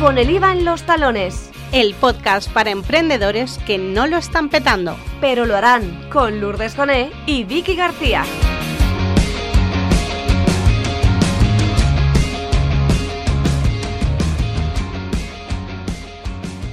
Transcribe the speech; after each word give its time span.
con 0.00 0.16
el 0.16 0.30
IVA 0.30 0.52
en 0.52 0.64
los 0.64 0.84
talones. 0.84 1.50
El 1.72 1.94
podcast 1.94 2.50
para 2.50 2.70
emprendedores 2.70 3.58
que 3.66 3.76
no 3.76 4.06
lo 4.06 4.16
están 4.16 4.48
petando. 4.48 4.96
Pero 5.20 5.44
lo 5.44 5.54
harán 5.54 6.08
con 6.08 6.40
Lourdes 6.40 6.74
Joné 6.74 7.10
y 7.26 7.44
Vicky 7.44 7.76
García. 7.76 8.24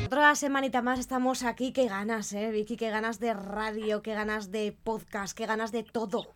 Otra 0.06 0.34
semanita 0.36 0.82
más 0.82 0.98
estamos 0.98 1.44
aquí. 1.44 1.74
Qué 1.74 1.88
ganas, 1.88 2.32
¿eh, 2.32 2.50
Vicky? 2.52 2.78
Qué 2.78 2.90
ganas 2.90 3.20
de 3.20 3.34
radio, 3.34 4.02
qué 4.02 4.14
ganas 4.14 4.52
de 4.52 4.72
podcast, 4.72 5.38
qué 5.38 5.46
ganas 5.46 5.74
de 5.74 5.84
todo. 5.84 6.28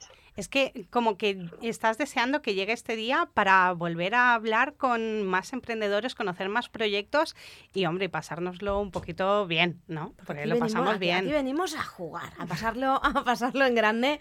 Es 0.41 0.47
que 0.49 0.87
como 0.89 1.17
que 1.19 1.45
estás 1.61 1.99
deseando 1.99 2.41
que 2.41 2.55
llegue 2.55 2.73
este 2.73 2.95
día 2.95 3.29
para 3.35 3.71
volver 3.73 4.15
a 4.15 4.33
hablar 4.33 4.73
con 4.73 5.23
más 5.23 5.53
emprendedores, 5.53 6.15
conocer 6.15 6.49
más 6.49 6.67
proyectos 6.67 7.35
y, 7.75 7.85
hombre, 7.85 8.09
pasárnoslo 8.09 8.79
un 8.79 8.89
poquito 8.89 9.45
bien, 9.45 9.83
¿no? 9.87 10.15
Porque 10.25 10.41
Aquí 10.41 10.49
lo 10.49 10.55
venimos- 10.55 10.71
pasamos 10.71 10.89
aquí- 10.95 10.99
bien. 10.99 11.17
Aquí 11.17 11.31
venimos 11.31 11.75
a 11.75 11.83
jugar, 11.83 12.33
a 12.39 12.47
pasarlo, 12.47 12.99
a 13.03 13.23
pasarlo 13.23 13.67
en 13.67 13.75
grande 13.75 14.19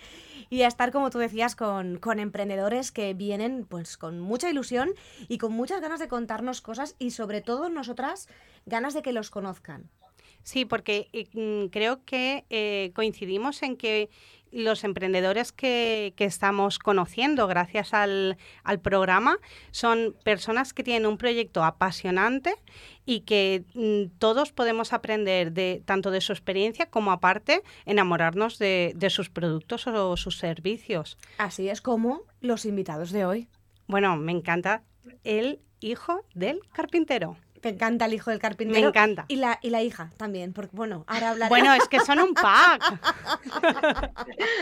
y 0.51 0.61
a 0.61 0.69
estar, 0.69 0.93
como 0.93 1.09
tú 1.09 1.17
decías, 1.19 1.57
con, 1.57 1.97
con 1.97 2.19
emprendedores 2.19 2.93
que 2.93 3.15
vienen 3.15 3.65
pues 3.65 3.97
con 3.97 4.21
mucha 4.21 4.51
ilusión 4.51 4.91
y 5.27 5.39
con 5.39 5.55
muchas 5.55 5.80
ganas 5.80 6.01
de 6.01 6.09
contarnos 6.09 6.61
cosas 6.61 6.97
y 6.99 7.13
sobre 7.13 7.41
todo 7.41 7.71
nosotras 7.71 8.29
ganas 8.66 8.93
de 8.93 9.01
que 9.01 9.15
los 9.15 9.30
conozcan. 9.30 9.89
Sí, 10.43 10.65
porque 10.65 11.09
eh, 11.13 11.29
mm, 11.35 11.69
creo 11.71 12.02
que 12.07 12.45
eh, 12.49 12.93
coincidimos 12.95 13.63
en 13.63 13.77
que 13.77 14.09
los 14.53 14.85
emprendedores 14.85 15.53
que, 15.53 16.15
que 16.17 16.25
estamos 16.25 16.79
conociendo 16.79 17.47
gracias 17.47 17.95
al, 17.95 18.37
al 18.65 18.81
programa 18.81 19.39
son 19.71 20.17
personas 20.25 20.73
que 20.73 20.83
tienen 20.83 21.07
un 21.07 21.19
proyecto 21.19 21.65
apasionante 21.65 22.55
y 23.05 23.21
que 23.21 23.65
mm, 23.74 24.19
todos 24.19 24.52
podemos 24.52 24.93
aprender 24.93 25.52
de 25.52 25.83
tanto 25.85 26.11
de 26.11 26.21
su 26.21 26.33
experiencia 26.33 26.87
como 26.87 27.13
aparte 27.13 27.63
enamorarnos 27.87 28.59
de, 28.59 28.93
de 28.97 29.11
sus 29.11 29.30
productos 29.30 29.87
o 29.87 30.16
sus 30.16 30.39
servicios. 30.39 31.19
Así 31.39 31.69
es 31.69 31.80
como 31.80 32.23
los 32.41 32.65
invitados 32.65 33.11
de 33.11 33.24
hoy. 33.24 33.49
Bueno, 33.87 34.17
me 34.17 34.33
encanta 34.33 34.83
el 35.24 35.61
hijo 35.80 36.24
del 36.35 36.61
carpintero. 36.73 37.37
Me 37.63 37.71
encanta 37.71 38.07
el 38.07 38.15
hijo 38.15 38.30
del 38.30 38.39
carpintero. 38.39 38.80
Me 38.80 38.87
encanta. 38.89 39.25
Y 39.29 39.37
la, 39.37 39.59
y 39.63 39.71
la 39.71 39.83
hija 39.83 40.11
también, 40.16 40.53
porque 40.53 40.77
bueno, 40.77 41.05
ahora 41.07 41.30
hablaré. 41.30 41.49
Bueno, 41.49 41.73
es 41.75 41.87
que 41.89 42.01
son 42.01 42.19
un 42.21 42.35
pack. 42.35 43.01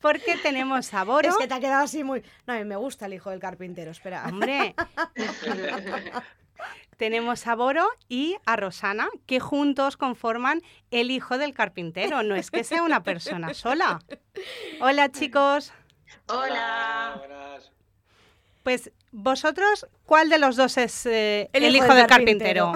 Porque 0.00 0.36
tenemos 0.36 0.92
a 0.92 1.02
Boro. 1.02 1.30
es 1.30 1.36
que 1.38 1.48
te 1.48 1.54
ha 1.54 1.60
quedado 1.60 1.82
así 1.82 2.04
muy... 2.04 2.22
No, 2.46 2.52
a 2.52 2.58
mí 2.58 2.64
me 2.64 2.76
gusta 2.76 3.06
el 3.06 3.14
hijo 3.14 3.30
del 3.30 3.40
carpintero, 3.40 3.90
espera. 3.90 4.26
Hombre, 4.28 4.74
tenemos 6.98 7.46
a 7.46 7.54
Boro 7.54 7.88
y 8.06 8.36
a 8.44 8.56
Rosana, 8.56 9.08
que 9.24 9.40
juntos 9.40 9.96
conforman 9.96 10.60
el 10.90 11.10
hijo 11.10 11.38
del 11.38 11.54
carpintero. 11.54 12.22
No 12.22 12.36
es 12.36 12.50
que 12.50 12.64
sea 12.64 12.82
una 12.82 13.02
persona 13.02 13.54
sola. 13.54 14.00
Hola, 14.82 15.10
chicos. 15.10 15.72
Hola. 16.28 17.14
Buenas. 17.18 17.72
Pues 18.64 18.90
vosotros, 19.12 19.86
¿cuál 20.06 20.30
de 20.30 20.38
los 20.38 20.56
dos 20.56 20.78
es 20.78 21.04
eh, 21.04 21.50
el, 21.52 21.76
hijo, 21.76 21.94
del 21.94 22.06
carpintero? 22.06 22.72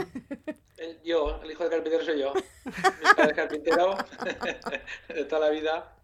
Yo, 1.03 1.41
el 1.42 1.50
hijo 1.50 1.64
del 1.64 1.72
carpintero 1.72 2.05
soy 2.05 2.20
yo. 2.20 2.34
Mi 2.64 3.14
padre 3.17 3.31
es 3.31 3.33
carpintero 3.33 3.97
de 5.09 5.25
toda 5.25 5.47
la 5.47 5.50
vida. 5.50 5.97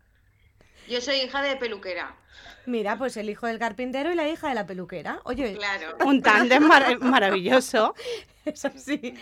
Yo 0.88 1.00
soy 1.00 1.16
hija 1.16 1.42
de 1.42 1.56
peluquera. 1.56 2.14
Mira, 2.66 2.96
pues 2.96 3.16
el 3.18 3.28
hijo 3.28 3.46
del 3.46 3.58
carpintero 3.58 4.10
y 4.12 4.14
la 4.14 4.26
hija 4.28 4.48
de 4.48 4.54
la 4.54 4.66
peluquera. 4.66 5.20
Oye, 5.24 5.54
Claro. 5.54 5.96
Un 6.06 6.22
tándem 6.22 6.62
mar- 6.66 6.98
maravilloso. 7.00 7.94
eso 8.44 8.70
sí. 8.76 9.14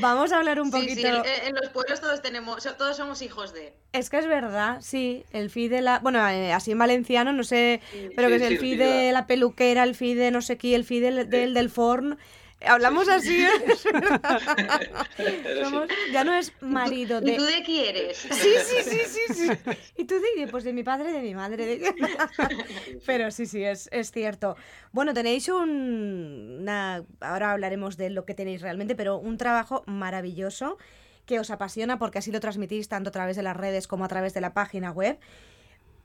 Vamos 0.00 0.32
a 0.32 0.38
hablar 0.38 0.60
un 0.60 0.66
Sí, 0.66 0.72
poquito... 0.72 0.94
sí, 0.94 1.06
en, 1.40 1.48
en 1.48 1.54
los 1.54 1.68
pueblos 1.70 2.00
todos 2.00 2.22
tenemos, 2.22 2.62
todos 2.76 2.96
somos 2.96 3.22
hijos 3.22 3.52
de. 3.52 3.72
Es 3.92 4.10
que 4.10 4.18
es 4.18 4.26
verdad, 4.26 4.78
sí, 4.80 5.24
el 5.32 5.50
fi 5.50 5.68
de 5.68 5.80
la... 5.82 5.98
Bueno, 6.00 6.26
eh, 6.28 6.52
así 6.52 6.72
en 6.72 6.78
valenciano, 6.78 7.32
no 7.32 7.44
sé, 7.44 7.80
pero 8.16 8.28
que 8.28 8.38
Sí, 8.38 8.44
es 8.44 8.50
el 8.50 8.58
fi 8.58 8.76
de 8.76 9.12
la 9.12 9.26
peluquera, 9.26 9.82
el 9.84 9.94
fi 9.94 10.14
de 10.14 10.30
no 10.30 10.40
sé 10.42 10.56
qué, 10.58 10.74
el 10.74 10.84
fi 10.84 10.98
del, 11.00 11.28
del, 11.30 11.54
del 11.54 11.70
forn. 11.70 12.18
Hablamos 12.66 13.08
así, 13.08 13.40
¿eh? 13.42 13.48
Es 13.72 13.84
verdad. 13.84 14.40
Somos- 15.62 15.88
Ya 16.12 16.24
no 16.24 16.34
es 16.34 16.52
marido 16.60 17.18
¿Y 17.22 17.24
de... 17.32 17.36
tú 17.36 17.44
de 17.44 17.62
quién 17.62 17.96
eres? 17.96 18.18
Sí, 18.18 18.50
sí, 18.64 18.76
sí, 18.84 18.98
sí, 19.06 19.34
sí. 19.34 19.48
¿Y 19.96 20.04
tú 20.04 20.14
de, 20.36 20.46
pues 20.48 20.64
de 20.64 20.72
mi 20.72 20.82
padre, 20.82 21.12
de 21.12 21.20
mi 21.20 21.34
madre? 21.34 21.66
de- 21.66 21.94
Pero 23.06 23.30
sí, 23.30 23.46
sí, 23.46 23.62
es, 23.64 23.88
es 23.92 24.10
cierto. 24.12 24.56
Bueno, 24.92 25.12
tenéis 25.14 25.48
un... 25.48 26.58
una- 26.60 27.04
Ahora 27.20 27.52
hablaremos 27.52 27.96
de 27.96 28.10
lo 28.10 28.24
que 28.24 28.34
tenéis 28.34 28.60
realmente, 28.62 28.94
pero 28.94 29.16
un 29.18 29.36
trabajo 29.38 29.82
maravilloso 29.86 30.78
que 31.26 31.38
os 31.38 31.50
apasiona 31.50 31.98
porque 31.98 32.18
así 32.18 32.32
lo 32.32 32.40
transmitís 32.40 32.88
tanto 32.88 33.08
a 33.08 33.12
través 33.12 33.36
de 33.36 33.42
las 33.42 33.56
redes 33.56 33.86
como 33.86 34.04
a 34.04 34.08
través 34.08 34.34
de 34.34 34.40
la 34.40 34.54
página 34.54 34.90
web. 34.90 35.18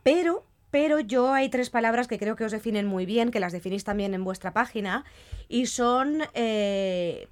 Pero, 0.03 0.45
pero 0.72 1.00
yo 1.00 1.34
hay 1.34 1.50
tres 1.50 1.70
palabras 1.70 2.08
que 2.08 2.20
creo 2.20 2.36
que 2.36 2.46
os 2.46 2.52
definen 2.52 2.86
muy 2.86 3.06
bien, 3.06 3.32
que 3.32 3.40
las 3.40 3.54
definís 3.54 3.84
también 3.84 4.14
en 4.14 4.24
vuestra 4.24 4.54
página, 4.54 5.06
y 5.48 5.68
son 5.68 6.24
eh, 6.34 7.28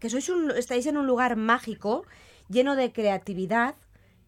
que 0.00 0.10
sois 0.10 0.30
estáis 0.56 0.86
en 0.86 0.96
un 0.96 1.06
lugar 1.06 1.36
mágico, 1.36 2.04
lleno 2.48 2.76
de 2.76 2.92
creatividad, 2.92 3.74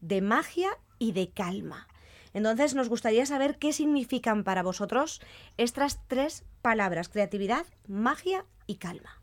de 0.01 0.21
magia 0.21 0.71
y 0.99 1.13
de 1.13 1.31
calma. 1.31 1.89
Entonces 2.33 2.75
nos 2.75 2.89
gustaría 2.89 3.27
saber 3.27 3.59
qué 3.59 3.73
significan 3.73 4.45
para 4.45 4.63
vosotros 4.63 5.21
estas 5.57 6.07
tres 6.07 6.45
palabras, 6.63 7.09
creatividad, 7.09 7.67
magia 7.89 8.45
y 8.67 8.77
calma. 8.77 9.21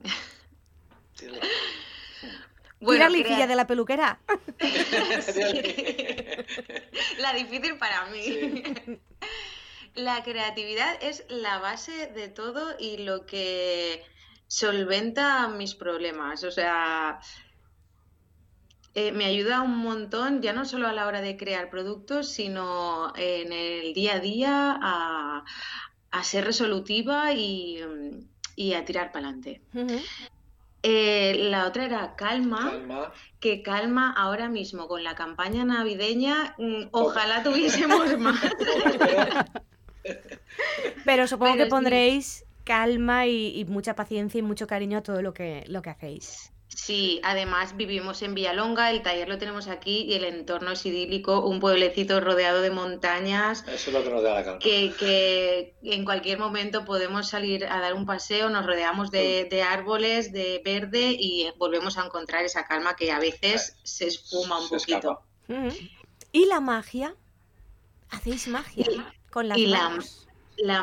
Tira 2.92 3.08
crea- 3.08 3.22
Licilla 3.22 3.46
de 3.46 3.56
la 3.56 3.66
peluquera. 3.66 4.20
La 7.18 7.32
difícil 7.34 7.76
para 7.78 8.06
mí. 8.06 8.62
La 9.94 10.22
creatividad 10.22 10.96
es 11.02 11.24
la 11.28 11.58
base 11.58 12.08
de 12.08 12.28
todo 12.28 12.74
y 12.78 12.98
lo 12.98 13.26
que 13.26 14.02
solventa 14.46 15.48
mis 15.48 15.74
problemas. 15.74 16.44
O 16.44 16.50
sea, 16.50 17.20
eh, 18.94 19.12
me 19.12 19.24
ayuda 19.24 19.62
un 19.62 19.78
montón, 19.78 20.42
ya 20.42 20.52
no 20.52 20.64
solo 20.64 20.88
a 20.88 20.92
la 20.92 21.06
hora 21.06 21.20
de 21.20 21.36
crear 21.36 21.70
productos, 21.70 22.32
sino 22.32 23.12
en 23.16 23.52
el 23.52 23.94
día 23.94 24.14
a 24.14 24.20
día 24.20 24.78
a, 24.82 25.44
a 26.10 26.24
ser 26.24 26.44
resolutiva 26.44 27.32
y, 27.32 27.80
y 28.56 28.74
a 28.74 28.84
tirar 28.84 29.12
para 29.12 29.28
adelante. 29.28 29.62
Ujú. 30.84 31.48
la 31.50 31.66
otra 31.66 31.84
era 31.86 32.16
calma 32.16 32.70
Calma. 32.70 33.12
que 33.40 33.62
calma 33.62 34.12
ahora 34.16 34.48
mismo 34.48 34.88
con 34.88 35.02
la 35.04 35.14
campaña 35.14 35.64
navideña. 35.64 36.54
mm, 36.58 36.88
Ojalá 36.92 37.42
tuviésemos 37.42 38.18
más. 38.18 38.40
Pero 41.04 41.26
supongo 41.26 41.52
Pero 41.54 41.64
que 41.64 41.64
sí. 41.64 41.70
pondréis 41.70 42.46
calma 42.64 43.26
y, 43.26 43.58
y 43.60 43.64
mucha 43.66 43.94
paciencia 43.94 44.38
y 44.38 44.42
mucho 44.42 44.66
cariño 44.66 44.98
a 44.98 45.02
todo 45.02 45.22
lo 45.22 45.34
que, 45.34 45.64
lo 45.68 45.82
que 45.82 45.90
hacéis. 45.90 46.53
Sí, 46.68 47.20
además 47.22 47.76
vivimos 47.76 48.20
en 48.22 48.34
Villalonga, 48.34 48.90
el 48.90 49.02
taller 49.02 49.28
lo 49.28 49.38
tenemos 49.38 49.68
aquí 49.68 50.02
y 50.02 50.14
el 50.14 50.24
entorno 50.24 50.72
es 50.72 50.84
idílico, 50.84 51.40
un 51.46 51.60
pueblecito 51.60 52.20
rodeado 52.20 52.62
de 52.62 52.70
montañas. 52.70 53.64
Eso 53.68 53.90
es 53.90 53.92
lo 53.92 54.02
que 54.02 54.10
nos 54.10 54.22
da 54.24 54.34
la 54.34 54.44
calma. 54.44 54.58
Que, 54.58 54.92
que 54.98 55.74
en 55.84 56.04
cualquier 56.04 56.38
momento 56.38 56.84
podemos 56.84 57.28
salir 57.28 57.64
a 57.66 57.80
dar 57.80 57.94
un 57.94 58.06
paseo, 58.06 58.50
nos 58.50 58.66
rodeamos 58.66 59.10
de, 59.12 59.44
de 59.48 59.62
árboles, 59.62 60.32
de 60.32 60.60
verde 60.64 61.14
y 61.16 61.48
volvemos 61.58 61.96
a 61.96 62.04
encontrar 62.06 62.44
esa 62.44 62.66
calma 62.66 62.96
que 62.96 63.12
a 63.12 63.20
veces 63.20 63.76
se 63.84 64.08
espuma 64.08 64.58
un 64.58 64.68
Se 64.68 64.76
poquito. 64.78 65.22
escapa. 65.46 65.74
¿Y 66.32 66.46
la 66.46 66.58
magia? 66.60 67.14
¿Hacéis 68.10 68.48
magia 68.48 68.86
con 69.30 69.48
las 69.48 69.58
y 69.58 69.66
la- 69.66 69.88
manos? 69.90 70.22
La 70.23 70.23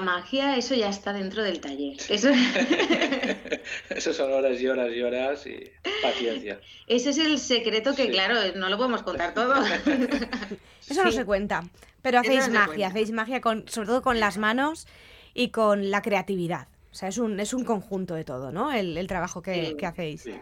magia, 0.01 0.57
eso 0.57 0.75
ya 0.75 0.89
está 0.89 1.13
dentro 1.13 1.43
del 1.43 1.59
taller. 1.61 1.97
Eso, 2.09 2.29
Eso 3.89 4.13
son 4.13 4.31
horas 4.33 4.59
y 4.59 4.67
horas 4.67 4.89
y 4.93 5.01
horas 5.01 5.45
y 5.47 5.71
paciencia. 6.01 6.59
ese 6.87 7.09
es 7.11 7.17
el 7.17 7.37
secreto 7.39 7.95
que, 7.95 8.03
Sí. 8.05 8.09
claro, 8.11 8.35
no 8.55 8.69
lo 8.69 8.77
podemos 8.77 9.03
contar 9.03 9.33
todo. 9.33 9.53
Eso 10.89 11.03
no 11.03 11.11
Sí. 11.11 11.17
se 11.17 11.25
cuenta. 11.25 11.63
Pero 12.01 12.19
hacéis 12.19 12.47
no 12.47 12.55
magia, 12.59 12.87
hacéis 12.87 13.11
magia 13.11 13.41
con, 13.41 13.67
sobre 13.67 13.87
todo 13.87 14.01
con 14.01 14.19
las 14.19 14.37
manos 14.37 14.87
y 15.33 15.49
con 15.49 15.91
la 15.91 16.01
creatividad. 16.01 16.67
O 16.91 16.95
sea, 16.95 17.07
es 17.09 17.17
un, 17.19 17.39
es 17.39 17.53
un 17.53 17.63
conjunto 17.63 18.15
de 18.15 18.23
todo, 18.25 18.51
¿no? 18.51 18.71
El, 18.71 18.97
el 18.97 19.07
trabajo 19.07 19.41
que, 19.41 19.67
Sí, 19.67 19.75
que 19.77 19.85
hacéis. 19.85 20.23
Sí. 20.23 20.33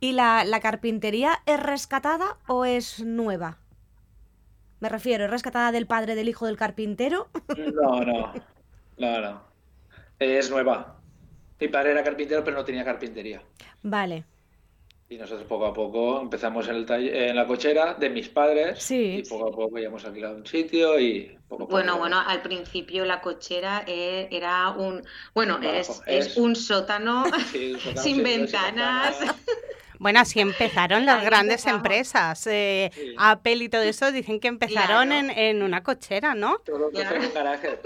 ¿Y 0.00 0.12
la, 0.12 0.44
la 0.44 0.60
carpintería 0.60 1.40
es 1.46 1.60
rescatada 1.60 2.36
o 2.48 2.64
es 2.64 3.00
nueva? 3.04 3.58
Me 4.80 4.88
refiero, 4.88 5.24
¿es 5.26 5.30
rescatada 5.30 5.72
del 5.72 5.86
padre 5.86 6.14
del 6.14 6.28
hijo 6.28 6.46
del 6.46 6.56
carpintero? 6.56 7.28
No, 7.74 8.00
no. 8.00 8.32
No, 9.00 9.20
no. 9.20 9.42
Es 10.18 10.50
nueva. 10.50 10.96
Mi 11.58 11.68
padre 11.68 11.92
era 11.92 12.04
carpintero, 12.04 12.44
pero 12.44 12.56
no 12.56 12.64
tenía 12.64 12.84
carpintería. 12.84 13.42
Vale. 13.82 14.24
Y 15.08 15.16
nosotros 15.18 15.44
poco 15.48 15.66
a 15.66 15.72
poco 15.74 16.20
empezamos 16.20 16.68
en, 16.68 16.76
el 16.76 16.86
taller, 16.86 17.14
en 17.30 17.34
la 17.36 17.46
cochera 17.46 17.94
de 17.94 18.10
mis 18.10 18.28
padres 18.28 18.80
Sí. 18.80 19.22
y 19.24 19.28
poco 19.28 19.48
a 19.48 19.50
poco 19.50 19.78
ya 19.78 19.88
hemos 19.88 20.04
alquilado 20.04 20.36
un 20.36 20.46
sitio 20.46 21.00
y 21.00 21.36
poco 21.48 21.64
a 21.64 21.66
poco. 21.66 21.72
Bueno, 21.72 21.98
bueno, 21.98 22.20
al 22.24 22.42
principio 22.42 23.04
la 23.04 23.20
cochera 23.20 23.82
e- 23.88 24.28
era 24.30 24.70
un, 24.70 25.02
bueno, 25.34 25.58
es, 25.62 26.00
es 26.06 26.26
es- 26.28 26.36
un 26.36 26.54
sótano 26.54 27.24
Sí, 27.52 27.72
un 27.72 27.80
sótano 27.80 28.02
sin 28.02 28.14
sin- 28.16 28.22
ventanas. 28.24 29.18
Bueno, 30.00 30.20
así 30.20 30.40
empezaron 30.40 31.04
las 31.04 31.18
Ahí 31.20 31.26
grandes 31.26 31.56
empezamos. 31.60 31.78
empresas. 31.80 32.46
eh, 32.46 32.90
Sí. 32.94 33.14
Apple 33.18 33.56
y 33.56 33.68
todo 33.68 33.82
eso 33.82 34.10
dicen 34.10 34.40
que 34.40 34.48
empezaron 34.48 35.08
Claro. 35.08 35.12
en, 35.12 35.30
en 35.30 35.62
una 35.62 35.82
cochera, 35.82 36.34
¿no? 36.34 36.56
Todo 36.64 36.86
en 36.86 36.92
Claro. 36.92 37.20
un 37.20 37.34
garaje. 37.34 37.78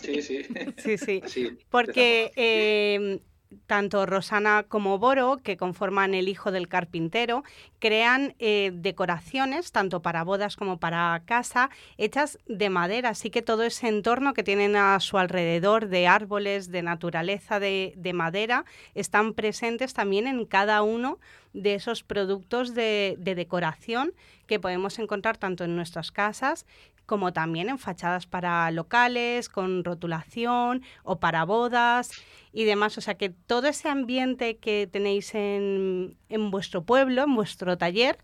Sí, 0.00 0.22
sí. 0.22 0.46
Sí, 0.76 0.96
sí. 0.98 1.22
Sí, 1.26 1.58
Porque 1.68 2.30
eh, 2.36 3.18
tanto 3.66 4.06
Rosana 4.06 4.64
como 4.68 4.98
Boro, 4.98 5.38
que 5.42 5.56
conforman 5.56 6.14
el 6.14 6.28
hijo 6.28 6.52
del 6.52 6.68
carpintero, 6.68 7.44
crean 7.78 8.34
eh, 8.38 8.70
decoraciones, 8.74 9.72
tanto 9.72 10.02
para 10.02 10.24
bodas 10.24 10.56
como 10.56 10.78
para 10.78 11.22
casa, 11.24 11.70
hechas 11.96 12.38
de 12.46 12.70
madera. 12.70 13.10
Así 13.10 13.30
que 13.30 13.42
todo 13.42 13.62
ese 13.62 13.88
entorno 13.88 14.34
que 14.34 14.42
tienen 14.42 14.76
a 14.76 15.00
su 15.00 15.18
alrededor 15.18 15.88
de 15.88 16.06
árboles, 16.06 16.70
de 16.70 16.82
naturaleza, 16.82 17.60
de, 17.60 17.94
de 17.96 18.12
madera, 18.12 18.64
están 18.94 19.34
presentes 19.34 19.94
también 19.94 20.26
en 20.26 20.44
cada 20.44 20.82
uno 20.82 21.18
de 21.52 21.74
esos 21.74 22.02
productos 22.02 22.74
de, 22.74 23.16
de 23.18 23.34
decoración 23.34 24.12
que 24.46 24.60
podemos 24.60 24.98
encontrar 24.98 25.36
tanto 25.38 25.64
en 25.64 25.76
nuestras 25.76 26.12
casas 26.12 26.66
como 27.08 27.32
también 27.32 27.70
en 27.70 27.78
fachadas 27.78 28.26
para 28.26 28.70
locales, 28.70 29.48
con 29.48 29.82
rotulación 29.82 30.82
o 31.02 31.18
para 31.18 31.44
bodas 31.44 32.10
y 32.52 32.64
demás. 32.64 32.98
O 32.98 33.00
sea 33.00 33.16
que 33.16 33.30
todo 33.30 33.66
ese 33.66 33.88
ambiente 33.88 34.58
que 34.58 34.86
tenéis 34.86 35.34
en, 35.34 36.18
en 36.28 36.50
vuestro 36.50 36.84
pueblo, 36.84 37.24
en 37.24 37.34
vuestro 37.34 37.78
taller, 37.78 38.18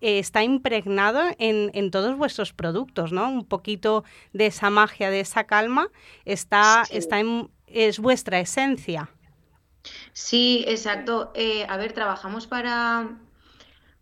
eh, 0.00 0.18
está 0.18 0.42
impregnado 0.42 1.20
en, 1.38 1.70
en 1.74 1.90
todos 1.90 2.16
vuestros 2.16 2.54
productos, 2.54 3.12
¿no? 3.12 3.28
Un 3.28 3.44
poquito 3.44 4.04
de 4.32 4.46
esa 4.46 4.70
magia, 4.70 5.10
de 5.10 5.20
esa 5.20 5.44
calma, 5.44 5.88
está, 6.24 6.86
Sí. 6.88 6.96
está 6.96 7.20
en, 7.20 7.50
es 7.66 7.98
vuestra 7.98 8.40
esencia. 8.40 9.10
Sí, 10.12 10.64
exacto. 10.66 11.32
Eh, 11.34 11.66
a 11.68 11.76
ver, 11.76 11.92
trabajamos 11.92 12.46
para, 12.46 13.08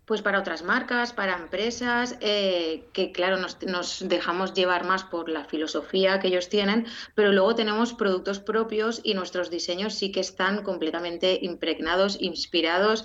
pues 0.08 0.22
para 0.22 0.40
otras 0.40 0.62
marcas, 0.62 1.12
para 1.12 1.37
empresas, 1.37 2.16
eh, 2.22 2.88
que 2.94 3.12
claro, 3.12 3.37
nos, 3.37 4.08
dejamos 4.08 4.55
llevar 4.55 4.87
más 4.87 5.05
por 5.05 5.28
la 5.28 5.44
filosofía 5.44 6.19
que 6.19 6.28
ellos 6.28 6.49
tienen, 6.49 6.87
pero 7.14 7.31
luego 7.31 7.55
tenemos 7.55 7.93
productos 7.93 8.40
propios 8.40 9.02
y 9.05 9.12
nuestros 9.12 9.50
diseños 9.50 9.93
sí 9.93 10.10
que 10.10 10.20
están 10.20 10.62
completamente 10.62 11.38
impregnados, 11.43 12.16
inspirados 12.22 13.05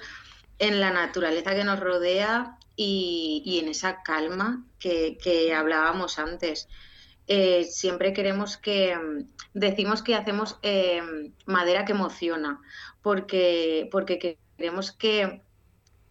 en 0.59 0.79
la 0.79 0.91
naturaleza 0.91 1.53
que 1.53 1.65
nos 1.65 1.81
rodea 1.81 2.57
y, 2.77 3.43
y 3.45 3.59
en 3.59 3.67
esa 3.67 4.01
calma 4.01 4.63
que, 4.79 5.17
que 5.21 5.53
hablábamos 5.53 6.19
antes. 6.19 6.69
Eh, 7.27 7.65
siempre 7.65 8.13
queremos 8.13 8.55
que, 8.55 8.97
decimos 9.53 10.03
que 10.03 10.15
hacemos 10.15 10.57
eh, 10.61 11.01
madera 11.45 11.83
que 11.83 11.91
emociona, 11.91 12.61
porque, 13.01 13.89
porque 13.91 14.39
queremos 14.57 14.93
que 14.93 15.41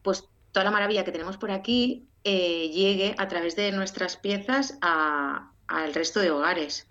pues 0.03 0.29
toda 0.53 0.65
la 0.65 0.71
maravilla 0.71 1.05
que 1.05 1.13
tenemos 1.13 1.37
por 1.39 1.51
aquí 1.51 2.07
eh, 2.25 2.69
llegue 2.73 3.15
a 3.19 3.27
través 3.29 3.57
de 3.57 3.73
nuestras 3.73 4.17
piezas 4.17 4.79
a- 4.81 5.51
al 5.67 5.95
resto 5.95 6.21
de 6.21 6.31
hogares. 6.31 6.87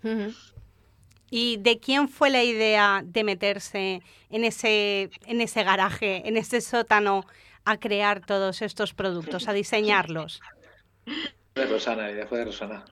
¿Y 1.30 1.56
de 1.58 1.78
quién 1.78 2.08
fue 2.08 2.28
la 2.30 2.42
idea 2.42 3.02
de 3.04 3.24
meterse 3.24 4.02
en 4.30 4.44
ese, 4.44 5.10
en 5.26 5.40
ese 5.40 5.62
garaje, 5.62 6.28
en 6.28 6.36
ese 6.36 6.60
sótano, 6.60 7.24
a 7.64 7.78
crear 7.78 8.26
todos 8.26 8.60
estos 8.60 8.92
productos, 8.92 9.48
a 9.48 9.52
diseñarlos? 9.52 10.40
De 11.54 11.66
Rosana, 11.66 12.02
la 12.02 12.10
idea 12.12 12.26
fue 12.26 12.38
de 12.40 12.44
Rosana. 12.46 12.84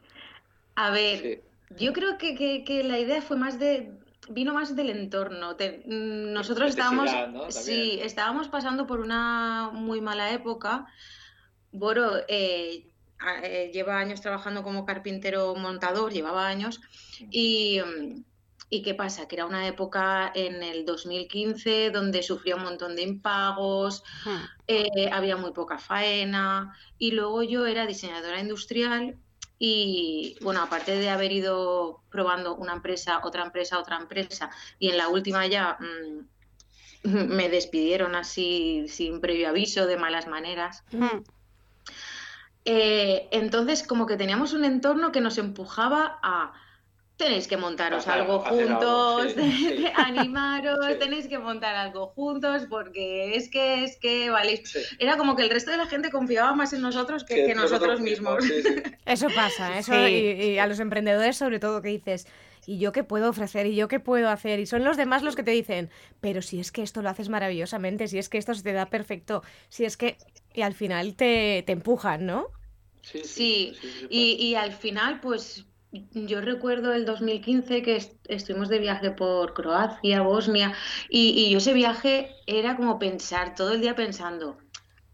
A 0.77 0.91
ver, 0.93 1.19
Sí. 1.21 1.39
yo 1.85 1.93
creo 1.93 2.17
que, 2.17 2.35
que- 2.37 2.65
que 2.65 2.85
la 2.85 2.99
idea 2.99 3.21
fue 3.21 3.37
más 3.37 3.59
de, 3.59 3.93
vino 4.29 4.53
más 4.55 4.77
del 4.77 4.91
entorno. 4.91 5.57
Te- 5.57 5.83
mm, 5.87 6.33
nosotros 6.33 6.71
estábamos, 6.71 7.11
¿no? 7.33 7.51
sí, 7.51 7.99
estábamos 8.03 8.49
pasando 8.49 8.87
por 8.87 9.01
una 9.01 9.71
muy 9.73 10.01
mala 10.01 10.33
época. 10.33 10.87
Boro 11.73 12.13
eh, 12.29 12.87
a- 13.19 13.41
eh, 13.45 13.71
lleva 13.73 13.99
años 13.99 14.21
trabajando 14.21 14.63
como 14.63 14.85
carpintero 14.85 15.55
montador, 15.55 16.13
llevaba 16.13 16.47
años. 16.49 16.81
Y, 17.31 17.81
mm, 17.81 18.25
¿y 18.71 18.83
qué 18.83 18.95
pasa? 18.95 19.27
Que 19.29 19.37
era 19.37 19.47
una 19.47 19.67
época 19.67 20.31
en 20.35 20.63
el 20.63 20.85
2015 20.85 21.91
donde 21.91 22.23
sufría 22.23 22.57
un 22.57 22.65
montón 22.65 22.97
de 22.97 23.03
impagos, 23.03 24.03
Hmm. 24.25 24.37
eh, 24.69 25.11
había 25.13 25.37
muy 25.37 25.53
poca 25.53 25.79
faena 25.79 26.77
y 26.99 27.11
luego 27.13 27.43
yo 27.43 27.67
era 27.67 27.87
diseñadora 27.87 28.41
industrial 28.41 29.17
y 29.63 30.39
bueno, 30.41 30.63
aparte 30.63 30.97
de 30.97 31.11
haber 31.11 31.33
ido 31.33 32.03
probando 32.11 32.57
una 32.57 32.73
empresa, 32.73 33.21
otra 33.23 33.45
empresa, 33.45 33.79
otra 33.79 33.99
empresa 33.99 34.51
y 34.79 34.89
en 34.89 34.97
la 34.97 35.09
última 35.09 35.47
ya 35.47 35.77
mm, 35.79 37.05
me 37.29 37.51
despidieron 37.51 38.15
así 38.15 38.87
sin 38.89 39.21
previo 39.21 39.51
aviso, 39.51 39.87
de 39.87 39.99
malas 39.99 40.27
maneras. 40.27 40.83
Hmm. 40.91 41.23
Eh, 42.65 43.29
entonces 43.33 43.87
como 43.87 44.07
que 44.07 44.17
teníamos 44.17 44.55
un 44.55 44.65
entorno 44.65 45.13
que 45.13 45.21
nos 45.21 45.37
empujaba 45.37 46.19
a 46.23 46.55
tenéis 47.21 47.47
que 47.47 47.57
montaros 47.57 48.07
Hacer- 48.07 48.21
algo 48.23 48.41
juntos, 48.41 49.33
sí, 49.35 49.41
sí. 49.79 49.85
animaros, 49.95 50.79
Sí. 50.87 50.99
tenéis 50.99 51.29
que 51.29 51.39
montar 51.39 51.77
algo 51.77 52.09
juntos 52.09 52.67
porque 52.69 53.37
es 53.37 53.49
que 53.49 53.85
es 53.85 53.97
que 53.99 54.31
vale, 54.31 54.63
Sí. 54.65 54.81
era 54.99 55.17
como 55.17 55.37
que 55.37 55.43
el 55.45 55.51
resto 55.51 55.71
de 55.71 55.77
la 55.77 55.87
gente 55.87 56.11
confiaba 56.11 56.55
más 56.55 56.73
en 56.73 56.83
nosotros 56.83 57.25
que, 57.25 57.35
Que 57.37 57.45
que 57.47 57.55
nosotros 57.55 58.01
mismos. 58.01 58.45
sí, 58.45 58.63
sí. 58.63 58.75
Eso 59.07 59.29
pasa, 59.35 59.79
eso 59.79 59.93
Sí. 60.07 60.13
y, 60.13 60.43
y 60.53 60.59
a 60.59 60.67
los 60.67 60.79
emprendedores 60.81 61.37
sobre 61.37 61.59
todo 61.59 61.83
que 61.83 61.89
dices, 61.89 62.27
¿y 62.67 62.79
yo 62.79 62.93
qué 62.93 63.03
puedo 63.03 63.31
ofrecer? 63.31 63.67
¿Y 63.67 63.75
yo 63.75 63.89
qué 63.89 63.99
puedo 64.01 64.29
hacer? 64.29 64.61
Y 64.61 64.67
son 64.67 64.85
los 64.85 64.97
demás 64.97 65.23
los 65.23 65.35
que 65.37 65.43
te 65.43 65.51
dicen, 65.51 65.91
pero 66.21 66.43
si 66.43 66.61
es 66.61 66.71
que 66.71 66.83
esto 66.83 67.03
lo 67.03 67.09
haces 67.09 67.29
maravillosamente, 67.29 68.07
si 68.09 68.19
es 68.19 68.29
que 68.29 68.39
esto 68.39 68.55
se 68.55 68.63
te 68.63 68.73
da 68.73 68.87
perfecto, 68.91 69.43
si 69.69 69.85
es 69.85 69.97
que... 69.97 70.17
Y 70.55 70.63
al 70.63 70.75
final 70.75 71.15
te, 71.17 71.63
te 71.67 71.73
empujan, 71.73 72.27
¿no? 72.27 72.49
Sí, 73.03 73.21
Sí, 73.25 73.73
sí, 73.81 73.89
sí, 74.01 74.07
Y, 74.11 74.33
y 74.49 74.55
al 74.55 74.73
final, 74.73 75.21
pues 75.21 75.67
yo 75.93 76.41
recuerdo 76.41 76.93
el 76.93 77.05
2015 77.05 77.83
que 77.83 77.97
est- 77.97 78.25
estuvimos 78.29 78.69
de 78.69 78.79
viaje 78.79 79.11
por 79.11 79.55
Croacia, 79.55 80.23
Bosnia, 80.23 80.73
y, 81.09 81.31
y 81.31 81.51
yo 81.51 81.59
ese 81.59 81.73
viaje 81.73 82.31
era 82.47 82.77
como 82.77 82.99
pensar, 82.99 83.55
todo 83.55 83.73
el 83.73 83.81
día 83.81 83.97
pensando, 83.97 84.59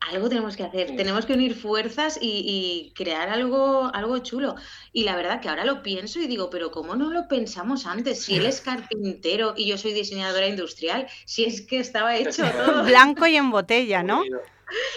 algo 0.00 0.28
tenemos 0.28 0.56
que 0.56 0.62
hacer, 0.64 0.88
Sí. 0.90 0.96
tenemos 0.96 1.24
que 1.26 1.32
unir 1.32 1.54
fuerzas 1.54 2.18
y, 2.20 2.44
y 2.46 2.92
crear 2.94 3.28
algo, 3.30 3.90
algo 3.92 4.18
chulo. 4.18 4.54
Y 4.92 5.04
la 5.04 5.16
verdad 5.16 5.40
que 5.40 5.48
ahora 5.48 5.64
lo 5.64 5.82
pienso 5.82 6.20
y 6.20 6.26
digo, 6.26 6.50
pero 6.50 6.70
¿cómo 6.70 6.94
no 6.94 7.10
lo 7.10 7.26
pensamos 7.26 7.86
antes? 7.86 8.22
Si 8.22 8.36
él 8.36 8.46
es 8.46 8.60
carpintero 8.60 9.54
y 9.56 9.66
yo 9.66 9.78
soy 9.78 9.92
diseñadora 9.94 10.46
industrial, 10.46 11.06
si 11.24 11.44
es 11.44 11.62
que 11.62 11.78
estaba 11.78 12.16
hecho 12.16 12.44
todo. 12.44 12.84
Blanco 12.84 13.26
y 13.26 13.36
en 13.36 13.50
botella, 13.50 14.02
¿no? 14.02 14.22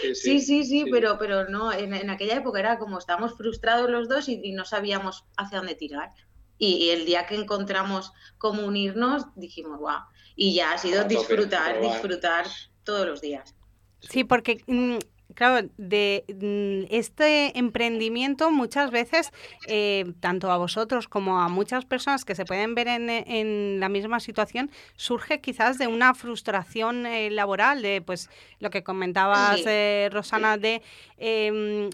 Sí, 0.02 0.16
Sí, 0.16 0.42
sí, 0.42 0.64
sí, 0.66 0.86
pero, 0.92 1.18
pero 1.20 1.48
no, 1.50 1.72
en, 1.72 1.94
en 1.94 2.10
aquella 2.10 2.36
época 2.38 2.60
era 2.60 2.80
como 2.80 2.98
estábamos 2.98 3.38
frustrados 3.38 3.90
los 3.90 4.10
dos 4.10 4.28
y, 4.30 4.40
y 4.44 4.54
no 4.54 4.66
sabíamos 4.66 5.26
hacia 5.38 5.60
dónde 5.60 5.76
tirar. 5.76 6.10
Y, 6.58 6.76
y 6.76 6.90
el 6.90 7.06
día 7.06 7.26
que 7.26 7.36
encontramos 7.36 8.12
cómo 8.38 8.66
unirnos, 8.66 9.26
dijimos, 9.36 9.80
guau. 9.80 10.02
Y 10.36 10.54
ya 10.56 10.74
ha 10.74 10.78
sido 10.78 11.04
disfrutar, 11.06 11.82
disfrutar 11.82 12.46
todos 12.84 13.08
los 13.08 13.22
días. 13.22 13.56
Sí, 14.02 14.24
porque, 14.24 14.64
mm, 14.68 14.98
claro, 15.36 15.68
de 15.78 16.24
mm, 16.28 16.94
este 16.94 17.58
emprendimiento 17.58 18.52
muchas 18.52 18.92
veces, 18.92 19.32
eh, 19.68 20.14
tanto 20.20 20.52
a 20.52 20.58
vosotros 20.58 21.08
como 21.08 21.40
a 21.40 21.48
muchas 21.50 21.86
personas 21.86 22.26
que 22.26 22.36
se 22.36 22.46
pueden 22.46 22.76
ver 22.76 22.88
en, 22.88 23.10
en 23.10 23.80
la 23.80 23.90
misma 23.90 24.20
situación, 24.20 24.72
surge 24.96 25.42
quizás 25.42 25.78
de 25.78 25.88
una 25.88 26.14
frustración 26.14 27.06
eh, 27.06 27.30
laboral, 27.30 27.82
de 27.82 28.02
pues 28.02 28.30
lo 28.60 28.70
que 28.70 28.84
comentabas, 28.84 29.62
eh, 29.66 30.10
Rosana, 30.12 30.58
de... 30.58 30.82
em, 31.18 31.90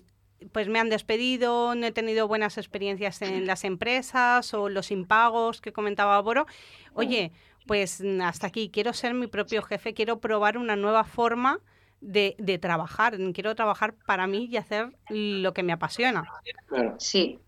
pues 0.52 0.68
me 0.68 0.80
han 0.80 0.90
despedido, 0.90 1.74
no 1.74 1.88
he 1.88 1.92
tenido 1.92 2.28
buenas 2.28 2.58
experiencias 2.58 3.22
en 3.24 3.48
las 3.48 3.64
empresas 3.64 4.54
o 4.54 4.70
los 4.70 4.92
impagos 4.92 5.60
que 5.60 5.74
comentaba 5.74 6.22
Boro. 6.22 6.46
Oye, 6.94 7.32
pues 7.66 8.04
hasta 8.22 8.48
aquí, 8.48 8.70
quiero 8.72 8.94
ser 8.94 9.16
mi 9.16 9.26
propio 9.26 9.64
jefe, 9.64 9.96
quiero 9.96 10.20
probar 10.20 10.58
una 10.58 10.76
nueva 10.76 11.04
forma 11.04 11.62
de, 12.06 12.36
de 12.38 12.58
trabajar, 12.60 13.18
quiero 13.34 13.56
trabajar 13.56 13.96
para 14.06 14.28
mí 14.28 14.48
y 14.52 14.58
hacer 14.58 14.96
lo 15.10 15.54
que 15.54 15.64
me 15.64 15.74
apasiona. 15.74 16.24
Claro. 16.68 16.96
Sí, 17.00 17.40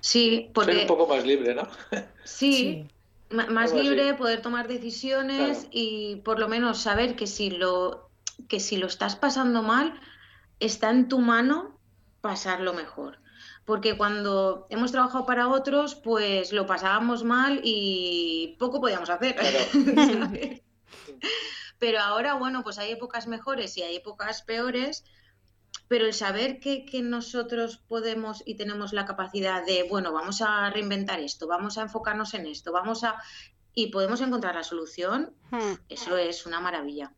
sí, 0.00 0.44
Ser 0.44 0.52
porque 0.52 0.78
un 0.80 0.86
poco 0.86 1.06
más 1.06 1.24
libre, 1.26 1.54
¿no? 1.54 1.68
sí, 2.24 2.86
más 3.30 3.72
así. 3.72 3.82
libre, 3.82 4.14
poder 4.14 4.40
tomar 4.42 4.66
decisiones 4.66 5.58
Claro. 5.58 5.68
y 5.72 6.16
por 6.24 6.38
lo 6.38 6.48
menos 6.48 6.78
saber 6.78 7.16
que 7.16 7.26
si 7.26 7.50
lo, 7.50 8.10
que 8.48 8.60
si 8.60 8.76
lo 8.78 8.86
estás 8.86 9.16
pasando 9.16 9.62
mal, 9.62 10.00
está 10.58 10.90
en 10.90 11.08
tu 11.08 11.18
mano 11.18 11.78
pasarlo 12.22 12.72
mejor. 12.72 13.18
Porque 13.64 13.96
cuando 13.96 14.66
hemos 14.70 14.90
trabajado 14.90 15.24
para 15.26 15.48
otros, 15.48 15.94
pues 15.94 16.52
lo 16.52 16.66
pasábamos 16.66 17.24
mal 17.24 17.60
y 17.62 18.56
poco 18.58 18.80
podíamos 18.80 19.08
hacer. 19.10 19.36
Claro. 19.36 19.58
Pero 21.82 21.98
ahora, 21.98 22.34
bueno, 22.34 22.62
pues 22.62 22.78
hay 22.78 22.92
épocas 22.92 23.26
mejores 23.26 23.76
y 23.76 23.82
hay 23.82 23.96
épocas 23.96 24.42
peores, 24.42 25.04
pero 25.88 26.06
el 26.06 26.14
saber 26.14 26.60
que, 26.60 26.84
que, 26.84 27.02
nosotros 27.02 27.78
podemos 27.88 28.40
y 28.46 28.54
tenemos 28.54 28.92
la 28.92 29.04
capacidad 29.04 29.66
de, 29.66 29.82
bueno, 29.90 30.12
vamos 30.12 30.42
a 30.42 30.70
reinventar 30.70 31.18
esto, 31.18 31.48
vamos 31.48 31.78
a 31.78 31.82
enfocarnos 31.82 32.34
en 32.34 32.46
esto, 32.46 32.70
vamos 32.70 33.02
a... 33.02 33.16
y 33.74 33.88
podemos 33.88 34.20
encontrar 34.20 34.54
la 34.54 34.62
solución, 34.62 35.34
hmm. 35.50 35.72
eso 35.88 36.16
es 36.16 36.46
una 36.46 36.60
maravilla. 36.60 37.10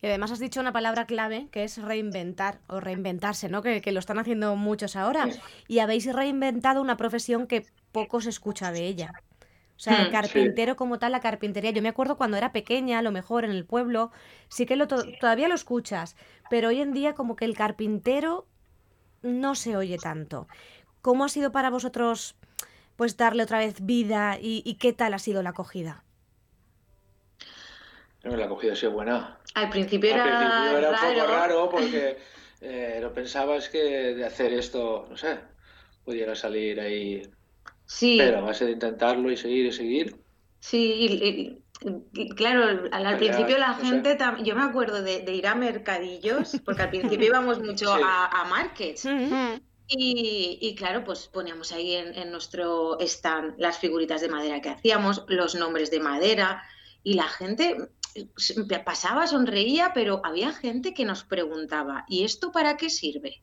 Y 0.00 0.06
además 0.06 0.30
has 0.30 0.38
dicho 0.38 0.60
una 0.60 0.72
palabra 0.72 1.04
clave 1.04 1.50
que 1.52 1.64
es 1.64 1.76
reinventar 1.76 2.62
o 2.68 2.80
reinventarse, 2.80 3.50
¿no? 3.50 3.60
Que, 3.60 3.82
que 3.82 3.92
lo 3.92 4.00
están 4.00 4.18
haciendo 4.18 4.56
muchos 4.56 4.96
ahora. 4.96 5.28
Y 5.68 5.80
habéis 5.80 6.10
reinventado 6.10 6.80
una 6.80 6.96
profesión 6.96 7.46
que 7.46 7.66
poco 7.92 8.22
se 8.22 8.30
escucha 8.30 8.72
de 8.72 8.86
ella. 8.86 9.12
O 9.76 9.78
sea, 9.78 10.02
el 10.02 10.08
hmm, 10.08 10.12
carpintero 10.12 10.76
como 10.76 10.98
tal, 10.98 11.12
la 11.12 11.20
carpintería. 11.20 11.70
Yo 11.70 11.82
me 11.82 11.90
acuerdo 11.90 12.16
cuando 12.16 12.36
era 12.36 12.52
pequeña, 12.52 12.98
a 12.98 13.02
lo 13.02 13.12
mejor 13.12 13.44
en 13.44 13.50
el 13.50 13.66
pueblo, 13.66 14.10
sí 14.48 14.64
que 14.64 14.76
lo 14.76 14.88
todavía 14.88 15.48
lo 15.48 15.54
escuchas, 15.54 16.16
pero 16.48 16.68
hoy 16.68 16.80
en 16.80 16.94
día 16.94 17.14
como 17.14 17.36
que 17.36 17.44
el 17.44 17.56
carpintero 17.56 18.46
no 19.22 19.54
se 19.54 19.76
oye 19.76 19.98
tanto. 19.98 20.48
¿Cómo 21.02 21.24
ha 21.24 21.28
sido 21.28 21.52
para 21.52 21.70
vosotros 21.70 22.36
pues 22.96 23.18
darle 23.18 23.42
otra 23.42 23.58
vez 23.58 23.84
vida 23.84 24.38
y, 24.40 24.74
qué 24.80 24.94
tal 24.94 25.12
ha 25.12 25.18
sido 25.18 25.42
la 25.42 25.50
acogida? 25.50 26.02
la 28.22 28.46
acogida 28.46 28.72
ha 28.72 28.76
sido 28.76 28.92
buena. 28.92 29.38
Al 29.54 29.70
principio 29.70 30.10
era, 30.10 30.24
Al 30.24 30.38
principio 30.38 30.78
era 30.78 30.90
un 30.90 30.96
poco 30.96 31.26
raro 31.28 31.70
porque 31.70 32.18
eh, 32.60 32.98
no 33.00 33.12
pensabas 33.12 33.68
que 33.68 34.14
de 34.14 34.24
hacer 34.24 34.52
esto, 34.52 35.06
no 35.08 35.16
sé, 35.16 35.38
pudiera 36.04 36.34
salir 36.34 36.80
ahí 36.80 37.22
Sí. 37.86 38.16
Pero 38.18 38.38
a 38.38 38.42
base 38.42 38.66
de 38.66 38.72
intentarlo 38.72 39.30
y 39.30 39.36
seguir 39.36 39.66
y 39.66 39.72
seguir. 39.72 40.16
Sí, 40.60 41.60
y, 42.12 42.28
claro, 42.30 42.88
al, 42.90 43.18
principio 43.18 43.58
la 43.58 43.74
gente, 43.74 44.18
yo 44.42 44.56
me 44.56 44.62
acuerdo 44.62 45.02
de, 45.02 45.22
ir 45.32 45.46
a 45.46 45.54
mercadillos, 45.54 46.60
porque 46.64 46.82
al 46.82 46.90
principio 46.90 47.26
íbamos 47.26 47.60
mucho 47.60 47.92
a, 47.92 48.44
markets. 48.50 49.06
Y, 49.88 50.74
claro, 50.76 51.04
pues 51.04 51.28
poníamos 51.28 51.70
ahí 51.70 51.94
en, 51.94 52.30
nuestro 52.32 52.98
stand 53.00 53.54
las 53.58 53.78
figuritas 53.78 54.20
de 54.20 54.28
madera 54.28 54.60
que 54.60 54.70
hacíamos, 54.70 55.24
los 55.28 55.54
nombres 55.54 55.90
de 55.90 56.00
madera, 56.00 56.64
y 57.04 57.14
la 57.14 57.28
gente 57.28 57.76
pasaba, 58.84 59.26
sonreía, 59.26 59.92
pero 59.94 60.20
había 60.24 60.52
gente 60.52 60.94
que 60.94 61.04
nos 61.04 61.22
preguntaba, 61.22 62.04
¿y 62.08 62.24
esto 62.24 62.50
para 62.50 62.76
qué 62.76 62.90
sirve? 62.90 63.42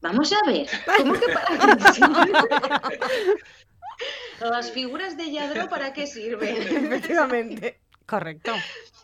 Vamos 0.00 0.32
a 0.32 0.46
ver, 0.46 0.66
¿cómo 0.96 1.12
que 1.12 1.26
para 1.32 1.76
qué 1.76 1.92
sirve? 1.92 2.98
Las 4.40 4.70
figuras 4.70 5.16
de 5.16 5.30
Yadro, 5.30 5.68
¿para 5.68 5.92
qué 5.92 6.06
sirven? 6.06 6.56
Efectivamente. 6.92 7.80
Correcto. 8.06 8.52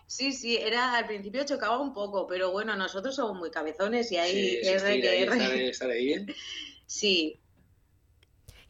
Sí, 0.06 0.32
sí, 0.32 0.56
era 0.56 0.96
al 0.96 1.06
principio 1.06 1.44
chocaba 1.44 1.78
un 1.78 1.92
poco, 1.92 2.26
pero 2.26 2.50
bueno, 2.50 2.74
nosotros 2.76 3.14
somos 3.14 3.36
muy 3.36 3.50
cabezones 3.50 4.10
y 4.10 4.16
ahí 4.16 4.60
sí, 4.62 4.68
estar, 4.68 5.90
ahí. 5.90 6.26
Sí. 6.86 7.38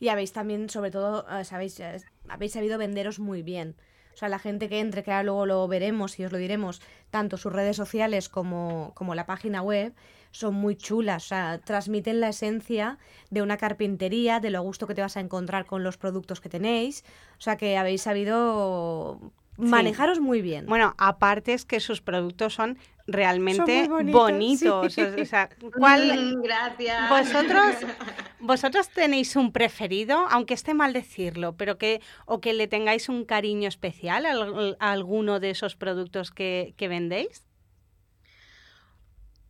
Y 0.00 0.08
habéis 0.08 0.32
también, 0.32 0.68
sobre 0.68 0.90
todo, 0.90 1.24
sabéis, 1.44 1.78
eh, 1.80 2.02
habéis 2.28 2.52
sabido 2.52 2.78
venderos 2.78 3.18
muy 3.18 3.42
bien. 3.42 3.76
O 4.12 4.16
sea, 4.16 4.28
la 4.28 4.38
gente 4.38 4.68
que 4.68 4.80
entre, 4.80 5.02
que 5.02 5.10
ahora 5.10 5.24
luego 5.24 5.46
lo 5.46 5.68
veremos 5.68 6.18
y 6.18 6.24
os 6.24 6.32
lo 6.32 6.38
diremos, 6.38 6.80
tanto 7.10 7.36
sus 7.36 7.52
redes 7.52 7.76
sociales 7.76 8.28
como, 8.28 8.92
como 8.94 9.14
la 9.14 9.26
página 9.26 9.60
web, 9.62 9.94
son 10.36 10.54
muy 10.54 10.76
chulas, 10.76 11.24
o 11.24 11.28
sea, 11.28 11.58
transmiten 11.58 12.20
la 12.20 12.28
esencia 12.28 12.98
de 13.30 13.42
una 13.42 13.56
carpintería, 13.56 14.40
de 14.40 14.50
lo 14.50 14.58
a 14.58 14.60
gusto 14.60 14.86
que 14.86 14.94
te 14.94 15.00
vas 15.00 15.16
a 15.16 15.20
encontrar 15.20 15.64
con 15.64 15.82
los 15.82 15.96
productos 15.96 16.40
que 16.40 16.48
tenéis, 16.48 17.04
o 17.38 17.40
sea, 17.40 17.56
que 17.56 17.76
habéis 17.78 18.02
sabido 18.02 19.32
manejaros 19.56 20.20
muy 20.20 20.42
bien. 20.42 20.66
Bueno, 20.66 20.94
aparte 20.98 21.54
es 21.54 21.64
que 21.64 21.80
sus 21.80 22.02
productos 22.02 22.52
son 22.52 22.78
realmente 23.06 23.88
bonitos. 23.88 24.98
O 24.98 25.24
sea, 25.24 25.48
¿cuál... 25.76 26.06
Mm, 26.36 26.42
gracias. 26.42 27.08
Vosotros, 27.08 27.76
vosotros 28.40 28.88
tenéis 28.90 29.36
un 29.36 29.52
preferido, 29.52 30.26
aunque 30.28 30.54
esté 30.54 30.74
mal 30.74 30.92
decirlo, 30.92 31.56
pero 31.56 31.78
que 31.78 32.00
o 32.26 32.40
que 32.40 32.52
le 32.52 32.68
tengáis 32.68 33.08
un 33.08 33.24
cariño 33.24 33.68
especial 33.68 34.26
a, 34.26 34.90
alguno 34.90 35.40
de 35.40 35.50
esos 35.50 35.76
productos 35.76 36.30
que, 36.30 36.74
que 36.76 36.88
vendéis. 36.88 37.45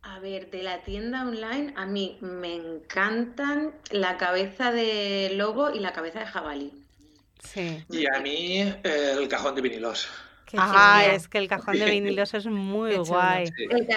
A 0.09 0.19
ver, 0.19 0.49
de 0.49 0.63
la 0.63 0.83
tienda 0.83 1.21
online, 1.21 1.73
a 1.75 1.85
mí 1.85 2.17
me 2.21 2.55
encantan 2.55 3.73
la 3.91 4.17
cabeza 4.17 4.71
de 4.71 5.31
lobo 5.35 5.69
y 5.69 5.79
la 5.79 5.93
cabeza 5.93 6.19
de 6.19 6.25
jabalí. 6.25 6.73
Sí. 7.43 7.83
Y 7.89 8.05
a 8.13 8.19
mí 8.19 8.73
el 8.83 9.27
cajón 9.27 9.55
de 9.55 9.61
vinilos. 9.61 10.09
Ah, 10.57 11.03
es 11.05 11.27
que 11.27 11.37
el 11.37 11.47
cajón 11.47 11.77
de 11.77 11.89
vinilos 11.89 12.33
es 12.33 12.45
muy 12.45 12.95
guay. 12.97 13.49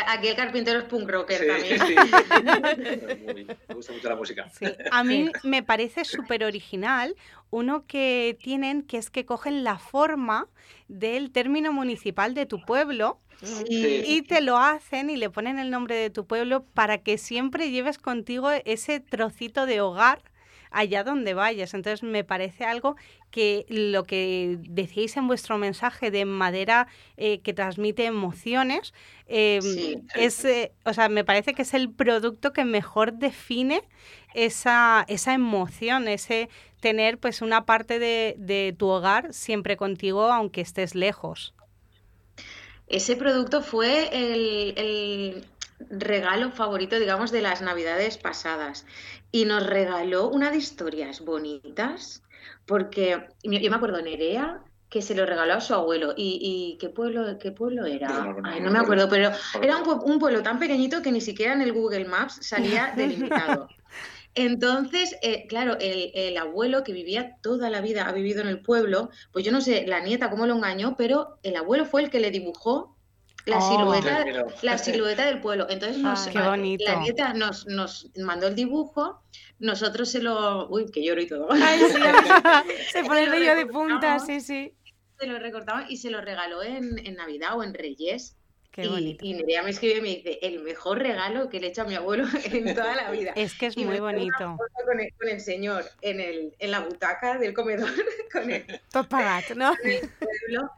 aquí 0.07 0.28
el 0.28 0.37
carpintero 0.37 0.80
es 0.80 0.85
punk 0.87 1.09
rocker 1.09 1.47
también. 1.47 1.80
Sí. 1.87 1.95
me 3.69 3.75
gusta 3.75 3.92
mucho 3.92 4.09
la 4.09 4.16
música. 4.16 4.50
A 4.90 5.04
mí 5.04 5.30
me 5.42 5.62
parece 5.62 6.04
súper 6.04 6.45
original 6.45 7.14
uno 7.50 7.85
que 7.87 8.38
tienen, 8.42 8.83
que 8.83 8.97
es 8.97 9.11
que 9.11 9.25
cogen 9.25 9.64
la 9.64 9.78
forma 9.78 10.49
del 10.88 11.30
término 11.30 11.73
municipal 11.73 12.35
de 12.35 12.47
tu 12.47 12.61
pueblo 12.64 13.21
y 13.69 14.23
te 14.23 14.40
lo 14.40 14.59
hacen 14.59 15.09
y 15.09 15.16
le 15.16 15.30
ponen 15.30 15.59
el 15.59 15.71
nombre 15.71 15.95
de 15.95 16.11
tu 16.11 16.26
pueblo 16.26 16.64
para 16.75 16.99
que 16.99 17.16
siempre 17.16 17.71
lleves 17.71 17.99
contigo 17.99 18.50
ese 18.50 19.00
trocito 19.00 19.66
de 19.66 19.80
hogar 19.80 20.23
allá 20.71 21.05
donde 21.05 21.35
vayas. 21.35 21.75
Entonces 21.75 22.03
me 22.03 22.25
parece 22.25 22.65
algo 22.65 22.97
que 23.31 23.67
lo 23.69 24.05
que 24.05 24.59
decíais 24.61 25.17
en 25.17 25.27
vuestro 25.27 25.59
mensaje 25.59 26.11
de 26.11 26.25
madera 26.25 26.89
eh, 27.17 27.41
que 27.41 27.53
transmite 27.53 28.05
emociones, 28.05 28.93
em, 29.27 30.03
es, 30.15 30.45
eh, 30.45 30.73
o 30.85 30.93
sea, 30.93 31.09
me 31.09 31.25
parece 31.25 31.55
que 31.55 31.62
es 31.62 31.75
el 31.75 31.91
producto 31.91 32.53
que 32.53 32.65
mejor 32.65 33.15
define 33.15 33.83
esa, 34.35 35.05
esa 35.09 35.35
emoción, 35.35 36.09
ese 36.09 36.49
tener 36.81 37.19
pues 37.19 37.43
una 37.43 37.67
parte 37.67 37.99
de, 37.99 38.35
de 38.39 38.75
tu 38.77 38.89
hogar 38.89 39.33
siempre 39.35 39.77
contigo 39.77 40.33
aunque 40.33 40.61
estés 40.61 40.95
lejos. 40.95 41.55
Ese 42.91 43.15
producto 43.15 43.62
fue 43.62 44.09
el, 44.12 45.45
regalo 45.88 46.50
favorito, 46.52 46.99
digamos, 46.99 47.30
de 47.30 47.42
las 47.42 47.62
navidades 47.62 48.18
pasadas. 48.18 48.87
Y 49.32 49.44
nos 49.44 49.66
regaló 49.66 50.28
una 50.28 50.50
de 50.50 50.58
historias 50.58 51.20
bonitas, 51.20 52.22
porque 52.66 53.28
yo 53.42 53.70
me 53.70 53.76
acuerdo, 53.76 54.02
Nerea, 54.02 54.62
que 54.90 55.02
se 55.02 55.14
lo 55.14 55.25
regaló 55.25 55.54
a 55.54 55.60
su 55.60 55.72
abuelo. 55.72 56.12
¿Y, 56.16 56.76
qué, 56.80 56.88
pueblo, 56.88 57.38
qué 57.38 57.52
pueblo 57.52 57.87
era? 57.87 58.34
No, 58.60 58.70
me 58.70 58.78
acuerdo, 58.78 59.08
pero 59.08 59.30
era 59.62 59.76
un, 59.76 60.18
pueblo 60.18 60.42
tan 60.42 60.58
pequeñito 60.58 61.00
que 61.00 61.12
ni 61.12 61.20
siquiera 61.20 61.52
en 61.52 61.62
el 61.62 61.72
Google 61.72 62.04
Maps 62.06 62.38
salía 62.42 62.92
delimitado. 62.96 63.68
Entonces, 64.34 65.16
eh, 65.22 65.46
claro, 65.49 65.76
el, 65.80 66.37
abuelo 66.37 66.84
que 66.84 66.92
vivía 66.92 67.37
toda 67.40 67.70
la 67.70 67.80
vida, 67.80 68.08
ha 68.08 68.12
vivido 68.12 68.42
en 68.42 68.49
el 68.49 68.60
pueblo, 68.60 69.10
pues 69.32 69.44
yo 69.44 69.52
no 69.52 69.60
sé 69.60 69.87
la 69.87 70.00
nieta 70.00 70.30
cómo 70.30 70.46
lo 70.46 70.54
engañó, 70.54 70.96
pero 70.96 71.38
el 71.42 71.56
abuelo 71.56 71.84
fue 71.84 72.02
el 72.02 72.10
que 72.10 72.20
le 72.20 72.30
dibujó 72.30 72.96
la, 73.47 73.59
oh. 73.59 73.70
silueta, 73.70 74.25
la 74.62 74.78
silueta 74.78 75.26
del 75.26 75.40
pueblo. 75.40 75.66
Entonces, 75.68 75.99
nos, 75.99 76.35
la 76.35 76.56
nieta 76.56 77.35
nos, 77.35 77.66
nos 77.66 78.11
mandó 78.16 78.49
el 78.49 78.54
dibujo, 78.54 79.23
nosotros 79.59 80.11
se 80.11 80.23
lo... 80.23 80.68
Uy, 80.68 80.90
que 80.90 81.04
lloro 81.04 81.20
y 81.20 81.26
todo. 81.26 81.49
se 82.92 83.04
pone 83.04 83.25
el 83.25 83.56
de 83.56 83.66
punta, 83.66 84.18
sí, 84.18 84.40
sí. 84.40 84.75
Se 85.18 85.26
lo 85.26 85.38
recortamos 85.38 85.90
y 85.90 85.99
se 85.99 86.11
lo 86.11 86.20
regaló 86.20 86.62
en, 86.62 86.99
en 87.06 87.16
Navidad 87.16 87.56
o 87.56 87.62
en 87.62 87.75
Reyes. 87.75 88.37
Qué 88.71 88.87
bonito. 88.87 89.25
Y, 89.25 89.35
Nerea 89.35 89.62
me 89.65 89.71
escribe 89.71 89.99
y 89.99 90.00
me 90.00 90.09
dice, 90.09 90.39
el 90.43 90.61
mejor 90.61 90.99
regalo 90.99 91.49
que 91.49 91.59
le 91.59 91.67
he 91.67 91.71
hecho 91.71 91.83
a 91.83 91.85
mi 91.87 91.95
abuelo 91.95 92.25
en 92.45 92.75
toda 92.75 92.95
la 92.95 93.11
vida. 93.11 93.33
Es 93.35 93.55
que 93.55 93.67
es 93.67 93.77
muy 93.77 93.99
bonito. 93.99 94.57
Con 94.87 95.00
el, 95.00 95.12
con 95.15 95.29
el, 95.29 95.41
señor 95.41 95.85
en, 96.03 96.21
el, 96.21 96.55
en 96.59 96.71
la 96.71 96.81
butaca 96.81 97.39
del 97.39 97.53
comedor. 97.53 97.91
Con 98.33 98.49
el, 98.49 98.65
Todo 98.93 99.09
pagado, 99.09 99.57
¿no? 99.57 99.75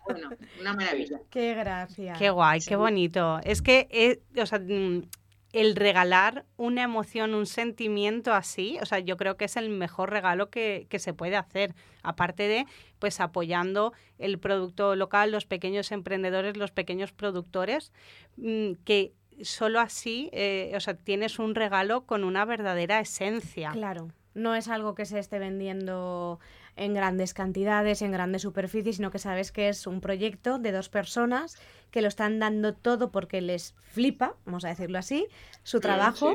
bueno, 0.07 0.31
una 0.59 0.73
maravilla. 0.73 1.21
Qué 1.31 1.55
gracia. 1.55 2.15
Qué 2.19 2.31
guay, 2.31 2.61
qué 2.61 2.77
bonito. 2.77 3.41
Es 3.45 3.61
que, 3.61 3.89
eh, 3.91 4.23
o 4.41 4.47
sea, 4.47 4.59
mm, 4.59 5.03
el 5.53 5.77
regalar 5.77 6.47
una 6.57 6.83
emoción, 6.83 7.35
un 7.35 7.47
sentimiento 7.47 8.33
así, 8.33 8.79
o 8.81 8.87
sea, 8.87 8.99
yo 9.01 9.17
creo 9.17 9.37
que 9.37 9.45
es 9.45 9.57
el 9.57 9.69
mejor 9.69 10.11
regalo 10.11 10.49
que, 10.49 10.87
que, 10.89 10.99
se 10.99 11.13
puede 11.13 11.37
hacer, 11.37 11.75
aparte 12.03 12.45
de, 12.45 12.67
pues, 12.99 13.21
apoyando 13.21 13.93
el 14.19 14.39
producto 14.39 14.97
local, 14.97 15.31
los 15.31 15.45
pequeños 15.45 15.93
emprendedores, 15.93 16.57
los 16.57 16.71
pequeños 16.71 17.13
productores, 17.13 17.93
mm, 18.37 18.73
que 18.85 19.13
solo 19.43 19.81
así, 19.81 20.31
eh, 20.33 20.73
o 20.75 20.81
sea, 20.81 20.95
tienes 20.95 21.39
un 21.39 21.55
regalo 21.55 22.07
con 22.07 22.25
una 22.25 22.45
verdadera 22.45 23.01
esencia. 23.01 23.71
Claro, 23.73 24.09
no 24.35 24.55
es 24.55 24.69
algo 24.69 24.95
que 24.95 25.05
se 25.05 25.19
esté 25.19 25.39
vendiendo 25.39 26.41
en 26.77 26.95
grandes 26.95 27.35
cantidades, 27.35 28.03
en 28.03 28.13
grandes 28.13 28.43
superficies, 28.43 28.97
sino 28.97 29.11
que 29.11 29.19
sabes 29.19 29.53
que 29.53 29.69
es 29.69 29.87
un 29.87 30.01
proyecto 30.01 30.59
de 30.59 30.73
dos 30.73 30.89
personas 30.89 31.59
que 31.91 32.01
lo 32.01 32.09
están 32.09 32.39
dando 32.39 32.73
todo 32.73 33.11
porque 33.11 33.43
les 33.43 33.75
flipa, 33.83 34.35
vamos 34.47 34.65
a 34.65 34.69
decirlo 34.69 34.99
así, 34.99 35.27
su 35.63 35.81
trabajo 35.81 36.33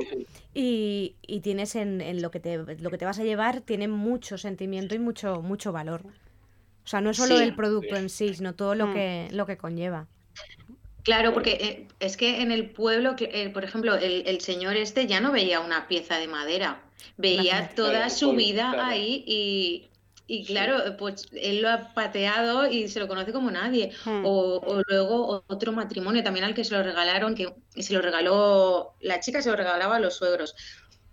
Y, 0.54 1.16
y, 1.22 1.39
tienes 1.42 1.75
en, 1.75 2.01
en, 2.01 2.22
lo, 2.22 2.30
que 2.30 2.39
te, 2.39 2.58
lo 2.58 2.89
que 2.89 2.98
te 2.98 3.06
vas 3.06 3.20
a 3.20 3.24
llevar, 3.24 3.62
tiene 3.62 3.88
mucho 3.88 4.38
sentimiento 4.38 4.94
y 4.96 5.00
mucho, 5.00 5.42
mucho 5.42 5.72
valor. 5.72 6.04
O 6.86 6.88
sea, 6.88 7.01
no 7.01 7.10
es 7.10 7.18
solo 7.18 7.39
el 7.39 7.56
producto 7.56 7.96
en 7.96 8.10
sí, 8.10 8.34
sino 8.34 8.54
todo 8.54 8.74
lo, 8.74 8.88
mm. 8.88 8.94
que, 8.94 9.27
lo 9.32 9.46
que 9.46 9.58
conlleva. 9.58 10.08
Claro, 11.08 11.34
porque 11.34 11.52
eh, 11.52 11.88
es 12.02 12.18
que 12.18 12.42
en 12.42 12.52
el 12.52 12.70
pueblo, 12.70 13.16
eh, 13.18 13.50
por 13.54 13.64
ejemplo, 13.64 13.96
el, 13.96 14.42
señor 14.42 14.76
este 14.76 15.08
ya 15.08 15.22
no 15.22 15.32
veía 15.32 15.62
una 15.62 15.88
pieza 15.88 16.18
de 16.18 16.28
madera, 16.28 16.82
veía 17.16 17.70
toda 17.74 18.10
su 18.10 18.34
vida 18.34 18.74
ahí 18.86 19.24
y, 19.26 19.88
y 20.28 20.44
claro, 20.44 20.98
pues 20.98 21.30
él 21.32 21.62
lo 21.62 21.70
ha 21.70 21.94
pateado 21.94 22.70
y 22.70 22.90
se 22.90 23.00
lo 23.00 23.08
conoce 23.08 23.32
como 23.32 23.50
nadie. 23.50 23.94
Hmm. 24.04 24.26
O, 24.26 24.58
o, 24.58 24.82
luego 24.86 25.46
otro 25.48 25.72
matrimonio 25.72 26.26
también 26.26 26.44
al 26.44 26.54
que 26.54 26.66
se 26.66 26.76
lo 26.76 26.84
regalaron, 26.84 27.36
que 27.36 27.56
se 27.78 27.94
lo 27.94 28.02
regaló, 28.02 28.94
la 29.00 29.22
chica 29.22 29.42
se 29.42 29.50
lo 29.50 29.56
regalaba 29.56 29.96
a 29.96 30.00
los 30.02 30.16
suegros 30.16 30.56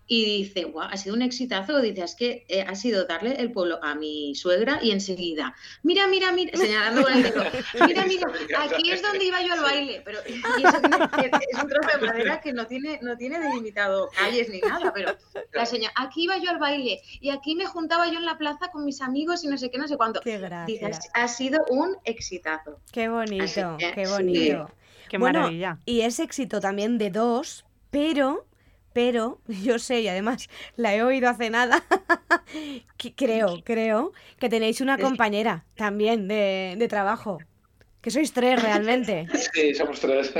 y 0.06 0.42
dice, 0.42 0.64
guau, 0.64 0.88
ha 0.90 0.96
sido 0.96 1.14
un 1.14 1.22
exitazo, 1.22 1.80
dice, 1.80 2.04
es 2.04 2.14
que 2.14 2.44
eh, 2.48 2.62
ha 2.62 2.74
sido 2.74 3.06
darle 3.06 3.36
el 3.40 3.52
pueblo 3.52 3.78
a 3.82 3.94
mi 3.94 4.34
suegra 4.34 4.78
y 4.82 4.90
enseguida, 4.90 5.54
mira, 5.82 6.06
mira, 6.06 6.30
mira, 6.32 6.56
señalando 6.56 7.02
con 7.02 7.12
el 7.14 7.22
dedo, 7.22 7.42
mira, 7.86 8.04
mira, 8.04 8.28
aquí 8.58 8.90
es 8.90 9.02
donde 9.02 9.24
iba 9.24 9.40
yo 9.42 9.54
al 9.54 9.62
baile, 9.62 10.02
pero 10.04 10.18
y 10.28 10.34
eso 10.62 10.76
es 10.76 11.62
un 11.62 11.68
trozo 11.68 11.98
de 11.98 12.06
madera 12.06 12.40
que 12.40 12.52
no 12.52 12.66
tiene, 12.66 12.98
no 13.02 13.16
tiene 13.16 13.40
delimitado 13.40 14.10
calles 14.10 14.50
ni 14.50 14.60
nada, 14.60 14.92
pero 14.92 15.16
la 15.52 15.64
señora, 15.64 15.92
aquí 15.96 16.24
iba 16.24 16.36
yo 16.38 16.50
al 16.50 16.58
baile 16.58 17.00
y 17.20 17.30
aquí 17.30 17.54
me 17.54 17.64
juntaba 17.66 18.06
yo 18.08 18.18
en 18.18 18.26
la 18.26 18.36
plaza 18.36 18.68
con 18.70 18.84
mis 18.84 19.00
amigos 19.00 19.42
y 19.44 19.48
no 19.48 19.56
sé 19.56 19.70
qué, 19.70 19.78
no 19.78 19.88
sé 19.88 19.96
cuánto. 19.96 20.20
Qué 20.20 20.38
gracia. 20.38 20.98
ha 21.14 21.28
sido 21.28 21.64
un 21.70 21.96
exitazo. 22.04 22.78
Qué 22.92 23.08
bonito, 23.08 23.76
qué 23.78 24.06
bonito. 24.06 24.70
Qué 25.08 25.18
maravilla. 25.18 25.78
y 25.84 26.00
es 26.00 26.18
éxito 26.18 26.60
también 26.60 26.98
de 26.98 27.10
dos, 27.10 27.64
pero 27.90 28.46
pero 28.94 29.40
yo 29.48 29.78
sé, 29.78 30.00
y 30.00 30.08
además 30.08 30.48
la 30.76 30.94
he 30.94 31.02
oído 31.02 31.28
hace 31.28 31.50
nada, 31.50 31.84
que 32.96 33.14
creo, 33.14 33.62
creo 33.62 34.12
que 34.38 34.48
tenéis 34.48 34.80
una 34.80 34.96
compañera 34.96 35.66
también 35.76 36.26
de, 36.26 36.76
de 36.78 36.88
trabajo. 36.88 37.38
Que 38.00 38.10
sois 38.10 38.32
tres 38.34 38.60
realmente. 38.60 39.26
Sí, 39.54 39.74
somos 39.74 39.98
tres. 39.98 40.30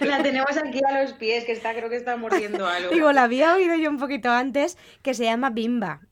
La 0.00 0.20
tenemos 0.20 0.56
aquí 0.56 0.80
a 0.84 1.00
los 1.00 1.12
pies, 1.12 1.44
que 1.44 1.52
está, 1.52 1.72
creo 1.72 1.88
que 1.88 1.94
está 1.94 2.16
mordiendo 2.16 2.66
algo. 2.66 2.92
Digo, 2.92 3.12
la 3.12 3.22
había 3.22 3.54
oído 3.54 3.76
yo 3.76 3.88
un 3.88 3.98
poquito 3.98 4.30
antes, 4.30 4.76
que 5.02 5.14
se 5.14 5.22
llama 5.22 5.50
Bimba. 5.50 6.07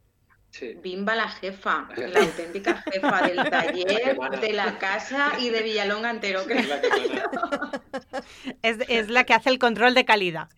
Bimba 0.82 1.14
la 1.14 1.28
jefa, 1.28 1.88
la 1.96 2.20
auténtica 2.20 2.82
jefa 2.90 3.26
del 3.26 3.50
taller, 3.50 4.18
de 4.40 4.52
la 4.52 4.78
casa 4.78 5.32
y 5.38 5.50
de 5.50 5.62
Villalonga 5.62 6.10
entero, 6.10 6.42
Es, 8.62 9.08
la 9.08 9.24
que 9.24 9.34
hace 9.34 9.50
el 9.50 9.58
control 9.58 9.94
de 9.94 10.04
calidad. 10.04 10.48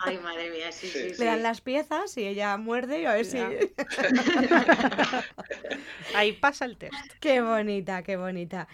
Ay, 0.00 0.18
madre 0.18 0.50
mía, 0.50 0.72
sí, 0.72 0.88
sí, 0.88 1.12
Le 1.18 1.24
dan 1.24 1.42
las 1.42 1.60
piezas 1.60 2.16
y 2.16 2.26
ella 2.26 2.56
muerde 2.56 3.02
y 3.02 3.06
a 3.06 3.14
ver 3.14 3.24
si... 3.24 3.38
Ahí 6.14 6.32
pasa 6.32 6.64
el 6.64 6.76
test. 6.76 6.94
Qué 7.20 7.40
bonita, 7.40 8.02
qué 8.02 8.16
bonita. 8.16 8.68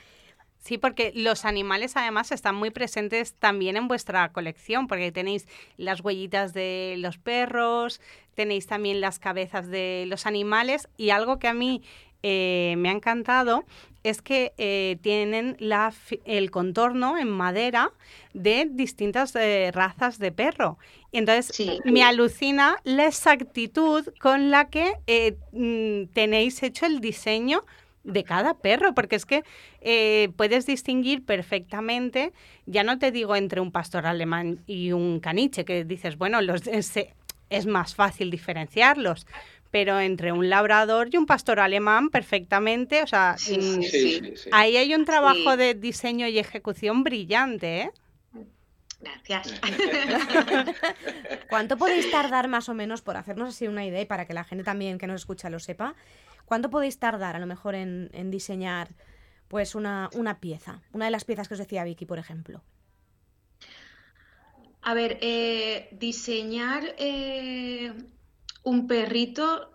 Sí, 0.64 0.78
porque 0.78 1.12
los 1.14 1.44
animales 1.44 1.94
además 1.94 2.32
están 2.32 2.54
muy 2.54 2.70
presentes 2.70 3.34
también 3.34 3.76
en 3.76 3.86
vuestra 3.86 4.32
colección, 4.32 4.88
porque 4.88 5.12
tenéis 5.12 5.46
las 5.76 6.00
huellitas 6.00 6.54
de 6.54 6.94
los 6.96 7.18
perros, 7.18 8.00
tenéis 8.32 8.66
también 8.66 9.02
las 9.02 9.18
cabezas 9.18 9.68
de 9.68 10.06
los 10.08 10.24
animales 10.24 10.88
y 10.96 11.10
algo 11.10 11.38
que 11.38 11.48
a 11.48 11.54
mí 11.54 11.82
eh, 12.22 12.76
me 12.78 12.88
ha 12.88 12.92
encantado 12.92 13.66
es 14.04 14.22
que 14.22 14.54
eh, 14.56 14.96
tienen 15.02 15.58
la, 15.60 15.92
el 16.24 16.50
contorno 16.50 17.18
en 17.18 17.28
madera 17.28 17.92
de 18.32 18.66
distintas 18.70 19.36
eh, 19.36 19.70
razas 19.70 20.18
de 20.18 20.32
perro. 20.32 20.78
Entonces 21.12 21.78
me 21.84 22.02
alucina 22.02 22.78
la 22.84 23.06
exactitud 23.06 24.08
con 24.18 24.50
la 24.50 24.70
que 24.70 24.94
mm, 25.52 26.14
tenéis 26.14 26.62
hecho 26.62 26.86
el 26.86 27.00
diseño 27.00 27.60
de 28.04 28.22
cada 28.22 28.54
perro, 28.54 28.94
porque 28.94 29.16
es 29.16 29.26
que 29.26 29.42
eh, 29.80 30.28
puedes 30.36 30.66
distinguir 30.66 31.24
perfectamente, 31.24 32.32
ya 32.66 32.84
no 32.84 32.98
te 32.98 33.10
digo 33.10 33.34
entre 33.34 33.60
un 33.60 33.72
pastor 33.72 34.06
alemán 34.06 34.62
y 34.66 34.92
un 34.92 35.20
caniche, 35.20 35.64
que 35.64 35.84
dices, 35.84 36.16
bueno, 36.16 36.40
los, 36.42 36.66
es, 36.66 36.92
es 37.50 37.66
más 37.66 37.94
fácil 37.94 38.30
diferenciarlos, 38.30 39.26
pero 39.70 39.98
entre 39.98 40.30
un 40.30 40.48
labrador 40.48 41.08
y 41.10 41.16
un 41.16 41.26
pastor 41.26 41.58
alemán 41.58 42.10
perfectamente, 42.10 43.02
o 43.02 43.06
sea, 43.06 43.36
mm, 43.50 43.80
ahí 44.52 44.76
hay 44.76 44.94
un 44.94 45.04
trabajo 45.04 45.56
de 45.56 45.74
diseño 45.74 46.28
y 46.28 46.38
ejecución 46.38 47.02
brillante, 47.02 47.80
¿eh? 47.80 47.90
Gracias. 49.00 49.60
¿Cuánto 51.50 51.76
podéis 51.76 52.10
tardar 52.10 52.48
más 52.48 52.68
o 52.68 52.74
menos 52.74 53.02
por 53.02 53.16
hacernos 53.16 53.50
así 53.50 53.66
una 53.66 53.84
idea 53.84 54.00
y 54.00 54.06
para 54.06 54.26
que 54.26 54.32
la 54.32 54.44
gente 54.44 54.64
también 54.64 54.96
que 54.96 55.06
nos 55.06 55.22
escucha 55.22 55.50
lo 55.50 55.58
sepa? 55.58 55.94
¿Cuánto 56.44 56.70
podéis 56.70 56.98
tardar 56.98 57.36
a 57.36 57.38
lo 57.38 57.46
mejor 57.46 57.74
en, 57.74 58.30
diseñar 58.30 58.88
pues 59.48 59.74
una, 59.74 60.10
pieza? 60.40 60.82
Una 60.92 61.06
de 61.06 61.10
las 61.10 61.24
piezas 61.24 61.48
que 61.48 61.54
os 61.54 61.60
decía 61.60 61.84
Vicky, 61.84 62.06
por 62.06 62.18
ejemplo. 62.18 62.62
A 64.82 64.92
ver, 64.92 65.18
eh, 65.22 65.88
diseñar 65.92 66.94
eh, 66.98 67.92
un 68.62 68.86
perrito 68.86 69.70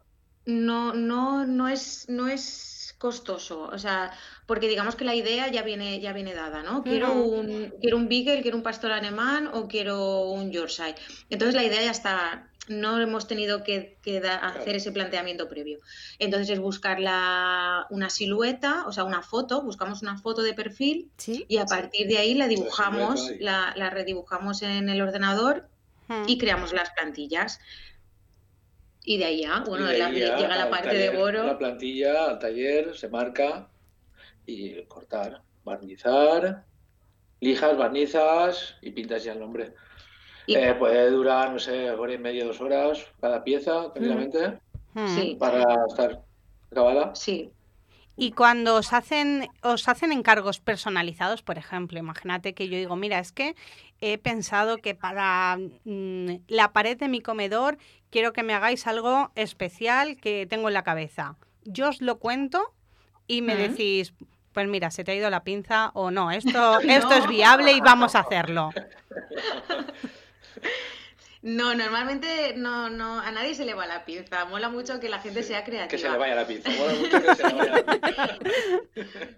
no, 0.45 0.93
no, 0.93 1.45
no, 1.45 1.67
es, 1.67 2.08
no 2.10 2.27
es 2.27 2.95
costoso. 2.99 3.63
O 3.63 3.77
sea, 3.79 4.12
porque 4.45 4.67
digamos 4.67 4.95
que 4.95 5.05
la 5.05 5.15
idea 5.15 5.47
ya 5.47 5.63
viene, 5.63 5.99
ya 5.99 6.13
viene 6.13 6.34
dada, 6.36 6.62
¿no? 6.62 6.84
Quiero 6.84 7.13
un, 7.13 7.73
quiero 7.82 7.97
un 7.97 8.08
Beagle, 8.08 8.41
quiero 8.41 8.58
un 8.58 8.63
pastor 8.63 8.91
alemán 8.91 9.49
o 9.53 9.67
quiero 9.67 10.29
un 10.29 10.51
Yorkshire. 10.51 10.95
Entonces 11.29 11.55
la 11.55 11.63
idea 11.63 11.82
ya 11.82 11.91
está, 11.91 12.48
no 12.69 13.01
hemos 13.01 13.27
tenido 13.27 13.63
que, 13.63 13.97
hacer 14.41 14.75
ese 14.75 14.91
planteamiento 14.91 15.49
previo. 15.49 15.79
Entonces 16.19 16.49
es 16.51 16.60
buscar 16.60 16.99
una 16.99 18.10
silueta, 18.10 18.86
o 18.88 18.91
sea, 18.91 19.03
una 19.03 19.21
foto, 19.21 19.62
buscamos 19.62 20.01
una 20.01 20.17
foto 20.17 20.41
de 20.41 20.53
perfil 20.53 21.12
y 21.25 21.58
a 21.58 21.65
partir 21.65 22.08
de 22.08 22.19
ahí 22.19 22.36
la 22.36 22.47
dibujamos, 22.47 23.32
la, 23.39 23.89
redibujamos 23.89 24.62
en 24.62 24.88
el 24.89 25.01
ordenador 25.01 25.67
hmm. 26.08 26.23
y 26.27 26.38
creamos 26.38 26.71
las 26.71 26.91
plantillas. 26.91 27.60
Y 29.03 29.17
de 29.17 29.25
ahí 29.25 29.41
ya, 29.41 29.63
bueno, 29.65 29.91
llega 29.91 30.55
la 30.55 30.69
parte 30.69 30.95
de 30.95 31.10
boro. 31.10 31.43
La 31.45 31.58
plantilla 31.58 32.25
al 32.25 32.39
taller 32.39 32.95
se 32.95 33.10
marca 33.10 33.67
y 34.45 34.84
cortar, 34.84 35.41
barnizar, 35.63 36.65
lijas, 37.39 37.77
barnizas 37.77 38.75
y 38.82 38.91
pintas 38.91 39.23
ya 39.23 39.34
el 39.34 39.39
nombre. 39.39 39.73
Eh, 40.55 40.75
puede 40.77 41.09
durar, 41.12 41.51
no 41.51 41.59
sé, 41.59 41.91
hora 41.91 42.13
y 42.13 42.17
media, 42.17 42.45
dos 42.45 42.59
horas 42.62 43.05
cada 43.21 43.43
pieza, 43.43 43.91
tranquilamente, 43.93 44.59
sí. 45.15 45.38
para 45.39 45.63
estar 45.88 46.21
acabada. 46.71 47.15
Sí. 47.15 47.51
Y 48.21 48.31
cuando 48.31 48.75
os 48.75 48.91
hacen, 48.91 49.47
os 49.63 49.88
hacen 49.88 50.12
encargos 50.12 50.59
personalizados, 50.59 51.41
por 51.41 51.57
ejemplo, 51.57 51.99
imagínate 51.99 52.53
que 52.53 52.67
yo 52.67 52.77
digo, 52.77 52.97
mira, 52.97 53.17
es 53.17 53.31
que 53.31 53.55
he 54.01 54.17
pensado 54.17 54.77
que 54.77 54.93
para 54.93 55.57
mm, 55.85 56.31
la 56.49 56.73
pared 56.73 56.97
de 56.97 57.07
mi 57.07 57.21
comedor 57.21 57.77
quiero 58.09 58.33
que 58.33 58.43
me 58.43 58.53
hagáis 58.53 58.88
algo 58.88 59.31
especial 59.35 60.17
que 60.17 60.45
tengo 60.49 60.67
en 60.67 60.73
la 60.73 60.83
cabeza. 60.83 61.38
Yo 61.63 61.88
os 61.88 62.01
lo 62.01 62.19
cuento 62.19 62.73
y 63.25 63.41
me 63.41 63.55
decís, 63.55 64.13
pues 64.51 64.67
mira, 64.67 64.91
se 64.91 65.05
te 65.05 65.13
ha 65.13 65.15
ido 65.15 65.29
la 65.29 65.45
pinza 65.45 65.91
o 65.93 66.12
no, 66.12 66.29
esto, 66.31 66.81
esto 66.81 67.13
es 67.13 67.27
viable 67.27 67.71
y 67.71 67.79
vamos 67.79 68.15
a 68.15 68.19
hacerlo. 68.19 68.71
No, 71.41 71.74
normalmente 71.74 72.54
no, 72.58 72.89
no, 72.89 73.19
a 73.19 73.32
nadie 73.32 73.56
se 73.56 73.63
le 73.63 73.74
va 73.74 73.88
la 73.88 74.04
pinza. 74.04 74.43
Mola 74.45 74.67
mucho 74.67 75.00
que 75.00 75.08
la 75.08 75.19
gente 75.19 75.41
sea 75.41 75.63
creativa. 75.63 75.88
Que 75.88 75.98
se 75.98 76.10
le 76.10 76.17
vaya 76.17 76.36
la 76.36 76.45
pinza. 76.45 76.69
Mola 76.72 76.93
mucho 76.95 77.22
que 77.22 77.36
se 77.36 77.48
le 77.48 77.54
vaya 77.54 77.72
la 77.72 78.00
pinza. 78.00 78.39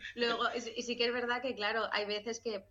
Luego, 0.16 0.44
y 0.56 0.82
sí 0.82 0.98
que 0.98 1.06
es 1.06 1.14
verdad 1.14 1.42
que, 1.44 1.54
claro, 1.54 1.88
hay 1.92 2.06
veces 2.06 2.40
que 2.40 2.66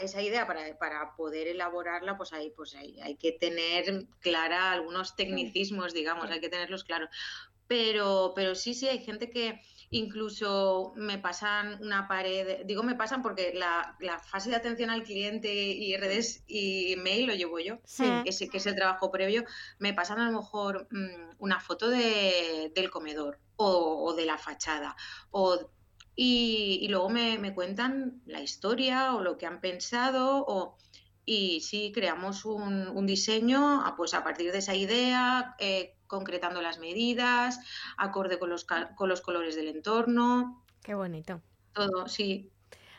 esa 0.00 0.20
idea 0.20 0.46
para, 0.46 0.76
para 0.78 1.14
poder 1.16 1.48
elaborarla, 1.48 2.16
pues 2.16 2.32
hay, 2.32 2.50
pues 2.50 2.74
hay, 2.74 3.00
hay 3.00 3.16
que 3.16 3.32
tener 3.32 4.06
clara 4.20 4.72
algunos 4.72 5.16
tecnicismos, 5.16 5.94
digamos, 5.94 6.30
hay 6.30 6.40
que 6.40 6.48
tenerlos 6.48 6.84
claros. 6.84 7.08
Pero, 7.68 8.32
pero 8.34 8.54
sí, 8.54 8.74
sí, 8.74 8.88
hay 8.88 8.98
gente 8.98 9.30
que, 9.30 9.62
Incluso 9.90 10.92
me 10.96 11.18
pasan 11.18 11.78
una 11.80 12.08
pared, 12.08 12.64
digo 12.64 12.82
me 12.82 12.96
pasan 12.96 13.22
porque 13.22 13.52
la, 13.54 13.96
fase 14.18 14.50
de 14.50 14.56
atención 14.56 14.90
al 14.90 15.04
cliente 15.04 15.52
y 15.52 15.96
redes 15.96 16.42
y 16.46 16.96
mail 16.96 17.26
lo 17.26 17.34
llevo 17.34 17.60
yo, 17.60 17.78
que, 17.96 18.22
es, 18.26 18.38
que 18.50 18.56
es 18.56 18.66
el 18.66 18.74
trabajo 18.74 19.10
previo, 19.10 19.44
me 19.78 19.94
pasan 19.94 20.18
a 20.18 20.30
lo 20.30 20.38
mejor 20.38 20.88
mm, 20.90 21.36
una 21.38 21.60
foto 21.60 21.88
de, 21.88 22.72
del 22.74 22.90
comedor 22.90 23.38
o, 23.56 24.14
de 24.14 24.26
la 24.26 24.38
fachada 24.38 24.96
o 25.30 25.70
y, 26.18 26.88
luego 26.88 27.10
me, 27.10 27.54
cuentan 27.54 28.22
la 28.24 28.40
historia 28.40 29.14
o 29.14 29.20
lo 29.20 29.36
que 29.36 29.44
han 29.44 29.60
pensado 29.60 30.44
o, 30.48 30.78
y 31.26 31.60
sí 31.60 31.90
creamos 31.92 32.44
un, 32.44 32.88
un 32.88 33.06
diseño 33.06 33.82
pues 33.96 34.14
a 34.14 34.22
partir 34.22 34.52
de 34.52 34.58
esa 34.58 34.74
idea, 34.74 35.56
eh, 35.58 35.96
concretando 36.06 36.62
las 36.62 36.78
medidas, 36.78 37.58
acorde 37.98 38.38
con 38.38 38.48
los, 38.48 38.64
con 38.64 39.08
los 39.08 39.20
colores 39.20 39.56
del 39.56 39.68
entorno. 39.68 40.64
Qué 40.82 40.94
bonito. 40.94 41.42
Todo, 41.72 42.08
sí. 42.08 42.50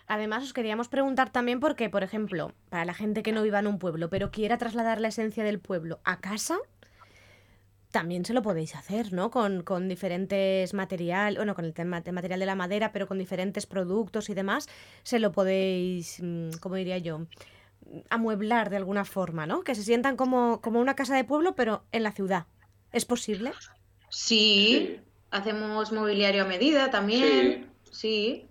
Además, 0.07 0.43
os 0.43 0.53
queríamos 0.53 0.89
preguntar 0.89 1.31
también 1.31 1.59
porque, 1.59 1.89
por 1.89 2.03
ejemplo, 2.03 2.51
para 2.69 2.85
la 2.85 2.93
gente 2.93 3.23
que 3.23 3.31
no 3.31 3.43
viva 3.43 3.59
en 3.59 3.67
un 3.67 3.79
pueblo, 3.79 4.09
pero 4.09 4.29
quiera 4.29 4.57
trasladar 4.57 5.01
la 5.01 5.07
esencia 5.07 5.43
del 5.43 5.59
pueblo 5.59 5.99
a 6.03 6.19
casa, 6.19 6.57
también 7.91 8.25
se 8.25 8.33
lo 8.33 8.41
podéis 8.41 8.75
hacer, 8.75 9.11
¿no? 9.13 9.31
Con, 9.31 9.63
con 9.63 9.87
diferentes 9.87 10.73
material, 10.73 11.35
bueno, 11.35 11.55
con 11.55 11.65
el 11.65 11.73
tema 11.73 12.01
de 12.01 12.11
material 12.11 12.39
de 12.39 12.45
la 12.45 12.55
madera, 12.55 12.91
pero 12.91 13.07
con 13.07 13.17
diferentes 13.17 13.65
productos 13.65 14.29
y 14.29 14.33
demás, 14.33 14.67
se 15.03 15.19
lo 15.19 15.31
podéis, 15.31 16.19
mm, 16.21 16.51
¿cómo 16.61 16.75
diría 16.75 16.97
yo? 16.97 17.25
Amueblar 18.09 18.69
de 18.69 18.77
alguna 18.77 19.05
forma, 19.05 19.45
¿no? 19.45 19.63
Que 19.63 19.75
se 19.75 19.83
sientan 19.83 20.17
como, 20.17 20.61
como 20.61 20.79
una 20.79 20.95
casa 20.95 21.15
de 21.15 21.23
pueblo, 21.23 21.55
pero 21.55 21.83
en 21.91 22.03
la 22.03 22.11
ciudad. 22.11 22.45
¿Es 22.91 23.05
posible? 23.05 23.51
Sí, 24.09 24.99
hacemos 25.31 25.91
mobiliario 25.91 26.43
a 26.43 26.47
medida 26.47 26.89
también. 26.89 27.69
Sí. 27.91 28.47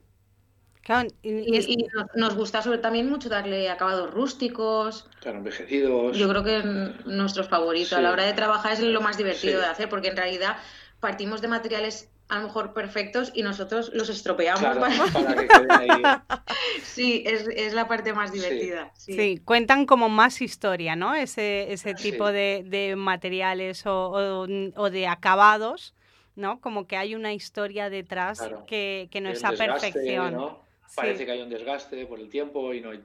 y, 1.23 1.87
nos 2.15 2.35
gusta 2.35 2.63
sobre 2.63 2.79
también 2.79 3.09
mucho 3.09 3.29
darle 3.29 3.71
acabados 3.71 4.13
rústicos. 4.13 5.09
Claro, 5.21 5.39
envejecidos. 5.39 6.17
Yo 6.17 6.29
creo 6.29 6.45
que 6.45 6.63
nuestros 7.07 7.49
favoritos 7.49 7.93
a 7.95 8.01
la 8.01 8.13
hora 8.13 8.25
de 8.25 8.33
trabajar 8.33 8.73
es 8.73 8.81
lo 8.81 9.01
más 9.01 9.17
divertido 9.17 9.61
de 9.61 9.67
hacer, 9.67 9.89
porque 9.89 10.09
en 10.09 10.17
realidad 10.17 10.57
partimos 11.01 11.41
de 11.41 11.49
materiales 11.49 12.11
a 12.29 12.39
lo 12.39 12.47
mejor 12.47 12.73
perfectos 12.73 13.31
y 13.35 13.43
nosotros 13.43 13.91
los 13.95 14.09
estropeamos 14.09 14.63
para... 15.13 15.35
que 15.37 15.49
queden 15.49 15.73
ahí. 15.73 16.03
sí, 16.83 17.25
es, 17.27 17.73
la 17.73 17.87
parte 17.89 18.13
más 18.13 18.33
divertida. 18.33 18.93
Sí. 18.95 19.39
cuentan 19.45 19.87
como 19.87 20.09
más 20.09 20.41
historia, 20.41 20.97
¿no? 20.97 21.15
Ese, 21.15 21.73
ese 21.73 21.95
tipo 21.95 22.33
de, 22.33 22.95
materiales 22.97 23.85
o, 23.87 24.47
de 24.47 25.07
acabados, 25.07 25.95
¿no? 26.35 26.61
Como 26.61 26.87
que 26.87 26.97
hay 26.97 27.15
una 27.15 27.33
historia 27.33 27.91
detrás 27.91 28.41
que, 28.67 29.09
no 29.21 29.29
es 29.29 29.45
a 29.45 29.53
perfección. 29.53 30.59
Parece 30.95 31.27
que 31.27 31.33
hay 31.33 31.43
un 31.43 31.51
desgaste 31.51 32.07
por 32.07 32.21
el 32.21 32.29
tiempo 32.29 32.73
y 32.73 32.81
no, 32.81 32.95
y 32.95 33.01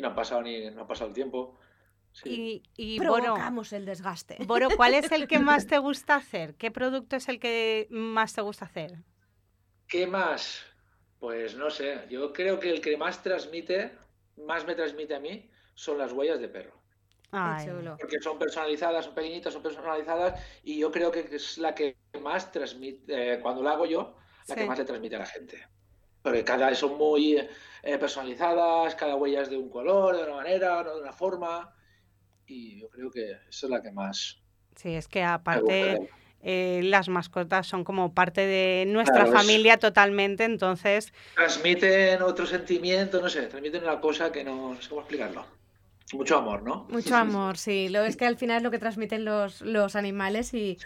no 0.00 0.08
ha 0.08 0.14
pasado 0.14 0.42
ni 0.42 0.70
no 0.70 0.82
ha 0.82 0.86
pasado 0.86 1.08
el 1.08 1.14
tiempo. 1.14 1.58
Y, 2.24 2.98
Provocamos 2.98 3.72
el 3.72 3.84
desgaste. 3.84 4.36
Boro, 4.44 4.68
¿cuál 4.76 4.94
es 4.94 5.10
el 5.12 5.26
que 5.26 5.38
más 5.38 5.66
te 5.66 5.78
gusta 5.78 6.16
hacer? 6.16 6.54
¿Qué 6.54 6.70
producto 6.70 7.16
es 7.16 7.28
el 7.28 7.38
que 7.38 7.86
más 7.90 8.34
te 8.34 8.42
gusta 8.42 8.66
hacer? 8.66 8.98
¿Qué 9.88 10.06
más? 10.06 10.64
Pues 11.18 11.54
no 11.56 11.70
sé, 11.70 12.06
yo 12.10 12.32
creo 12.32 12.58
que 12.58 12.70
el 12.70 12.80
que 12.80 12.96
más 12.96 13.22
transmite, 13.22 13.92
más 14.36 14.66
me 14.66 14.74
transmite 14.74 15.14
a 15.14 15.20
mí, 15.20 15.48
son 15.74 15.98
las 15.98 16.12
huellas 16.12 16.40
de 16.40 16.48
perro. 16.48 16.82
Porque 17.98 18.20
son 18.20 18.38
personalizadas, 18.38 19.06
son 19.06 19.14
pequeñitas, 19.14 19.54
son 19.54 19.62
personalizadas 19.62 20.38
y 20.62 20.78
yo 20.78 20.90
creo 20.90 21.10
que 21.10 21.26
es 21.30 21.56
la 21.56 21.74
que 21.74 21.96
más 22.20 22.52
transmite, 22.52 23.34
eh, 23.34 23.40
cuando 23.40 23.62
la 23.62 23.72
hago 23.72 23.86
yo, 23.86 24.16
la 24.48 24.54
que 24.54 24.66
más 24.66 24.78
le 24.78 24.84
transmite 24.84 25.16
a 25.16 25.20
la 25.20 25.26
gente. 25.26 25.66
Porque 26.22 26.44
cada 26.44 26.74
son 26.74 26.98
muy 26.98 27.38
eh, 27.38 27.98
personalizadas, 27.98 28.94
cada 28.96 29.16
huella 29.16 29.40
es 29.40 29.48
de 29.48 29.56
un 29.56 29.70
color, 29.70 30.16
de 30.16 30.24
una 30.24 30.34
manera, 30.34 30.84
de 30.84 31.00
una 31.00 31.12
forma 31.12 31.74
y 32.46 32.80
yo 32.80 32.88
creo 32.88 33.10
que 33.10 33.32
esa 33.48 33.66
es 33.66 33.70
la 33.70 33.82
que 33.82 33.92
más. 33.92 34.38
Sí, 34.76 34.94
es 34.94 35.08
que 35.08 35.22
aparte 35.22 36.08
eh, 36.42 36.80
las 36.84 37.08
mascotas 37.08 37.66
son 37.66 37.84
como 37.84 38.14
parte 38.14 38.40
de 38.40 38.84
nuestra 38.88 39.26
familia 39.26 39.78
totalmente, 39.78 40.44
entonces... 40.44 41.12
Transmiten 41.34 42.20
otro 42.22 42.46
sentimiento, 42.46 43.20
no 43.20 43.28
sé, 43.28 43.42
transmiten 43.42 43.84
una 43.84 44.00
cosa 44.00 44.32
que 44.32 44.42
no, 44.42 44.76
sé 44.80 44.88
cómo 44.88 45.02
explicarlo. 45.02 45.44
Mucho 46.12 46.36
amor, 46.36 46.62
¿no? 46.62 46.86
Mucho 46.90 47.16
amor, 47.16 47.56
sí. 47.56 47.88
Lo 47.88 48.02
es 48.02 48.16
que 48.16 48.26
al 48.26 48.36
final 48.36 48.58
es 48.58 48.62
lo 48.62 48.70
que 48.70 48.78
transmiten 48.78 49.24
los, 49.24 49.62
los 49.62 49.96
animales 49.96 50.52
y, 50.52 50.76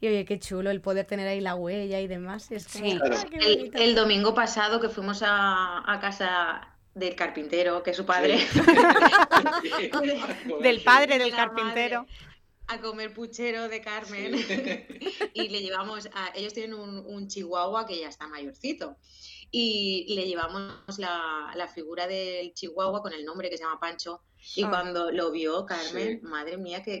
y, 0.00 0.06
oye, 0.06 0.26
qué 0.26 0.38
chulo 0.38 0.70
el 0.70 0.82
poder 0.82 1.06
tener 1.06 1.26
ahí 1.26 1.40
la 1.40 1.54
huella 1.54 2.00
y 2.00 2.06
demás. 2.06 2.50
Es 2.50 2.64
sí. 2.64 2.98
Ah, 3.02 3.24
el, 3.32 3.94
domingo 3.94 4.34
pasado 4.34 4.80
que 4.80 4.90
fuimos 4.90 5.22
a, 5.24 5.90
a 5.90 6.00
casa 6.00 6.73
del 6.94 7.14
carpintero, 7.14 7.82
que 7.82 7.90
es 7.90 7.96
su 7.96 8.06
padre. 8.06 8.38
del 10.62 10.82
padre 10.82 11.18
del 11.18 11.34
carpintero. 11.34 12.06
A 12.66 12.80
comer 12.80 13.12
puchero 13.12 13.68
de 13.68 13.82
Carmen. 13.82 14.34
y 15.34 15.48
le 15.48 15.60
llevamos, 15.60 16.08
a, 16.14 16.32
ellos 16.34 16.54
tienen 16.54 16.74
un, 16.74 17.28
chihuahua 17.28 17.86
que 17.86 17.98
ya 17.98 18.08
está 18.08 18.26
mayorcito. 18.26 18.96
Y 19.50 20.14
le 20.14 20.26
llevamos 20.26 20.98
la, 20.98 21.70
figura 21.72 22.06
del 22.06 22.54
chihuahua 22.54 23.02
con 23.02 23.12
el 23.12 23.24
nombre 23.24 23.50
que 23.50 23.58
se 23.58 23.64
llama 23.64 23.78
Pancho. 23.78 24.22
Y 24.56 24.64
ah. 24.64 24.70
cuando 24.70 25.10
lo 25.10 25.30
vio 25.30 25.66
Carmen, 25.66 26.20
madre 26.22 26.56
mía, 26.56 26.82
que, 26.82 27.00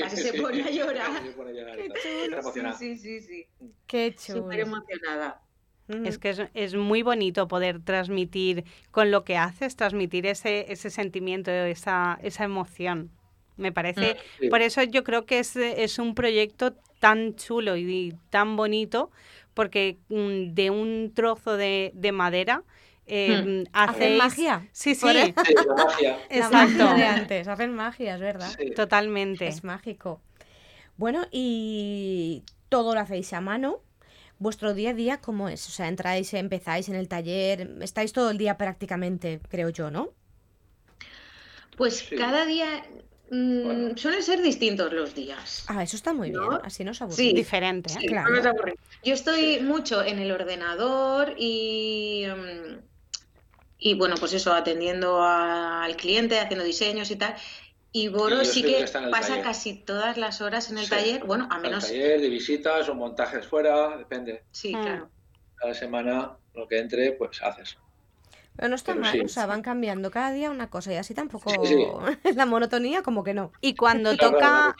casi 0.00 0.16
se 0.16 0.40
pone 0.40 0.62
a 0.62 0.70
llorar. 0.70 1.22
Qué 1.22 1.92
chulo. 2.02 2.76
Sí, 2.78 2.96
sí, 2.96 3.20
sí, 3.20 3.46
Qué 3.86 4.14
chulo. 4.16 4.42
Súper 4.42 4.60
emocionada. 4.60 5.42
Es 5.88 6.18
que 6.18 6.48
es, 6.54 6.74
muy 6.74 7.02
bonito 7.02 7.46
poder 7.46 7.78
transmitir 7.80 8.64
con 8.90 9.10
lo 9.10 9.22
que 9.24 9.36
haces, 9.36 9.76
transmitir 9.76 10.24
ese, 10.26 10.72
ese 10.72 10.88
sentimiento, 10.88 11.50
esa, 11.50 12.18
esa 12.22 12.44
emoción. 12.44 13.10
Me 13.56 13.70
parece, 13.70 14.16
mm, 14.40 14.48
por 14.48 14.62
eso 14.62 14.82
yo 14.82 15.04
creo 15.04 15.26
que 15.26 15.40
es, 15.40 15.56
es 15.56 15.98
un 15.98 16.14
proyecto 16.14 16.74
tan 17.00 17.36
chulo 17.36 17.76
y 17.76 18.14
tan 18.30 18.56
bonito, 18.56 19.10
porque 19.52 19.98
mm, 20.08 20.54
de 20.54 20.70
un 20.70 21.12
trozo 21.14 21.56
de, 21.56 21.92
madera 22.12 22.62
eh, 23.06 23.64
¿Hacen 23.74 24.16
magia? 24.16 24.66
Sí, 24.72 24.94
sí. 24.94 25.04
magia. 25.04 26.18
Exacto. 26.30 26.94
de 26.94 27.04
antes, 27.04 27.46
hacen 27.46 27.74
magia, 27.74 28.14
es 28.14 28.20
verdad. 28.20 28.50
Totalmente. 28.74 29.46
Es 29.46 29.62
mágico. 29.62 30.22
Bueno, 30.96 31.26
y 31.30 32.42
todo 32.70 32.94
lo 32.94 33.00
hacéis 33.00 33.34
a 33.34 33.42
mano 33.42 33.83
vuestro 34.38 34.74
día 34.74 34.90
a 34.90 34.94
día, 34.94 35.20
¿cómo 35.20 35.48
es? 35.48 35.66
O 35.68 35.70
sea, 35.70 35.88
entráis, 35.88 36.32
empezáis 36.34 36.88
en 36.88 36.94
el 36.94 37.08
taller, 37.08 37.76
estáis 37.80 38.12
todo 38.12 38.30
el 38.30 38.38
día 38.38 38.56
prácticamente, 38.56 39.40
creo 39.48 39.68
yo, 39.70 39.90
¿no? 39.90 40.12
Pues 41.76 42.08
cada 42.16 42.46
día 42.46 42.84
mm, 43.30 43.96
suelen 43.96 44.22
ser 44.22 44.42
distintos 44.42 44.92
los 44.92 45.14
días. 45.14 45.64
Ah, 45.68 45.82
eso 45.82 45.96
está 45.96 46.12
muy 46.12 46.30
bien, 46.30 46.42
así 46.62 46.84
no 46.84 46.92
es 46.92 47.02
aburre. 47.02 47.16
Sí, 47.16 47.32
diferente, 47.32 47.92
¿eh? 48.00 48.06
claro. 48.06 48.52
Yo 49.04 49.14
estoy 49.14 49.60
mucho 49.60 50.02
en 50.02 50.18
el 50.18 50.30
ordenador 50.30 51.34
y, 51.36 52.24
mm, 52.26 52.78
y 53.78 53.94
bueno, 53.94 54.14
pues 54.18 54.32
eso, 54.32 54.52
atendiendo 54.52 55.22
al 55.22 55.96
cliente, 55.96 56.38
haciendo 56.38 56.64
diseños 56.64 57.10
y 57.10 57.16
tal. 57.16 57.34
Y 57.96 58.08
Boro 58.08 58.44
sí 58.44 58.64
que, 58.64 58.84
pasa 59.12 59.40
casi 59.40 59.74
todas 59.74 60.16
las 60.16 60.40
horas 60.40 60.68
en 60.68 60.78
el 60.78 60.88
taller, 60.88 61.22
bueno, 61.22 61.46
a 61.48 61.60
menos... 61.60 61.86
taller, 61.86 62.20
de 62.20 62.28
visitas 62.28 62.88
o 62.88 62.94
montajes 62.96 63.46
fuera, 63.46 63.96
depende. 63.96 64.42
Sí, 64.50 64.74
mm. 64.74 64.82
claro. 64.82 65.10
Cada 65.54 65.74
semana 65.74 66.36
lo 66.54 66.66
que 66.66 66.80
entre, 66.80 67.12
pues 67.12 67.40
haces. 67.40 67.78
Pero 68.56 68.68
no 68.68 68.74
está 68.74 68.96
mal, 68.96 69.20
o 69.24 69.28
sea, 69.28 69.46
van 69.46 69.62
cambiando 69.62 70.10
cada 70.10 70.32
día 70.32 70.50
una 70.50 70.70
cosa 70.70 70.92
y 70.92 70.96
así 70.96 71.14
tampoco 71.14 71.52
la 72.34 72.46
monotonía 72.46 73.04
como 73.04 73.22
que 73.22 73.32
no. 73.32 73.52
Y 73.60 73.76
cuando 73.76 74.16
toca 74.16 74.74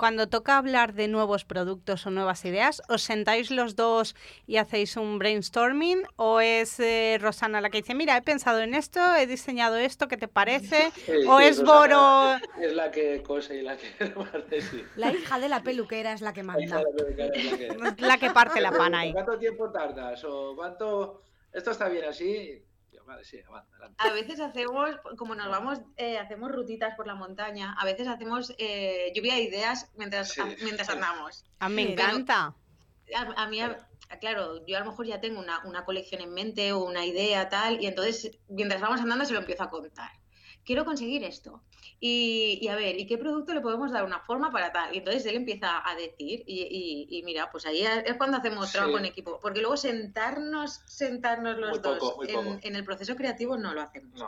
cuando 0.00 0.28
toca 0.28 0.56
hablar 0.56 0.94
de 0.94 1.08
nuevos 1.08 1.44
productos 1.44 2.06
o 2.06 2.10
nuevas 2.10 2.42
ideas, 2.46 2.80
¿os 2.88 3.02
sentáis 3.02 3.50
los 3.50 3.76
dos 3.76 4.16
y 4.46 4.56
hacéis 4.56 4.96
un 4.96 5.18
brainstorming? 5.18 6.04
¿O 6.16 6.40
es 6.40 6.80
eh, 6.80 7.18
Rosana 7.20 7.60
la 7.60 7.68
que 7.68 7.82
dice, 7.82 7.94
mira, 7.94 8.16
he 8.16 8.22
pensado 8.22 8.60
en 8.60 8.72
esto, 8.72 8.98
he 9.14 9.26
diseñado 9.26 9.76
esto, 9.76 10.08
¿qué 10.08 10.16
te 10.16 10.26
parece? 10.26 10.90
¿O 11.28 11.38
es 11.38 11.62
Boro...? 11.62 12.34
Es 12.62 12.72
la 12.72 12.90
que 12.90 13.22
cosa 13.22 13.52
y 13.52 13.60
la 13.60 13.76
que 13.76 13.90
La 14.96 15.12
hija 15.12 15.38
de 15.38 15.50
la 15.50 15.62
peluquera 15.62 16.14
es 16.14 16.22
la 16.22 16.32
que 16.32 16.44
manda. 16.44 16.82
La, 17.98 18.16
que 18.16 18.30
parte 18.30 18.62
la 18.62 18.72
pana 18.72 19.00
ahí. 19.00 19.12
¿Cuánto 19.12 19.38
tiempo 19.38 19.70
tardas? 19.70 20.24
¿O 20.24 20.56
cuánto...? 20.56 21.24
Esto 21.52 21.72
está 21.72 21.90
bien 21.90 22.06
así, 22.06 22.64
a 23.98 24.12
veces 24.12 24.40
hacemos, 24.40 24.90
como 25.16 25.34
nos 25.34 25.48
vamos, 25.48 25.80
eh, 25.96 26.18
hacemos 26.18 26.52
rutitas 26.52 26.94
por 26.96 27.06
la 27.06 27.14
montaña, 27.14 27.74
a 27.78 27.84
veces 27.84 28.08
hacemos 28.08 28.54
eh, 28.58 29.12
lluvia 29.14 29.34
de 29.34 29.42
ideas 29.42 29.90
mientras, 29.96 30.34
mientras 30.62 30.88
andamos. 30.88 31.44
A 31.58 31.68
mí 31.68 31.74
me 31.76 31.92
encanta. 31.92 32.54
A, 33.14 33.46
mí, 33.48 33.60
claro, 34.20 34.64
yo 34.66 34.76
a 34.76 34.80
lo 34.80 34.86
mejor 34.86 35.06
ya 35.06 35.20
tengo 35.20 35.40
una, 35.40 35.64
una 35.64 35.84
colección 35.84 36.20
en 36.20 36.32
mente 36.32 36.72
o 36.72 36.84
una 36.84 37.04
idea 37.04 37.48
tal, 37.48 37.82
y 37.82 37.86
entonces 37.86 38.38
mientras 38.48 38.80
vamos 38.80 39.00
andando 39.00 39.24
se 39.24 39.32
lo 39.32 39.40
empiezo 39.40 39.64
a 39.64 39.70
contar 39.70 40.19
quiero 40.64 40.84
conseguir 40.84 41.24
esto. 41.24 41.62
Y, 42.02 42.66
a 42.68 42.76
ver, 42.76 42.98
¿y 42.98 43.06
qué 43.06 43.18
producto 43.18 43.52
le 43.52 43.60
podemos 43.60 43.92
dar 43.92 44.04
una 44.04 44.20
forma 44.20 44.50
para 44.50 44.72
tal? 44.72 44.94
Y 44.94 44.98
entonces 44.98 45.26
él 45.26 45.36
empieza 45.36 45.86
a 45.86 45.94
decir, 45.94 46.42
y, 46.46 47.22
mira, 47.26 47.50
pues 47.50 47.66
ahí 47.66 47.82
es 47.82 48.14
cuando 48.16 48.38
hacemos 48.38 48.72
trabajo 48.72 48.98
en 48.98 49.04
equipo, 49.04 49.38
porque 49.40 49.60
luego 49.60 49.76
sentarnos, 49.76 50.80
sentarnos 50.86 51.58
los 51.58 51.82
dos 51.82 52.16
en, 52.62 52.74
el 52.74 52.84
proceso 52.84 53.16
creativo 53.16 53.58
no 53.58 53.74
lo 53.74 53.82
hacemos. 53.82 54.22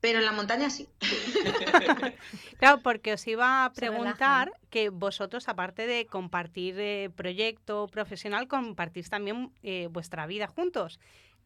Pero 0.00 0.18
en 0.18 0.24
la 0.24 0.32
montaña 0.32 0.68
sí. 0.68 0.88
claro, 2.58 2.82
porque 2.82 3.12
os 3.12 3.24
iba 3.28 3.64
a 3.64 3.72
preguntar 3.72 4.52
que 4.68 4.88
vosotros, 4.88 5.48
aparte 5.48 5.86
de 5.86 6.06
compartir 6.06 6.74
eh, 6.78 7.08
proyecto 7.14 7.86
profesional, 7.86 8.48
compartís 8.48 9.10
también 9.10 9.52
eh, 9.62 9.86
vuestra 9.90 10.26
vida 10.26 10.48
juntos. 10.48 10.98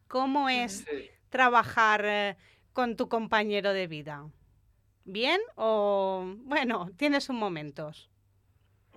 ¿Cómo 0.08 0.48
es 0.48 0.86
trabajar 1.28 2.04
eh, 2.06 2.36
con 2.76 2.94
tu 2.94 3.08
compañero 3.08 3.72
de 3.72 3.86
vida? 3.86 4.28
¿Bien 5.06 5.40
o 5.54 6.34
bueno, 6.40 6.90
tienes 6.98 7.24
sus 7.24 7.34
momentos? 7.34 8.10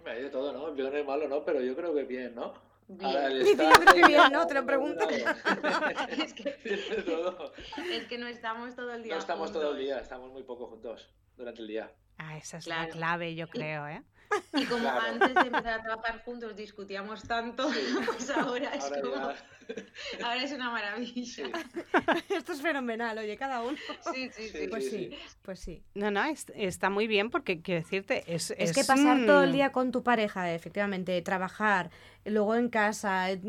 Hay 0.05 0.23
de 0.23 0.29
todo, 0.29 0.51
¿no? 0.51 0.75
Yo 0.75 0.89
no 0.89 0.97
es 0.97 1.05
malo, 1.05 1.29
¿no? 1.29 1.45
Pero 1.45 1.61
yo 1.61 1.73
creo 1.77 1.95
que 1.95 2.03
bien, 2.03 2.35
¿no? 2.35 2.51
Bien. 2.89 3.39
yo 3.39 3.55
creo 3.55 3.93
que 3.93 4.05
bien, 4.05 4.33
¿no? 4.33 4.45
Te 4.47 4.55
lo 4.55 4.65
pregunto. 4.65 5.07
es, 5.09 6.33
que, 6.33 6.57
es 7.93 8.07
que 8.07 8.17
no 8.17 8.27
estamos 8.27 8.75
todo 8.75 8.93
el 8.93 9.03
día. 9.03 9.13
No 9.13 9.19
estamos 9.19 9.53
todo 9.53 9.71
el 9.71 9.77
día, 9.77 9.99
estamos 9.99 10.29
muy 10.29 10.43
poco 10.43 10.67
juntos 10.67 11.07
durante 11.37 11.61
el 11.61 11.67
día. 11.69 11.89
Ah, 12.17 12.37
esa 12.37 12.57
es 12.57 12.67
la 12.67 12.89
clave, 12.89 13.33
yo 13.35 13.47
creo, 13.47 13.87
¿eh? 13.87 14.03
Y 14.53 14.65
como 14.65 14.89
antes 14.89 15.33
de 15.33 15.41
empezar 15.41 15.79
a 15.79 15.81
trabajar 15.81 16.23
juntos 16.23 16.55
discutíamos 16.55 17.23
tanto, 17.23 17.69
pues 18.05 18.29
ahora 18.29 18.73
es 18.73 18.85
como... 19.01 19.33
Ahora 20.23 20.43
es 20.43 20.51
una 20.51 20.71
maravilla. 20.71 21.49
Esto 22.29 22.53
es 22.53 22.61
fenomenal, 22.61 23.17
oye, 23.17 23.37
cada 23.37 23.61
uno. 23.61 23.77
Sí, 24.11 24.29
sí, 24.31 24.49
sí. 24.49 24.67
Pues 24.67 24.89
sí, 24.89 25.11
pues 25.41 25.59
sí. 25.59 25.83
No, 25.93 26.11
no, 26.11 26.23
está 26.55 26.89
muy 26.89 27.07
bien 27.07 27.29
porque 27.29 27.61
quiero 27.61 27.81
decirte, 27.81 28.23
es... 28.27 28.51
Es, 28.57 28.73
que 28.73 28.83
pasar 28.83 29.25
todo 29.25 29.43
el 29.43 29.51
día 29.51 29.71
con 29.71 29.91
tu 29.91 30.03
pareja, 30.03 30.51
efectivamente, 30.53 31.21
trabajar, 31.21 31.91
luego 32.25 32.55
en 32.55 32.69
casa, 32.69 33.31
eh, 33.31 33.39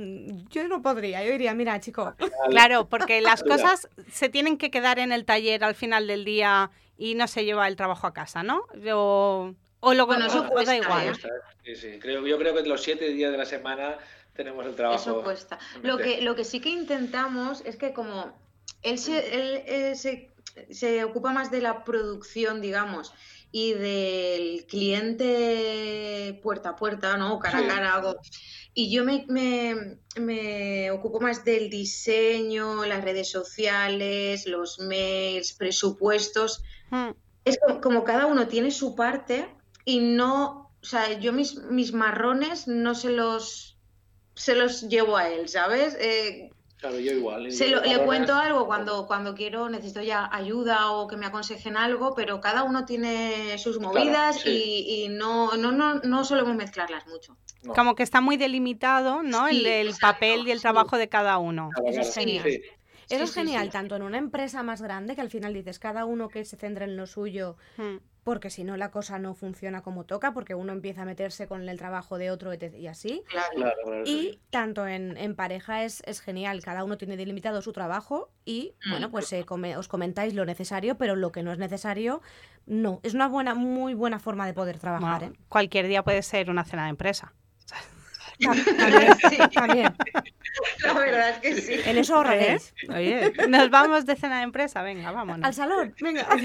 yo 0.51 0.69
no 0.69 0.83
podría, 0.83 1.25
yo 1.25 1.33
diría, 1.33 1.55
mira, 1.55 1.81
chico. 1.81 2.15
Claro, 2.51 2.89
porque 2.89 3.21
las 3.21 3.43
cosas 3.43 3.89
se 4.11 4.29
tienen 4.29 4.59
que 4.59 4.71
quedar 4.71 4.99
en 4.99 5.13
el 5.13 5.25
taller 5.25 5.65
al 5.65 5.75
final 5.75 6.07
del 6.07 6.25
día 6.25 6.71
y 6.97 7.15
no 7.15 7.27
se 7.29 7.45
lleva 7.45 7.67
el 7.67 7.77
trabajo 7.77 8.07
a 8.07 8.13
casa, 8.13 8.43
¿no? 8.43 8.67
O, 8.93 9.55
o 9.81 9.95
lo 9.95 10.07
bueno, 10.07 10.27
eso 10.27 10.49
da 10.65 10.77
igual. 10.77 11.09
¿eh? 11.09 11.13
Sí, 11.65 11.77
sí. 11.77 11.99
Creo, 11.99 12.27
yo 12.27 12.39
creo 12.39 12.55
que 12.55 12.63
los 12.63 12.83
siete 12.83 13.09
días 13.09 13.33
de 13.33 13.39
la 13.39 13.47
semana 13.47 13.99
tenemos 14.35 14.65
el 14.67 14.75
trabajo. 14.75 15.01
Eso 15.01 15.23
cuesta. 15.23 15.59
Lo 15.83 15.99
que, 15.99 16.21
lo 16.21 16.35
que 16.35 16.45
sí 16.45 16.61
que 16.61 16.71
intentamos 16.71 17.63
es 17.65 17.77
que 17.77 17.93
como 17.93 18.33
él 18.83 18.99
se, 18.99 19.35
él, 19.35 19.63
eh, 19.67 19.95
se, 19.97 20.31
se 20.71 21.05
ocupa 21.05 21.33
más 21.33 21.51
de 21.51 21.61
la 21.61 21.85
producción, 21.85 22.61
digamos, 22.61 23.13
y 23.53 23.73
del 23.73 24.67
cliente 24.67 26.39
puerta 26.43 26.71
a 26.71 26.77
puerta, 26.77 27.17
¿no? 27.17 27.39
Cara 27.39 27.59
a 27.59 27.67
cara, 27.67 27.95
algo. 27.95 28.17
Y 28.73 28.91
yo 28.91 29.05
me, 29.05 29.25
me, 29.29 29.99
me, 30.17 30.91
ocupo 30.93 31.21
más 31.21 31.45
del 31.45 31.69
diseño, 31.69 32.85
las 32.85 33.03
redes 33.03 33.31
sociales, 33.31 34.47
los 34.47 34.79
mails, 34.79 35.53
presupuestos. 35.55 36.63
Hmm. 36.91 37.11
Es 37.45 37.59
como, 37.83 38.05
cada 38.05 38.27
uno 38.27 38.47
tiene 38.47 38.71
su 38.71 38.95
parte 38.95 39.49
y 39.91 40.01
no, 40.01 40.71
o 40.83 40.85
sea, 40.85 41.19
yo 41.19 41.33
mis, 41.33 41.57
mis 41.65 41.93
marrones 41.93 42.69
no 42.69 42.95
se 42.95 43.11
los, 43.11 43.79
se 44.35 44.55
los 44.55 44.89
llevo 44.89 45.17
a 45.17 45.29
él, 45.29 45.49
¿sabes? 45.49 45.97
Eh, 46.01 46.51
Claro, 46.81 46.99
yo 46.99 47.13
igual. 47.13 47.53
Se 47.53 47.69
le 47.69 48.05
cuento 48.07 48.35
algo 48.35 48.67
cuando, 48.67 49.07
cuando 49.07 49.35
quiero, 49.35 49.69
necesito 49.69 50.01
ya 50.01 50.31
ayuda 50.33 50.93
o 50.93 51.07
que 51.09 51.17
me 51.19 51.27
aconsejen 51.27 51.77
algo, 51.77 52.15
pero 52.15 52.41
cada 52.41 52.63
uno 52.63 52.87
tiene 52.87 53.59
sus 53.59 53.79
movidas 53.79 54.47
y, 54.47 55.09
no, 55.11 55.57
no, 55.59 55.73
no, 55.73 55.97
no 55.97 56.25
solemos 56.25 56.57
mezclarlas 56.57 57.07
mucho. 57.07 57.37
Como 57.75 57.95
que 57.95 58.03
está 58.03 58.23
muy 58.23 58.39
delimitado, 58.39 59.23
¿no? 59.23 59.47
el, 59.47 59.95
papel 60.01 60.49
y 60.49 60.53
el 60.53 60.63
trabajo 60.63 60.97
de 60.97 61.11
cada 61.11 61.37
uno. 61.37 61.69
Eso 61.85 62.01
es 62.01 62.15
genial. 62.15 62.49
Eso 63.11 63.25
es 63.25 63.35
genial, 63.35 63.71
tanto 63.71 63.97
en 63.97 64.03
una 64.03 64.17
empresa 64.17 64.63
más 64.63 64.81
grande, 64.81 65.15
que 65.15 65.21
al 65.21 65.31
final 65.31 65.53
dices, 65.53 65.79
cada 65.79 66.07
uno 66.07 66.29
que 66.29 66.45
se 66.45 66.57
centre 66.57 66.85
en 66.85 66.97
lo 66.97 67.07
suyo, 67.07 67.57
hmm. 67.77 67.97
Porque 68.25 68.51
si 68.51 68.65
no 68.65 68.77
la 68.77 68.91
cosa 68.91 69.19
no 69.19 69.35
funciona 69.35 69.83
como 69.83 70.05
toca, 70.05 70.33
porque 70.33 70.55
uno 70.55 70.73
empieza 70.73 71.03
a 71.03 71.05
meterse 71.05 71.47
con 71.47 71.69
el 71.69 71.79
trabajo 71.79 72.19
de 72.19 72.31
otro 72.31 72.53
y 72.55 72.87
así. 72.87 73.23
y 74.05 74.41
tanto 74.51 74.87
en, 74.87 75.35
pareja 75.35 75.85
es, 75.85 76.03
es, 76.07 76.21
genial, 76.21 76.63
cada 76.63 76.85
uno 76.85 76.99
tiene 76.99 77.17
delimitado 77.17 77.63
su 77.63 77.73
trabajo 77.73 78.31
y, 78.45 78.75
bueno, 78.89 79.11
pues 79.11 79.33
eh, 79.33 79.45
os 79.77 79.89
comentáis 79.89 80.35
lo 80.35 80.45
necesario, 80.45 80.97
pero 80.99 81.17
lo 81.17 81.33
que 81.33 81.43
no 81.43 81.53
es 81.53 81.59
necesario, 81.59 82.21
no. 82.67 83.01
Es 83.03 83.15
una 83.15 83.29
buena, 83.29 83.55
muy 83.55 83.95
buena 83.95 84.19
forma 84.19 84.47
de 84.47 84.55
poder 84.55 84.79
trabajar. 84.79 85.25
¿eh? 85.25 85.33
Cualquier 85.49 85.87
día 85.87 86.03
puede 86.03 86.23
ser 86.23 86.51
una 86.51 86.65
cena 86.65 86.85
de 86.85 86.91
empresa. 86.91 87.33
También, 88.79 89.17
sí, 89.29 89.37
también. 89.53 89.95
La 90.83 90.95
verdad 90.95 91.31
es 91.31 91.39
que 91.41 91.61
sí. 91.61 91.81
En 91.85 91.99
eso 91.99 92.15
ahorraréis. 92.17 92.73
¿Eh? 92.83 92.95
Oye, 92.95 93.33
nos 93.49 93.69
vamos 93.71 94.07
de 94.07 94.17
cena 94.17 94.39
de 94.39 94.45
empresa, 94.45 94.83
venga, 94.83 95.13
vámonos. 95.13 95.47
Al 95.47 95.55
salón, 95.55 95.95
venga. 96.01 96.27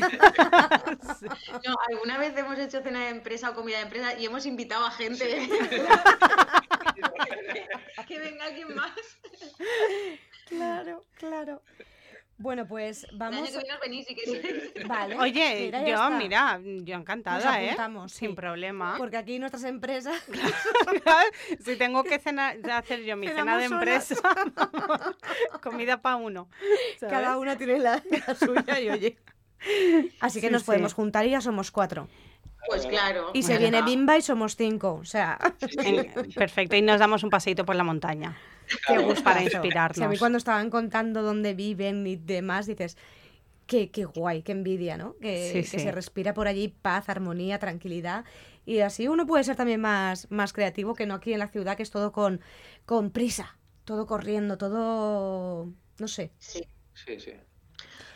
No, 1.66 1.76
alguna 1.90 2.18
vez 2.18 2.38
hemos 2.38 2.60
hecho 2.60 2.82
cena 2.82 3.06
de 3.06 3.10
empresa 3.10 3.50
o 3.50 3.56
comida 3.56 3.78
de 3.78 3.84
empresa 3.84 4.20
y 4.20 4.26
hemos 4.26 4.46
invitado 4.46 4.86
a 4.86 4.92
gente. 4.92 5.26
que 8.08 8.20
venga 8.20 8.46
alguien 8.46 8.76
más. 8.76 8.92
Claro, 10.48 11.06
claro. 11.18 11.62
Bueno, 12.38 12.68
pues 12.68 13.08
vamos. 13.14 13.50
Vale. 14.88 15.18
Oye, 15.18 15.72
yo, 15.88 16.10
mira, 16.12 16.60
yo 16.62 16.96
encantada, 16.96 17.64
¿eh? 17.64 17.76
Sin 18.08 18.36
problema. 18.36 18.96
Porque 18.98 19.18
aquí 19.18 19.40
nuestras 19.40 19.64
empresas. 19.64 20.22
si 21.66 21.78
tengo 21.78 22.04
que 22.04 22.20
cenar, 22.20 22.58
hacer 22.72 23.04
yo 23.04 23.16
mi 23.16 23.28
cena 23.28 23.58
de 23.58 23.66
empresa, 23.66 24.16
comida 25.62 26.02
para 26.02 26.18
uno. 26.18 26.50
Cada 27.00 27.38
una 27.38 27.58
tiene 27.58 27.80
la, 27.80 28.04
suya 28.38 28.80
y 28.82 28.90
oye. 28.90 29.18
Así 30.20 30.42
que 30.42 30.52
nos 30.52 30.64
podemos 30.64 30.94
juntar 30.94 31.26
y 31.26 31.32
ya 31.32 31.42
somos 31.42 31.72
cuatro. 31.72 32.10
Pues 32.68 32.86
claro. 32.86 33.32
Y 33.34 33.44
se 33.44 33.58
viene 33.58 33.82
Bimba 33.82 34.18
y 34.18 34.22
somos 34.22 34.56
cinco. 34.58 34.96
O 34.96 35.06
sea. 35.06 35.38
Perfecto, 36.36 36.76
y 36.76 36.82
nos 36.82 37.00
damos 37.00 37.24
un 37.24 37.30
paseito 37.30 37.66
por 37.66 37.76
la 37.76 37.84
montaña. 37.84 38.36
Qué 38.88 38.98
gusto 39.00 39.24
para 39.24 39.44
inspirarnos. 39.44 40.02
a 40.02 40.08
mí 40.08 40.18
cuando 40.18 40.38
estaban 40.38 40.70
contando 40.70 41.22
dónde 41.22 41.54
viven 41.54 42.06
y 42.08 42.16
demás, 42.16 42.68
dices, 42.68 42.98
qué, 43.68 43.92
qué 43.92 44.06
guay, 44.06 44.44
qué 44.44 44.52
envidia, 44.52 44.98
¿no? 44.98 45.16
Que, 45.18 45.64
se 45.64 45.92
respira 45.92 46.34
por 46.34 46.48
allí 46.48 46.68
paz, 46.70 47.10
armonía, 47.10 47.60
tranquilidad. 47.60 48.26
Y 48.66 48.80
así 48.80 49.08
uno 49.08 49.26
puede 49.26 49.44
ser 49.44 49.56
también 49.56 49.82
más, 49.82 50.30
más 50.32 50.54
creativo 50.54 50.96
que 50.96 51.06
no 51.06 51.16
aquí 51.16 51.34
en 51.34 51.40
la 51.40 51.48
ciudad, 51.48 51.78
que 51.78 51.84
es 51.84 51.92
todo 51.92 52.12
con, 52.12 52.42
con 52.86 53.12
prisa, 53.12 53.58
todo 53.84 54.08
corriendo, 54.08 54.58
todo... 54.58 55.72
no 56.00 56.08
sé. 56.08 56.32
Sí, 56.40 56.68
sí, 56.94 57.20
sí. 57.20 57.34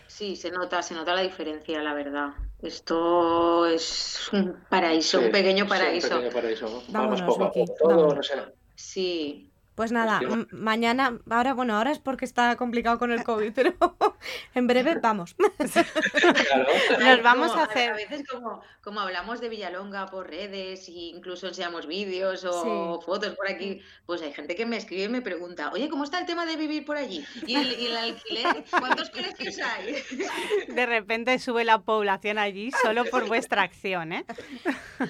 Sí, 0.08 0.36
se 0.36 0.52
nota, 0.52 0.82
se 0.82 0.96
nota 0.96 1.14
la 1.14 1.22
diferencia, 1.22 1.82
la 1.82 1.94
verdad. 1.94 2.34
Esto 2.62 3.66
es 3.66 4.30
un 4.34 4.58
paraíso, 4.70 5.22
un 5.22 5.32
pequeño 5.32 5.66
paraíso. 5.66 6.08
un 6.08 6.24
pequeño 6.24 6.34
paraíso. 6.34 6.84
Vamos 6.90 7.22
poco 7.22 7.46
a 7.46 7.52
Todo, 7.52 8.16
no 8.16 8.22
sé. 8.22 8.36
Sí, 8.76 9.49
pues 9.80 9.94
nada, 9.94 10.20
mañana, 10.52 11.20
ahora, 11.30 11.54
bueno, 11.54 11.78
ahora 11.78 11.94
es 11.94 12.00
porque 12.00 12.26
está 12.26 12.58
complicado 12.58 13.00
con 13.00 13.14
el 13.14 13.24
COVID, 13.24 13.54
pero 13.56 13.74
en 14.54 14.68
breve 14.68 14.96
vamos. 14.96 15.38
Nos 17.00 17.24
vamos 17.24 17.56
a 17.56 17.64
hacer. 17.64 17.92
A 17.92 17.96
veces, 17.96 18.28
como, 18.28 18.62
como 18.84 19.00
hablamos 19.00 19.40
de 19.40 19.48
Villalonga 19.48 20.08
por 20.08 20.30
redes, 20.30 20.90
e 20.90 21.14
incluso 21.16 21.48
enseñamos 21.48 21.88
vídeos 21.88 22.44
o 22.44 23.00
fotos 23.00 23.38
por 23.38 23.50
aquí, 23.50 23.82
pues 24.06 24.22
hay 24.22 24.34
gente 24.34 24.54
que 24.58 24.66
me 24.66 24.76
escribe 24.76 25.04
y 25.04 25.08
me 25.08 25.22
pregunta, 25.22 25.72
oye, 25.72 25.88
¿cómo 25.88 26.04
está 26.04 26.20
el 26.20 26.26
tema 26.26 26.46
de 26.46 26.58
vivir 26.58 26.84
por 26.84 26.98
allí? 26.98 27.26
¿Y 27.48 27.56
el, 27.56 27.96
alquiler? 27.96 28.66
¿Cuántos 28.70 29.10
colegios 29.12 29.60
hay? 29.60 29.96
De 30.76 30.86
repente 30.88 31.40
sube 31.40 31.64
la 31.64 31.80
población 31.80 32.38
allí 32.38 32.72
solo 32.84 33.06
por 33.06 33.30
vuestra 33.30 33.62
acción, 33.62 34.12
¿eh? 34.12 34.26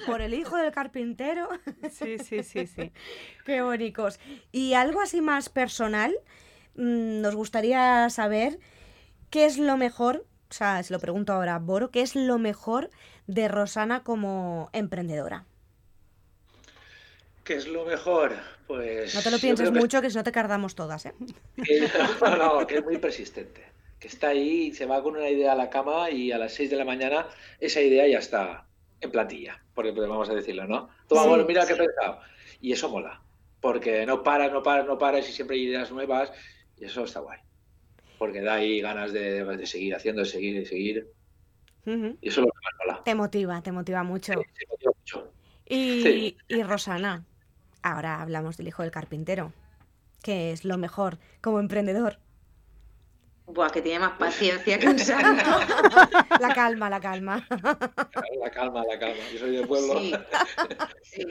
Por 0.06 0.20
el 0.20 0.32
hijo 0.32 0.56
del 0.56 0.70
carpintero. 0.70 1.48
Sí, 1.90 2.18
sí, 2.18 2.44
sí, 2.44 2.68
sí. 2.68 2.92
Qué 3.44 3.62
bonitos. 3.62 4.20
Y 4.52 4.59
algo 4.74 5.00
así 5.00 5.20
más 5.20 5.48
personal, 5.48 6.14
mm, 6.74 7.20
nos 7.20 7.34
gustaría 7.34 8.08
saber 8.10 8.58
qué 9.30 9.44
es 9.46 9.58
lo 9.58 9.76
mejor, 9.76 10.24
o 10.50 10.52
sea, 10.52 10.82
se 10.82 10.92
lo 10.92 10.98
pregunto 10.98 11.32
ahora 11.32 11.56
a 11.56 11.58
Boro, 11.58 11.90
qué 11.90 12.02
es 12.02 12.14
lo 12.16 12.38
mejor 12.38 12.90
de 13.26 13.48
Rosana 13.48 14.02
como 14.02 14.70
emprendedora. 14.72 15.44
¿Qué 17.44 17.54
es 17.54 17.66
lo 17.66 17.84
mejor? 17.84 18.32
Pues. 18.66 19.14
No 19.14 19.22
te 19.22 19.30
lo 19.30 19.38
pienses 19.38 19.72
mucho, 19.72 20.00
que... 20.00 20.10
si 20.10 20.16
no 20.16 20.24
te 20.24 20.32
cardamos 20.32 20.74
todas, 20.74 21.06
¿eh? 21.06 21.14
no, 22.20 22.36
no, 22.36 22.66
que 22.66 22.76
es 22.76 22.84
muy 22.84 22.98
persistente. 22.98 23.64
Que 23.98 24.08
está 24.08 24.28
ahí, 24.28 24.72
se 24.72 24.86
va 24.86 25.02
con 25.02 25.16
una 25.16 25.28
idea 25.28 25.52
a 25.52 25.56
la 25.56 25.68
cama 25.68 26.10
y 26.10 26.32
a 26.32 26.38
las 26.38 26.54
6 26.54 26.70
de 26.70 26.76
la 26.76 26.84
mañana 26.84 27.26
esa 27.58 27.80
idea 27.80 28.06
ya 28.06 28.18
está 28.18 28.66
en 29.00 29.10
plantilla, 29.10 29.62
porque 29.74 29.90
vamos 29.92 30.30
a 30.30 30.34
decirlo, 30.34 30.66
¿no? 30.66 30.88
Toma, 31.08 31.26
bueno, 31.26 31.44
mira 31.44 31.66
qué 31.66 31.74
he 31.74 31.76
pensado. 31.76 32.20
Y 32.60 32.72
eso 32.72 32.88
mola 32.88 33.20
porque 33.60 34.06
no 34.06 34.22
paras, 34.22 34.52
no 34.52 34.62
paras, 34.62 34.86
no 34.86 34.98
paras 34.98 35.28
y 35.28 35.32
siempre 35.32 35.56
hay 35.56 35.64
ideas 35.64 35.90
nuevas 35.90 36.32
y 36.76 36.84
eso 36.84 37.04
está 37.04 37.20
guay. 37.20 37.38
Porque 38.18 38.40
da 38.40 38.54
ahí 38.54 38.80
ganas 38.80 39.12
de, 39.12 39.66
seguir 39.66 39.94
haciendo, 39.94 40.22
de 40.22 40.28
seguir, 40.28 40.58
de 40.58 40.66
seguir. 40.66 41.08
Y 41.86 42.28
eso 42.28 42.40
es 42.40 42.46
lo 42.46 42.46
que 42.46 42.58
más 42.62 42.74
mola. 42.78 43.04
Te 43.04 43.14
motiva, 43.14 43.62
te 43.62 43.72
motiva 43.72 44.02
mucho. 44.02 44.32
te 44.32 44.66
motiva 44.68 44.92
mucho. 44.96 45.32
Y, 45.66 46.36
y 46.48 46.62
Rosana, 46.62 47.24
ahora 47.82 48.20
hablamos 48.20 48.56
del 48.56 48.68
hijo 48.68 48.82
del 48.82 48.90
carpintero. 48.90 49.52
¿Qué 50.22 50.52
es 50.52 50.64
lo 50.64 50.76
mejor 50.76 51.18
como 51.40 51.60
emprendedor? 51.60 52.18
Buah, 53.52 53.70
que 53.70 53.82
tiene 53.82 53.98
más 53.98 54.16
paciencia 54.16 54.78
que 54.78 54.88
un 54.88 54.98
santo. 54.98 55.50
La 56.40 56.54
calma, 56.54 56.88
la 56.88 57.00
calma. 57.00 57.46
La 58.40 58.50
calma, 58.50 58.84
la 58.84 58.98
calma. 58.98 59.16
Yo 59.32 59.38
soy 59.38 59.56
de 59.56 59.66
pueblo. 59.66 60.00
Sí, 61.02 61.26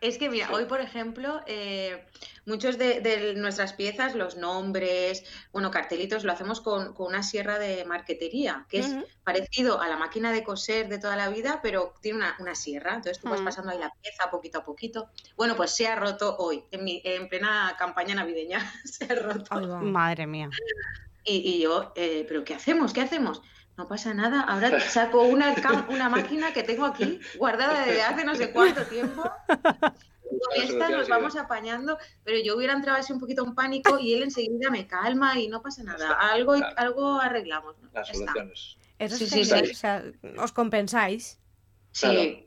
Es 0.00 0.18
que, 0.18 0.28
mira, 0.28 0.50
hoy, 0.52 0.64
por 0.64 0.80
ejemplo, 0.80 1.42
eh, 1.46 2.04
muchos 2.44 2.76
de, 2.78 3.34
nuestras 3.36 3.72
piezas, 3.72 4.14
los 4.16 4.36
nombres, 4.36 5.24
bueno, 5.52 5.70
cartelitos, 5.70 6.24
lo 6.24 6.32
hacemos 6.32 6.60
con, 6.60 6.94
una 6.98 7.22
sierra 7.22 7.58
de 7.58 7.84
marquetería, 7.84 8.66
que 8.68 8.80
es 8.80 8.96
parecido 9.22 9.80
a 9.80 9.88
la 9.88 9.96
máquina 9.96 10.32
de 10.32 10.42
coser 10.42 10.88
de 10.88 10.98
toda 10.98 11.14
la 11.14 11.28
vida, 11.28 11.60
pero 11.62 11.94
tiene 12.00 12.24
una, 12.40 12.54
sierra. 12.54 12.94
Entonces 12.94 13.20
tú 13.20 13.28
vas 13.28 13.40
pasando 13.42 13.70
ahí 13.70 13.78
la 13.78 13.92
pieza 14.02 14.30
poquito 14.30 14.58
a 14.58 14.64
poquito. 14.64 15.08
Bueno, 15.36 15.54
pues 15.54 15.70
se 15.70 15.86
ha 15.86 15.94
roto 15.94 16.36
hoy, 16.38 16.64
en, 16.72 16.82
mi, 16.82 17.00
en 17.04 17.28
plena 17.28 17.76
campaña 17.78 18.14
navideña. 18.14 18.60
se 18.84 19.04
ha 19.04 19.14
roto. 19.14 19.54
Madre 19.80 20.26
mía. 20.26 20.50
Y, 21.28 21.60
yo, 21.60 21.92
eh, 21.94 22.24
¿pero 22.26 22.44
qué 22.44 22.54
hacemos? 22.54 22.92
¿Qué 22.92 23.02
hacemos? 23.02 23.42
no 23.78 23.86
pasa 23.86 24.12
nada, 24.12 24.40
ahora 24.40 24.80
saco 24.80 25.22
una, 25.22 25.54
una 25.88 26.08
máquina 26.08 26.52
que 26.52 26.64
tengo 26.64 26.84
aquí 26.84 27.20
guardada 27.38 27.86
desde 27.86 28.02
hace 28.02 28.24
no 28.24 28.34
sé 28.34 28.50
cuánto 28.50 28.84
tiempo. 28.86 29.22
Con 30.28 30.62
esta 30.62 30.90
nos 30.90 31.08
vamos 31.08 31.36
apañando, 31.36 31.96
pero 32.22 32.38
yo 32.44 32.56
hubiera 32.56 32.74
entrado 32.74 32.98
así 32.98 33.12
un 33.12 33.20
poquito 33.20 33.44
en 33.44 33.54
pánico 33.54 33.98
y 33.98 34.12
él 34.12 34.24
enseguida 34.24 34.70
me 34.70 34.86
calma 34.86 35.38
y 35.38 35.48
no 35.48 35.62
pasa 35.62 35.82
nada. 35.82 36.12
Algo, 36.12 36.54
algo 36.76 37.18
arreglamos. 37.18 37.76
Las 37.94 38.08
soluciones. 38.08 38.76
Eso 38.98 39.16
sí, 39.16 39.26
sí, 39.26 39.44
sí. 39.44 39.54
O 39.54 39.74
sea, 39.74 40.04
os 40.36 40.52
compensáis. 40.52 41.40
Sí. 41.92 42.46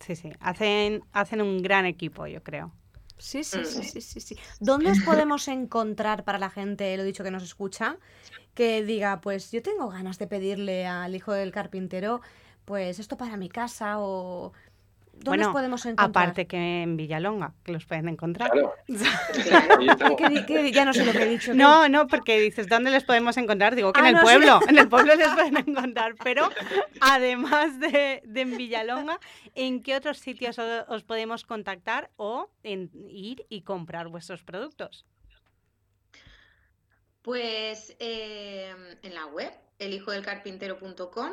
Sí, 0.00 0.16
sí. 0.16 0.32
Hacen, 0.40 1.04
hacen 1.12 1.40
un 1.40 1.62
gran 1.62 1.86
equipo, 1.86 2.26
yo 2.26 2.42
creo. 2.42 2.72
Sí, 3.20 3.44
sí, 3.44 3.64
sí, 3.64 3.82
sí, 3.82 4.00
sí, 4.00 4.20
sí. 4.20 4.36
¿Dónde 4.58 4.90
os 4.90 5.00
podemos 5.00 5.46
encontrar 5.48 6.24
para 6.24 6.38
la 6.38 6.50
gente, 6.50 6.96
lo 6.96 7.04
dicho 7.04 7.22
que 7.22 7.30
nos 7.30 7.42
escucha, 7.42 7.98
que 8.54 8.82
diga, 8.82 9.20
pues 9.20 9.52
yo 9.52 9.62
tengo 9.62 9.88
ganas 9.88 10.18
de 10.18 10.26
pedirle 10.26 10.86
al 10.86 11.14
hijo 11.14 11.32
del 11.32 11.52
carpintero, 11.52 12.20
pues 12.64 12.98
esto 12.98 13.16
para 13.16 13.36
mi 13.36 13.48
casa 13.48 14.00
o 14.00 14.52
¿Dónde 15.22 15.40
bueno, 15.40 15.52
podemos 15.52 15.84
encontrar? 15.84 16.08
Aparte 16.08 16.46
que 16.46 16.82
en 16.82 16.96
Villalonga, 16.96 17.52
que 17.62 17.72
los 17.72 17.84
pueden 17.84 18.08
encontrar. 18.08 18.50
Claro. 18.50 18.74
ya 20.72 20.84
no 20.86 20.94
sé 20.94 21.04
lo 21.04 21.12
que 21.12 21.22
he 21.22 21.28
dicho. 21.28 21.52
No, 21.52 21.90
no, 21.90 22.06
porque 22.06 22.40
dices, 22.40 22.68
¿dónde 22.68 22.90
les 22.90 23.04
podemos 23.04 23.36
encontrar? 23.36 23.76
Digo 23.76 23.92
que 23.92 24.00
en 24.00 24.06
ah, 24.06 24.10
el 24.10 24.20
pueblo, 24.20 24.60
en 24.66 24.78
el 24.78 24.88
pueblo 24.88 25.14
les 25.14 25.28
pueden 25.34 25.58
encontrar. 25.58 26.14
Pero 26.24 26.48
además 27.02 27.78
de, 27.78 28.22
en 28.34 28.56
Villalonga, 28.56 29.20
¿en 29.54 29.82
qué 29.82 29.94
otros 29.94 30.16
sitios 30.16 30.58
os, 30.58 31.02
podemos 31.02 31.44
contactar 31.44 32.10
o 32.16 32.48
en 32.62 32.90
ir 33.10 33.44
y 33.50 33.60
comprar 33.60 34.08
vuestros 34.08 34.42
productos? 34.42 35.04
Pues 37.20 37.94
eh, 37.98 38.74
en 39.02 39.14
la 39.14 39.26
web, 39.26 39.52
elhijodelcarpintero.com 39.78 41.32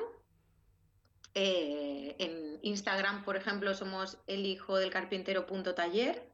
eh, 1.39 2.15
en 2.17 2.57
Instagram, 2.63 3.23
por 3.23 3.37
ejemplo, 3.37 3.75
somos 3.75 4.17
el 4.25 4.47
hijo 4.47 4.75
del 4.77 4.89
carpintero.taller. 4.89 6.27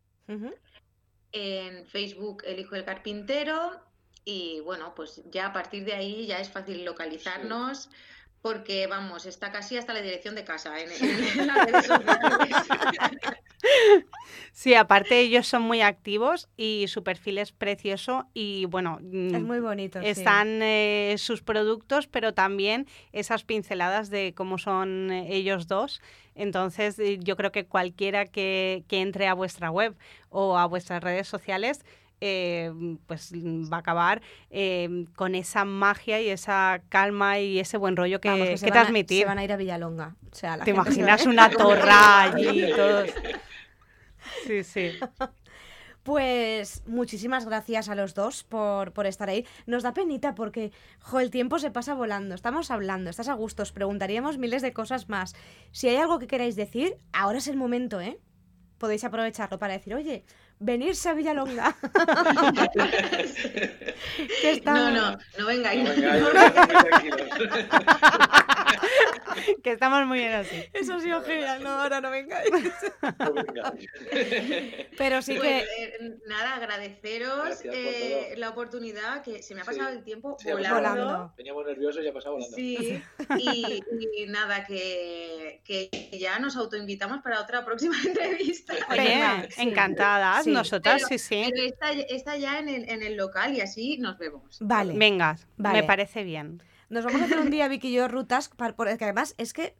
En 1.34 1.86
Facebook, 1.88 2.44
el 2.46 2.60
hijo 2.60 2.76
del 2.76 2.86
carpintero. 2.86 3.82
Y 4.24 4.62
bueno, 4.62 4.96
pues 4.96 5.22
ya 5.30 5.48
a 5.48 5.54
partir 5.54 5.84
de 5.84 5.94
ahí 5.94 6.26
ya 6.26 6.40
es 6.40 6.50
fácil 6.50 6.86
localizarnos 6.86 7.90
porque 8.44 8.88
vamos, 8.88 9.26
está 9.26 9.54
casi 9.54 9.78
hasta 9.78 9.94
la 9.94 10.02
dirección 10.02 10.36
de 10.36 10.44
casa 10.44 10.74
en, 10.78 10.90
las 11.48 11.66
redes 11.66 11.86
sociales. 11.88 12.56
Sí, 14.52 14.76
aparte 14.76 15.20
ellos 15.22 15.48
son 15.48 15.62
muy 15.62 15.82
activos 15.82 16.50
y 16.58 16.86
su 16.90 17.02
perfil 17.02 17.38
es 17.38 17.54
precioso 17.54 18.28
y 18.34 18.66
bueno, 18.66 19.00
es 19.02 19.42
muy 19.42 19.62
bonito. 19.62 20.00
Están 20.00 20.62
eh, 20.62 21.16
sus 21.18 21.42
productos, 21.42 22.08
pero 22.08 22.34
también 22.34 22.86
esas 23.14 23.46
pinceladas 23.46 24.10
de 24.10 24.34
cómo 24.36 24.58
son 24.58 25.12
ellos 25.12 25.68
dos. 25.68 26.02
Entonces 26.36 27.00
eh, 27.00 27.20
yo 27.22 27.38
creo 27.38 27.54
que 27.54 27.66
cualquiera 27.66 28.26
que, 28.26 28.84
que 28.90 29.00
entre 29.02 29.28
a 29.28 29.34
vuestra 29.34 29.72
web 29.72 29.96
o 30.30 30.58
a 30.58 30.66
vuestras 30.66 31.02
redes 31.02 31.28
sociales 31.28 31.84
eh, 32.26 32.72
pues 33.06 33.34
va 33.34 33.78
a 33.78 33.80
acabar 33.82 34.22
eh, 34.50 35.08
con 35.18 35.36
esa 35.36 35.66
magia 35.66 36.22
y 36.22 36.30
esa 36.30 36.82
calma 36.88 37.40
y 37.40 37.60
ese 37.60 37.76
buen 37.76 37.98
rollo 37.98 38.22
que, 38.22 38.56
transmitir. 38.58 39.24
se 39.24 39.26
van 39.26 39.40
a 39.40 39.44
ir 39.44 39.52
a 39.52 39.58
Villalonga. 39.58 40.16
¿Te 40.64 40.72
imaginas 40.72 41.26
una 41.26 41.50
torra 41.50 42.22
allí? 42.22 42.72
Todos? 42.74 43.10
Sí, 44.48 44.64
sí. 44.64 44.92
Pues 46.04 46.84
muchísimas 46.86 47.46
gracias 47.46 47.88
a 47.88 47.96
los 47.96 48.14
dos 48.14 48.44
por, 48.44 48.92
por, 48.92 49.06
estar 49.06 49.30
ahí. 49.30 49.48
Nos 49.66 49.84
da 49.84 49.94
penita 49.94 50.36
porque, 50.36 50.74
jo, 51.00 51.22
el 51.22 51.32
tiempo 51.32 51.60
se 51.60 51.72
pasa 51.72 51.94
volando. 51.94 52.36
Estamos 52.36 52.72
hablando, 52.72 53.10
estás 53.10 53.30
a 53.30 53.34
gusto, 53.36 53.64
os 53.64 53.72
preguntaríamos 53.72 54.38
miles 54.38 54.62
de 54.62 54.74
cosas 54.74 55.08
más. 55.08 55.34
Si 55.72 55.88
hay 55.88 55.96
algo 55.96 56.20
que 56.20 56.28
queráis 56.28 56.58
decir, 56.58 56.98
ahora 57.14 57.38
es 57.38 57.48
el 57.48 57.56
momento, 57.56 58.02
¿eh? 58.02 58.20
Podéis 58.80 59.06
aprovecharlo 59.06 59.60
para 59.60 59.76
decir, 59.76 59.96
oye, 59.96 60.26
venirse 60.64 61.10
a 61.10 61.14
Villalonga. 61.14 61.76
No, 64.66 64.92
no, 64.92 65.18
no 65.38 65.46
vengáis. 65.46 65.90
que 69.64 69.72
estamos 69.72 70.06
muy 70.06 70.20
bien 70.20 70.34
así. 70.34 70.64
Eso 70.74 71.00
sí, 71.00 71.10
genial. 71.26 71.64
No, 71.64 71.70
ahora 71.70 72.02
no 72.02 72.12
vengáis. 72.12 72.50
Pero 74.98 75.22
sí 75.22 75.36
pues, 75.36 75.66
que... 75.66 75.84
Eh, 75.84 76.18
nada, 76.28 76.56
agradeceros 76.56 77.62
eh, 77.64 78.34
la 78.38 78.50
oportunidad, 78.50 79.22
que 79.22 79.44
se 79.44 79.56
me 79.56 79.62
ha 79.62 79.64
pasado 79.64 79.90
el 79.90 80.04
tiempo 80.04 80.38
volando. 80.44 81.34
Veníamos 81.38 81.66
nerviosos 81.66 82.04
y 82.04 82.08
ha 82.08 82.14
pasado 82.14 82.36
volando. 82.36 82.56
Sí, 82.56 83.02
y, 83.38 83.84
nada, 84.28 84.66
que, 84.66 85.62
que, 85.64 85.90
ya 86.20 86.40
nos 86.40 86.56
autoinvitamos 86.56 87.22
para 87.22 87.42
otra 87.42 87.66
próxima 87.66 87.96
entrevista. 88.06 88.74
Oye, 88.90 89.50
encantadas, 89.58 90.48
nosotras, 90.48 91.04
sí, 91.08 91.18
sí. 91.18 91.50
Pero 91.50 91.74
está, 92.10 92.38
ya 92.38 92.60
en 92.60 92.70
el, 92.70 92.90
en 92.90 93.04
el 93.04 93.16
local 93.16 93.56
y 93.56 93.62
así 93.62 93.98
nos 93.98 94.18
vemos. 94.18 94.58
Vale. 94.62 94.98
Venga, 94.98 95.38
me 95.58 95.84
parece 95.84 96.24
bien. 96.24 96.62
Nos 96.90 97.06
vamos 97.06 97.22
a 97.22 97.26
hacer 97.26 97.40
un 97.40 97.50
día, 97.50 97.68
Vicky 97.70 97.90
y 97.90 97.94
yo, 97.94 98.08
rutas, 98.08 98.50
porque 98.76 99.04
además 99.04 99.36
es 99.38 99.54
que 99.54 99.76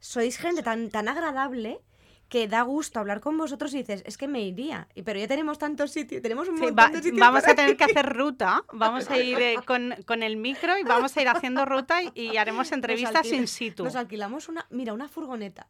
sois 0.00 0.38
gente 0.38 0.62
tan, 0.62 0.90
tan 0.90 1.08
agradable 1.08 1.80
que 2.28 2.46
da 2.46 2.62
gusto 2.62 3.00
hablar 3.00 3.20
con 3.20 3.38
vosotros 3.38 3.72
y 3.74 3.78
dices, 3.78 4.02
es 4.04 4.18
que 4.18 4.28
me 4.28 4.42
iría. 4.42 4.86
Pero 5.04 5.18
ya 5.18 5.26
tenemos 5.26 5.58
tantos 5.58 5.90
sitios, 5.92 6.20
tenemos 6.20 6.48
un 6.48 6.56
montón 6.56 6.92
de 6.92 7.02
sitios. 7.02 7.18
Vamos 7.18 7.46
a 7.46 7.54
tener 7.54 7.76
que 7.76 7.84
hacer 7.84 8.06
ruta, 8.06 8.64
vamos 8.72 9.10
a 9.10 9.16
ir 9.18 9.38
eh, 9.40 9.56
con, 9.64 9.94
con, 10.06 10.22
el 10.22 10.36
micro 10.36 10.76
y 10.78 10.82
vamos 10.82 11.16
a 11.16 11.22
ir 11.22 11.28
haciendo 11.28 11.64
ruta 11.64 12.00
y, 12.14 12.36
haremos 12.36 12.70
entrevistas 12.72 13.32
in 13.32 13.48
situ. 13.48 13.84
Nos 13.84 13.96
alquilamos 13.96 14.48
una, 14.48 14.66
mira, 14.70 14.92
una 14.92 15.08
furgoneta. 15.08 15.68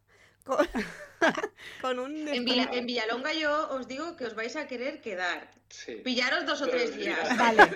Con, 1.81 1.99
un 1.99 2.27
en, 2.27 2.85
Villalonga 2.85 3.33
yo 3.33 3.69
os 3.71 3.87
digo 3.87 4.15
que 4.15 4.25
os 4.25 4.35
vais 4.35 4.55
a 4.55 4.67
querer 4.67 5.01
quedar. 5.01 5.51
Pillaros 6.03 6.45
dos 6.45 6.61
o 6.61 6.67
tres 6.67 6.95
días. 6.95 7.19
Vale, 7.37 7.69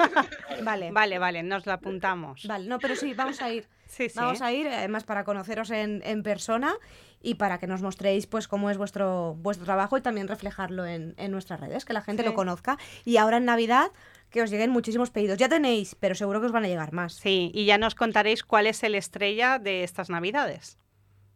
vale. 0.63 0.91
Vale, 0.91 1.19
vale, 1.19 1.43
nos 1.43 1.65
lo 1.65 1.73
apuntamos. 1.73 2.47
Vale, 2.47 2.67
no, 2.67 2.79
pero 2.79 2.95
sí, 2.95 3.13
vamos 3.13 3.41
a 3.41 3.51
ir. 3.51 3.67
Vamos 4.15 4.41
a 4.41 4.51
ir, 4.51 4.67
además, 4.67 5.03
para 5.03 5.23
conoceros 5.23 5.69
en, 5.69 6.01
en, 6.03 6.23
persona 6.23 6.73
y 7.21 7.35
para 7.35 7.59
que 7.59 7.67
nos 7.67 7.83
mostréis 7.83 8.25
pues 8.25 8.47
cómo 8.47 8.71
es 8.71 8.77
vuestro, 8.79 9.35
vuestro 9.35 9.65
trabajo 9.65 9.99
y 9.99 10.01
también 10.01 10.27
reflejarlo 10.27 10.87
en, 10.87 11.13
en 11.17 11.29
nuestras 11.29 11.59
redes, 11.59 11.85
que 11.85 11.93
la 11.93 12.01
gente 12.01 12.23
lo 12.23 12.33
conozca. 12.33 12.79
Y 13.05 13.17
ahora 13.17 13.37
en 13.37 13.45
Navidad 13.45 13.91
que 14.33 14.41
os 14.41 14.49
lleguen 14.49 14.71
muchísimos 14.71 15.11
pedidos. 15.11 15.37
Ya 15.37 15.47
tenéis, 15.47 15.95
pero 15.99 16.15
seguro 16.15 16.39
que 16.39 16.47
os 16.47 16.51
van 16.51 16.65
a 16.65 16.67
llegar 16.67 16.91
más. 16.91 17.13
Sí, 17.13 17.51
y 17.53 17.65
ya 17.65 17.77
nos 17.77 17.93
contaréis 17.93 18.43
cuál 18.43 18.65
es 18.65 18.81
el 18.83 18.95
estrella 18.95 19.59
de 19.59 19.83
estas 19.83 20.09
Navidades. 20.09 20.79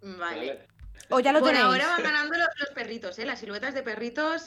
Vale. 0.02 0.77
O 1.10 1.20
ya 1.20 1.32
lo 1.32 1.40
Por 1.40 1.56
ahora 1.56 1.88
van 1.88 2.04
ganando 2.04 2.36
los, 2.38 2.70
perritos, 2.76 3.18
¿eh? 3.20 3.26
Las 3.26 3.40
siluetas 3.40 3.74
de 3.74 3.82
perritos 3.82 4.46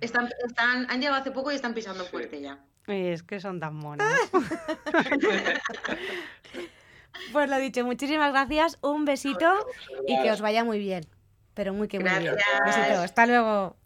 Están, 0.00 0.28
están, 0.46 0.86
han 0.90 1.00
llegado 1.00 1.20
hace 1.20 1.30
poco 1.30 1.52
y 1.52 1.54
están 1.54 1.74
pisando 1.74 2.04
fuerte 2.04 2.40
ya. 2.40 2.58
Es 2.86 3.22
que 3.22 3.40
son 3.40 3.60
tan 3.60 3.76
monos. 3.76 4.12
pues 7.32 7.48
lo 7.48 7.58
dicho, 7.58 7.84
muchísimas 7.84 8.32
gracias, 8.32 8.78
un 8.82 9.04
besito 9.04 9.66
y 10.06 10.20
que 10.20 10.32
os 10.32 10.40
vaya 10.40 10.64
muy 10.64 10.78
bien. 10.78 11.06
Pero 11.54 11.72
muy 11.72 11.88
que 11.88 12.00
muy 12.00 12.10
bien. 12.10 12.34
besito, 12.64 13.00
hasta 13.00 13.26
luego. 13.26 13.76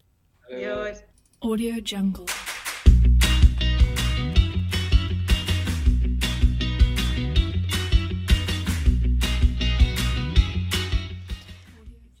Adiós. 0.49 1.03
Audio 1.41 1.75
Jungle. 1.85 2.25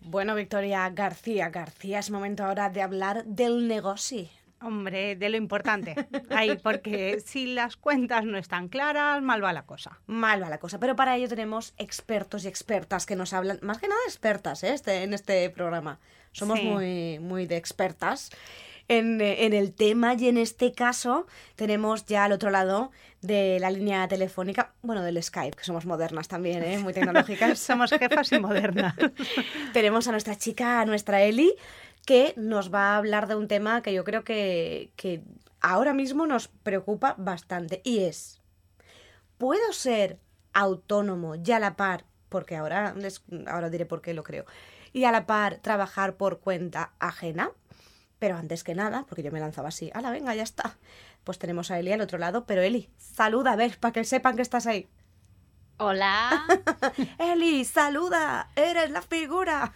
Bueno, 0.09 0.35
Victoria 0.35 0.89
García 0.89 1.49
García, 1.49 1.99
es 1.99 2.09
momento 2.11 2.45
ahora 2.45 2.69
de 2.69 2.81
hablar 2.81 3.25
del 3.25 3.67
negocio. 3.67 4.29
Hombre, 4.61 5.17
de 5.17 5.29
lo 5.29 5.35
importante. 5.35 5.95
Ahí, 6.29 6.57
porque 6.63 7.19
si 7.19 7.53
las 7.53 7.75
cuentas 7.75 8.23
no 8.23 8.37
están 8.37 8.69
claras, 8.69 9.21
mal 9.21 9.43
va 9.43 9.51
la 9.51 9.65
cosa. 9.65 9.99
Mal 10.07 10.41
va 10.41 10.49
la 10.49 10.59
cosa. 10.59 10.79
Pero 10.79 10.95
para 10.95 11.17
ello 11.17 11.27
tenemos 11.27 11.73
expertos 11.77 12.45
y 12.45 12.47
expertas 12.47 13.05
que 13.05 13.17
nos 13.17 13.33
hablan, 13.33 13.59
más 13.61 13.79
que 13.79 13.89
nada 13.89 13.99
expertas 14.07 14.63
¿eh? 14.63 14.73
este, 14.73 15.03
en 15.03 15.13
este 15.13 15.49
programa. 15.49 15.99
Somos 16.31 16.63
muy, 16.63 17.19
muy 17.19 17.45
de 17.45 17.57
expertas 17.57 18.31
en, 18.87 19.19
en, 19.21 19.53
el 19.53 19.73
tema 19.73 20.13
y 20.15 20.27
en 20.27 20.37
este 20.37 20.71
caso 20.71 21.27
tenemos 21.55 22.05
ya 22.05 22.23
al 22.23 22.31
otro 22.31 22.49
lado 22.49 22.91
de 23.21 23.57
la 23.59 23.69
línea 23.69 24.07
telefónica, 24.07 24.73
bueno, 24.81 25.03
del 25.03 25.21
Skype, 25.21 25.57
que 25.57 25.63
somos 25.63 25.85
modernas 25.85 26.27
también, 26.27 26.63
¿eh? 26.63 26.77
muy 26.77 26.93
tecnológicas. 26.93 27.59
somos 27.59 27.89
jefas 27.91 28.31
y 28.31 28.39
modernas. 28.39 28.95
tenemos 29.73 30.07
a 30.07 30.11
nuestra 30.11 30.35
chica, 30.35 30.81
a 30.81 30.85
nuestra 30.85 31.21
Eli, 31.21 31.55
que 32.05 32.33
nos 32.37 32.73
va 32.73 32.93
a 32.93 32.97
hablar 32.97 33.27
de 33.27 33.35
un 33.35 33.47
tema 33.47 33.81
que 33.81 33.93
yo 33.93 34.03
creo 34.03 34.23
que, 34.23 34.91
que 34.95 35.21
ahora 35.59 35.93
mismo 35.93 36.27
nos 36.27 36.47
preocupa 36.47 37.15
bastante 37.17 37.81
y 37.83 37.99
es, 37.99 38.41
¿puedo 39.37 39.73
ser 39.73 40.19
autónomo 40.53 41.35
y 41.35 41.51
a 41.51 41.59
la 41.59 41.75
par, 41.75 42.05
porque 42.29 42.55
ahora, 42.55 42.95
ahora 43.47 43.69
diré 43.69 43.85
por 43.85 44.01
qué 44.01 44.13
lo 44.13 44.23
creo, 44.23 44.45
y 44.93 45.03
a 45.03 45.11
la 45.11 45.25
par 45.25 45.57
trabajar 45.57 46.15
por 46.15 46.39
cuenta 46.39 46.93
ajena? 46.99 47.51
Pero 48.19 48.35
antes 48.35 48.63
que 48.63 48.75
nada, 48.75 49.05
porque 49.07 49.23
yo 49.23 49.31
me 49.31 49.39
lanzaba 49.39 49.69
así, 49.69 49.91
¡hala, 49.93 50.11
venga, 50.11 50.33
ya 50.33 50.43
está! 50.43 50.77
Pues 51.23 51.37
tenemos 51.37 51.71
a 51.71 51.79
Eli 51.79 51.91
al 51.91 52.01
otro 52.01 52.17
lado, 52.17 52.45
pero 52.45 52.61
Eli, 52.61 52.89
saluda, 52.97 53.53
a 53.53 53.55
ver, 53.55 53.79
para 53.79 53.91
que 53.91 54.03
sepan 54.03 54.35
que 54.35 54.41
estás 54.41 54.65
ahí. 54.65 54.87
Hola. 55.77 56.45
Eli, 57.19 57.63
saluda, 57.63 58.49
eres 58.55 58.89
la 58.89 59.01
figura. 59.01 59.73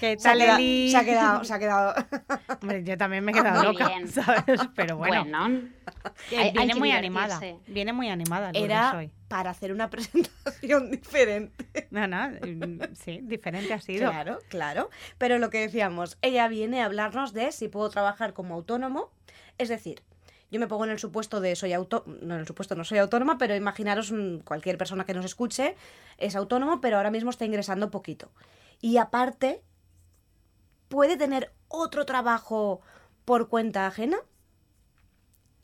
¿Qué 0.00 0.16
tal, 0.16 0.40
Eli? 0.40 0.90
Se 0.90 0.96
ha 0.96 1.04
quedado, 1.04 1.44
se 1.44 1.52
ha 1.52 1.58
quedado. 1.58 1.94
Hombre, 2.62 2.82
yo 2.82 2.96
también 2.96 3.22
me 3.22 3.32
he 3.32 3.34
quedado 3.34 3.62
loca, 3.62 3.90
¿sabes? 4.10 4.60
Pero 4.74 4.96
bueno. 4.96 5.24
bueno 5.24 5.68
viene 6.30 6.74
muy 6.74 6.90
animada. 6.90 7.38
Viene 7.66 7.92
muy 7.92 8.08
animada. 8.08 8.50
Era 8.54 8.96
hoy. 8.96 9.10
Para 9.30 9.50
hacer 9.50 9.72
una 9.72 9.88
presentación 9.90 10.90
diferente. 10.90 11.86
No, 11.90 12.08
no, 12.08 12.30
sí, 12.94 13.20
diferente 13.22 13.72
ha 13.72 13.80
sido. 13.80 14.10
Claro, 14.10 14.40
claro. 14.48 14.90
Pero 15.18 15.38
lo 15.38 15.50
que 15.50 15.60
decíamos, 15.60 16.18
ella 16.20 16.48
viene 16.48 16.82
a 16.82 16.86
hablarnos 16.86 17.32
de 17.32 17.52
si 17.52 17.68
puedo 17.68 17.88
trabajar 17.90 18.32
como 18.34 18.54
autónomo. 18.56 19.12
Es 19.56 19.68
decir, 19.68 20.02
yo 20.50 20.58
me 20.58 20.66
pongo 20.66 20.84
en 20.84 20.90
el 20.90 20.98
supuesto 20.98 21.40
de 21.40 21.54
soy 21.54 21.72
autónomo, 21.72 22.18
no 22.22 22.34
en 22.34 22.40
el 22.40 22.46
supuesto 22.48 22.74
no 22.74 22.82
soy 22.82 22.98
autónoma, 22.98 23.38
pero 23.38 23.54
imaginaros 23.54 24.12
cualquier 24.44 24.76
persona 24.76 25.04
que 25.04 25.14
nos 25.14 25.24
escuche 25.24 25.76
es 26.18 26.34
autónomo, 26.34 26.80
pero 26.80 26.96
ahora 26.96 27.12
mismo 27.12 27.30
está 27.30 27.44
ingresando 27.44 27.88
poquito. 27.88 28.32
Y 28.80 28.96
aparte, 28.96 29.62
¿puede 30.88 31.16
tener 31.16 31.52
otro 31.68 32.04
trabajo 32.04 32.80
por 33.24 33.48
cuenta 33.48 33.86
ajena? 33.86 34.18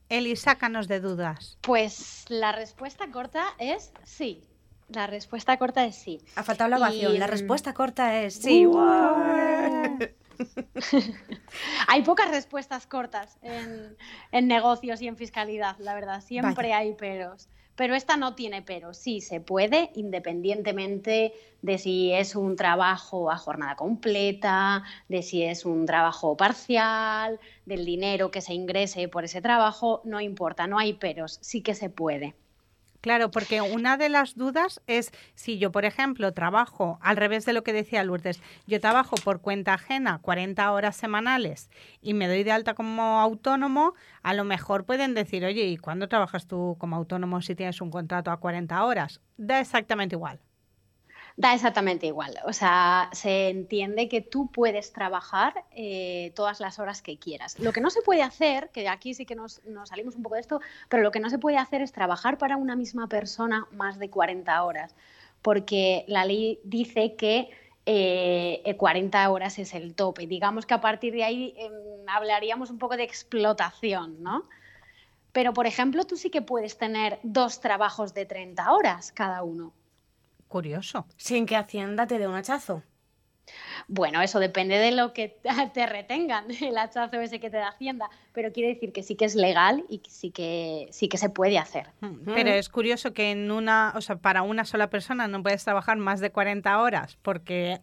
Eli, 0.09 0.37
sácanos 0.37 0.87
de 0.89 1.01
dudas. 1.01 1.59
Pues 1.63 2.25
la 2.29 2.53
respuesta 2.53 3.11
corta 3.11 3.45
es 3.59 3.93
sí. 4.05 4.43
La 4.89 5.07
respuesta 5.07 5.57
corta 5.59 5.85
es 5.85 5.97
sí. 5.97 6.21
Ha 6.37 6.45
faltado 6.45 6.71
la 6.71 6.79
ovación. 6.79 7.19
La 7.19 7.27
respuesta 7.27 7.75
corta 7.75 8.23
es 8.23 8.35
sí. 8.35 8.67
Uh. 8.67 9.99
hay 11.89 12.03
pocas 12.03 12.31
respuestas 12.31 12.87
cortas 12.87 13.39
en, 13.43 14.47
negocios 14.47 15.01
y 15.03 15.09
en 15.09 15.17
fiscalidad, 15.17 15.77
la 15.79 15.95
verdad. 15.95 16.21
Siempre 16.21 16.73
hay 16.73 16.95
peros. 16.95 17.49
Pero 17.77 17.95
esta 17.95 18.17
no 18.17 18.35
tiene 18.35 18.63
peros. 18.63 18.97
Sí, 18.97 19.21
se 19.21 19.41
puede, 19.41 19.91
independientemente 19.95 21.35
de 21.63 21.79
si 21.79 22.13
es 22.13 22.35
un 22.35 22.57
trabajo 22.57 23.31
a 23.31 23.37
jornada 23.37 23.77
completa, 23.77 24.83
de 25.09 25.23
si 25.23 25.43
es 25.45 25.65
un 25.67 25.87
trabajo 25.87 26.37
parcial, 26.37 27.39
del 27.67 27.85
dinero 27.85 28.31
que 28.31 28.41
se 28.41 28.55
ingrese 28.55 29.09
por 29.09 29.25
ese 29.25 29.43
trabajo, 29.43 30.01
no 30.05 30.21
importa, 30.21 30.67
no 30.67 30.79
hay 30.79 30.95
peros. 30.95 31.39
Sí 31.43 31.63
que 31.63 31.75
se 31.75 31.91
puede. 31.91 32.35
Claro, 33.07 33.31
porque 33.31 33.61
una 33.61 33.97
de 33.97 34.09
las 34.09 34.35
dudas 34.35 34.83
es 34.89 35.13
si 35.37 35.59
yo, 35.59 35.71
por 35.71 35.85
ejemplo, 35.85 36.33
trabajo 36.33 36.99
al 37.01 37.17
revés 37.17 37.45
de 37.45 37.53
lo 37.53 37.63
que 37.63 37.73
decía 37.73 38.03
Lourdes, 38.03 38.43
yo 38.67 38.81
trabajo 38.81 39.15
por 39.23 39.41
cuenta 39.41 39.75
ajena 39.75 40.19
40 40.21 40.73
horas 40.73 40.97
semanales 40.97 41.71
y 42.03 42.15
me 42.15 42.27
doy 42.27 42.43
de 42.43 42.51
alta 42.51 42.75
como 42.75 43.21
autónomo, 43.21 43.95
a 44.25 44.35
lo 44.35 44.43
mejor 44.43 44.87
pueden 44.87 45.15
decir, 45.15 45.45
oye, 45.45 45.67
¿y 45.67 45.77
cuándo 45.77 46.09
trabajas 46.09 46.49
tú 46.49 46.75
como 46.81 46.97
autónomo 46.97 47.41
si 47.43 47.55
tienes 47.55 47.81
un 47.81 47.93
contrato 47.93 48.33
a 48.33 48.41
40 48.41 48.85
horas? 48.85 49.21
Da 49.37 49.61
exactamente 49.61 50.17
igual 50.17 50.41
da 51.37 51.55
exactamente 51.55 52.07
igual. 52.07 52.35
O 52.47 52.53
sea, 52.53 53.11
se 53.13 53.51
entiende 53.51 54.09
que 54.09 54.23
tú 54.23 54.51
puedes 54.51 54.93
trabajar 54.93 55.65
eh, 55.71 56.33
todas 56.35 56.61
las 56.61 56.79
horas 56.79 57.03
que 57.03 57.19
quieras. 57.19 57.59
Lo 57.59 57.73
que 57.73 57.81
no 57.81 57.91
se 57.91 58.01
puede 58.03 58.23
hacer, 58.23 58.71
que 58.71 58.89
aquí 58.89 59.13
sí 59.15 59.27
que 59.27 59.37
nos, 59.37 59.61
salimos 59.85 60.17
un 60.17 60.23
poco 60.23 60.37
de 60.37 60.41
esto, 60.41 60.61
pero 60.89 61.03
lo 61.03 61.11
que 61.11 61.21
no 61.21 61.29
se 61.29 61.39
puede 61.39 61.59
hacer 61.59 61.83
es 61.83 61.93
trabajar 61.93 62.39
para 62.39 62.57
una 62.57 62.75
misma 62.75 63.09
persona 63.09 63.67
más 63.73 63.99
de 63.99 64.09
40 64.09 64.65
horas, 64.65 64.95
porque 65.43 66.05
la 66.09 66.25
ley 66.25 66.59
dice 66.65 67.17
que 67.17 67.51
40 67.85 69.23
eh, 69.23 69.27
horas 69.29 69.59
es 69.59 69.75
el 69.75 69.95
tope. 69.95 70.27
Digamos 70.27 70.65
que 70.65 70.75
a 70.75 70.81
partir 70.81 71.13
de 71.13 71.23
ahí 71.23 71.55
em, 71.59 71.73
hablaríamos 72.09 72.71
un 72.71 72.79
poco 72.79 72.97
de 72.97 73.05
explotación, 73.05 74.23
¿no? 74.23 74.49
Pero, 75.33 75.53
por 75.53 75.67
ejemplo, 75.67 76.05
tú 76.05 76.17
sí 76.17 76.31
que 76.31 76.41
puedes 76.41 76.79
tener 76.79 77.21
dos 77.23 77.61
trabajos 77.61 78.15
de 78.15 78.25
30 78.25 78.73
horas 78.73 79.13
cada 79.13 79.43
uno. 79.43 79.75
Curioso. 80.49 81.07
Sin 81.17 81.47
que 81.47 81.57
Hacienda 81.57 82.07
te 82.07 82.19
dé 82.19 82.27
un 82.29 82.35
hachazo. 82.35 82.83
Bueno, 83.89 84.21
eso 84.23 84.41
depende 84.41 84.77
de 84.79 84.91
lo 84.91 85.13
que 85.13 85.39
te 85.75 85.87
retengan, 85.87 86.47
el 86.61 86.77
hachazo 86.77 87.21
ese 87.21 87.39
que 87.39 87.51
te 87.51 87.57
da 87.57 87.69
Hacienda, 87.69 88.09
pero 88.33 88.53
quiere 88.53 88.75
decir 88.75 88.93
que 88.93 89.03
sí 89.03 89.15
que 89.15 89.25
es 89.25 89.35
legal 89.35 89.85
y 89.89 89.99
que 89.99 90.11
sí 90.11 90.31
que 90.31 90.89
sí 90.91 91.09
que 91.09 91.19
se 91.19 91.31
puede 91.31 91.59
hacer. 91.59 91.87
Pero 92.25 92.51
es 92.51 92.69
curioso 92.69 93.13
que 93.13 93.31
en 93.31 93.51
una, 93.51 93.93
o 93.95 94.01
sea, 94.01 94.17
para 94.17 94.43
una 94.43 94.65
sola 94.65 94.91
persona 94.91 95.29
no 95.29 95.43
puedes 95.43 95.65
trabajar 95.65 95.97
más 95.99 96.21
de 96.21 96.31
40 96.31 96.81
horas 96.81 97.19
porque 97.23 97.81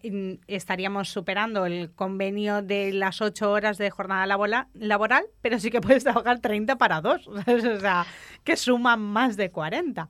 estaríamos 0.47 1.09
superando 1.09 1.65
el 1.65 1.91
convenio 1.93 2.61
de 2.61 2.91
las 2.91 3.21
8 3.21 3.51
horas 3.51 3.77
de 3.77 3.89
jornada 3.89 4.25
laboral, 4.25 5.25
pero 5.41 5.59
sí 5.59 5.69
que 5.69 5.81
puedes 5.81 6.03
trabajar 6.03 6.39
30 6.39 6.77
para 6.77 7.01
dos, 7.01 7.27
o 7.27 7.79
sea, 7.79 8.05
que 8.43 8.57
suman 8.57 8.99
más 8.99 9.37
de 9.37 9.51
40. 9.51 10.09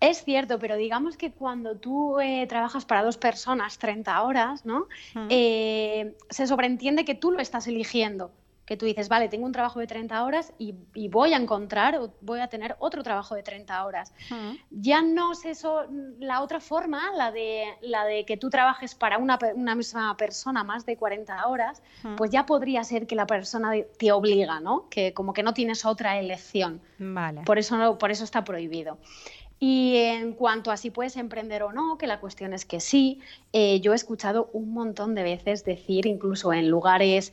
Es 0.00 0.22
cierto, 0.22 0.58
pero 0.58 0.76
digamos 0.76 1.16
que 1.16 1.32
cuando 1.32 1.76
tú 1.76 2.20
eh, 2.20 2.46
trabajas 2.48 2.84
para 2.84 3.02
dos 3.02 3.16
personas 3.16 3.78
30 3.78 4.22
horas, 4.22 4.64
¿no? 4.64 4.86
Eh, 5.28 6.14
se 6.30 6.46
sobreentiende 6.46 7.04
que 7.04 7.16
tú 7.16 7.32
lo 7.32 7.40
estás 7.40 7.66
eligiendo. 7.66 8.30
Que 8.64 8.76
tú 8.76 8.84
dices, 8.84 9.08
vale, 9.08 9.30
tengo 9.30 9.46
un 9.46 9.52
trabajo 9.52 9.80
de 9.80 9.86
30 9.86 10.22
horas 10.22 10.52
y, 10.58 10.74
voy 11.08 11.32
a 11.32 11.38
encontrar 11.38 11.96
o 11.96 12.12
voy 12.20 12.40
a 12.40 12.48
tener 12.48 12.76
otro 12.80 13.02
trabajo 13.02 13.34
de 13.34 13.42
30 13.42 13.86
horas. 13.86 14.12
Ya 14.70 15.00
no 15.00 15.32
es 15.32 15.46
eso, 15.46 15.86
la 16.18 16.42
otra 16.42 16.60
forma, 16.60 17.10
la 17.16 17.32
de, 17.32 17.64
la 17.80 18.04
de 18.04 18.26
que 18.26 18.36
tú 18.36 18.50
trabajes 18.50 18.94
para 18.94 19.16
una, 19.16 19.38
misma 19.74 20.14
persona 20.18 20.64
más 20.64 20.84
de 20.84 20.98
40 20.98 21.46
horas, 21.46 21.82
pues 22.18 22.30
ya 22.30 22.44
podría 22.44 22.84
ser 22.84 23.06
que 23.06 23.16
la 23.16 23.26
persona 23.26 23.72
te 23.98 24.12
obliga, 24.12 24.60
¿no? 24.60 24.86
Que 24.90 25.14
como 25.14 25.32
que 25.32 25.42
no 25.42 25.54
tienes 25.54 25.86
otra 25.86 26.18
elección. 26.18 26.82
Vale. 26.98 27.44
Por 27.44 27.58
eso, 27.58 27.96
por 27.96 28.10
eso 28.10 28.22
está 28.22 28.44
prohibido. 28.44 28.98
Y 29.60 29.96
en 29.96 30.34
cuanto 30.34 30.70
a 30.70 30.76
si 30.76 30.90
puedes 30.90 31.16
emprender 31.16 31.62
o 31.62 31.72
no, 31.72 31.98
que 31.98 32.06
la 32.06 32.20
cuestión 32.20 32.52
es 32.52 32.64
que 32.64 32.80
sí, 32.80 33.20
eh, 33.52 33.80
yo 33.80 33.92
he 33.92 33.96
escuchado 33.96 34.50
un 34.52 34.72
montón 34.72 35.14
de 35.14 35.24
veces 35.24 35.64
decir, 35.64 36.06
incluso 36.06 36.52
en 36.52 36.68
lugares, 36.68 37.32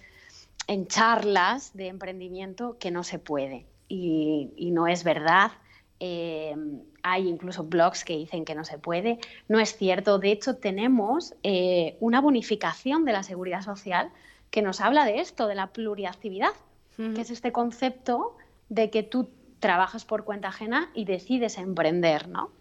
en 0.67 0.87
charlas 0.87 1.75
de 1.75 1.87
emprendimiento, 1.87 2.77
que 2.79 2.89
no 2.89 3.03
se 3.03 3.19
puede. 3.19 3.65
Y, 3.87 4.71
no 4.71 4.87
es 4.87 5.03
verdad. 5.03 5.51
Eh, 5.99 6.55
hay 7.03 7.27
incluso 7.27 7.63
blogs 7.63 8.03
que 8.03 8.17
dicen 8.17 8.43
que 8.43 8.55
no 8.55 8.65
se 8.65 8.79
puede. 8.79 9.19
No 9.47 9.59
es 9.59 9.77
cierto. 9.77 10.17
De 10.17 10.31
hecho, 10.31 10.55
tenemos 10.55 11.35
eh, 11.43 11.95
una 11.99 12.19
bonificación 12.19 13.05
de 13.05 13.13
la 13.13 13.21
seguridad 13.21 13.61
social 13.61 14.09
que 14.49 14.63
nos 14.63 14.81
habla 14.81 15.05
de 15.05 15.19
esto, 15.19 15.47
de 15.47 15.53
la 15.53 15.67
pluriactividad, 15.67 16.53
que 16.97 17.21
es 17.21 17.29
este 17.29 17.51
concepto 17.51 18.37
de 18.69 18.89
que 18.89 19.03
tú 19.03 19.29
trabajas 19.65 20.05
por 20.05 20.25
cuenta 20.25 20.49
ajena 20.49 20.91
y 20.93 21.05
decides 21.05 21.57
emprender, 21.57 22.27
¿no? 22.27 22.51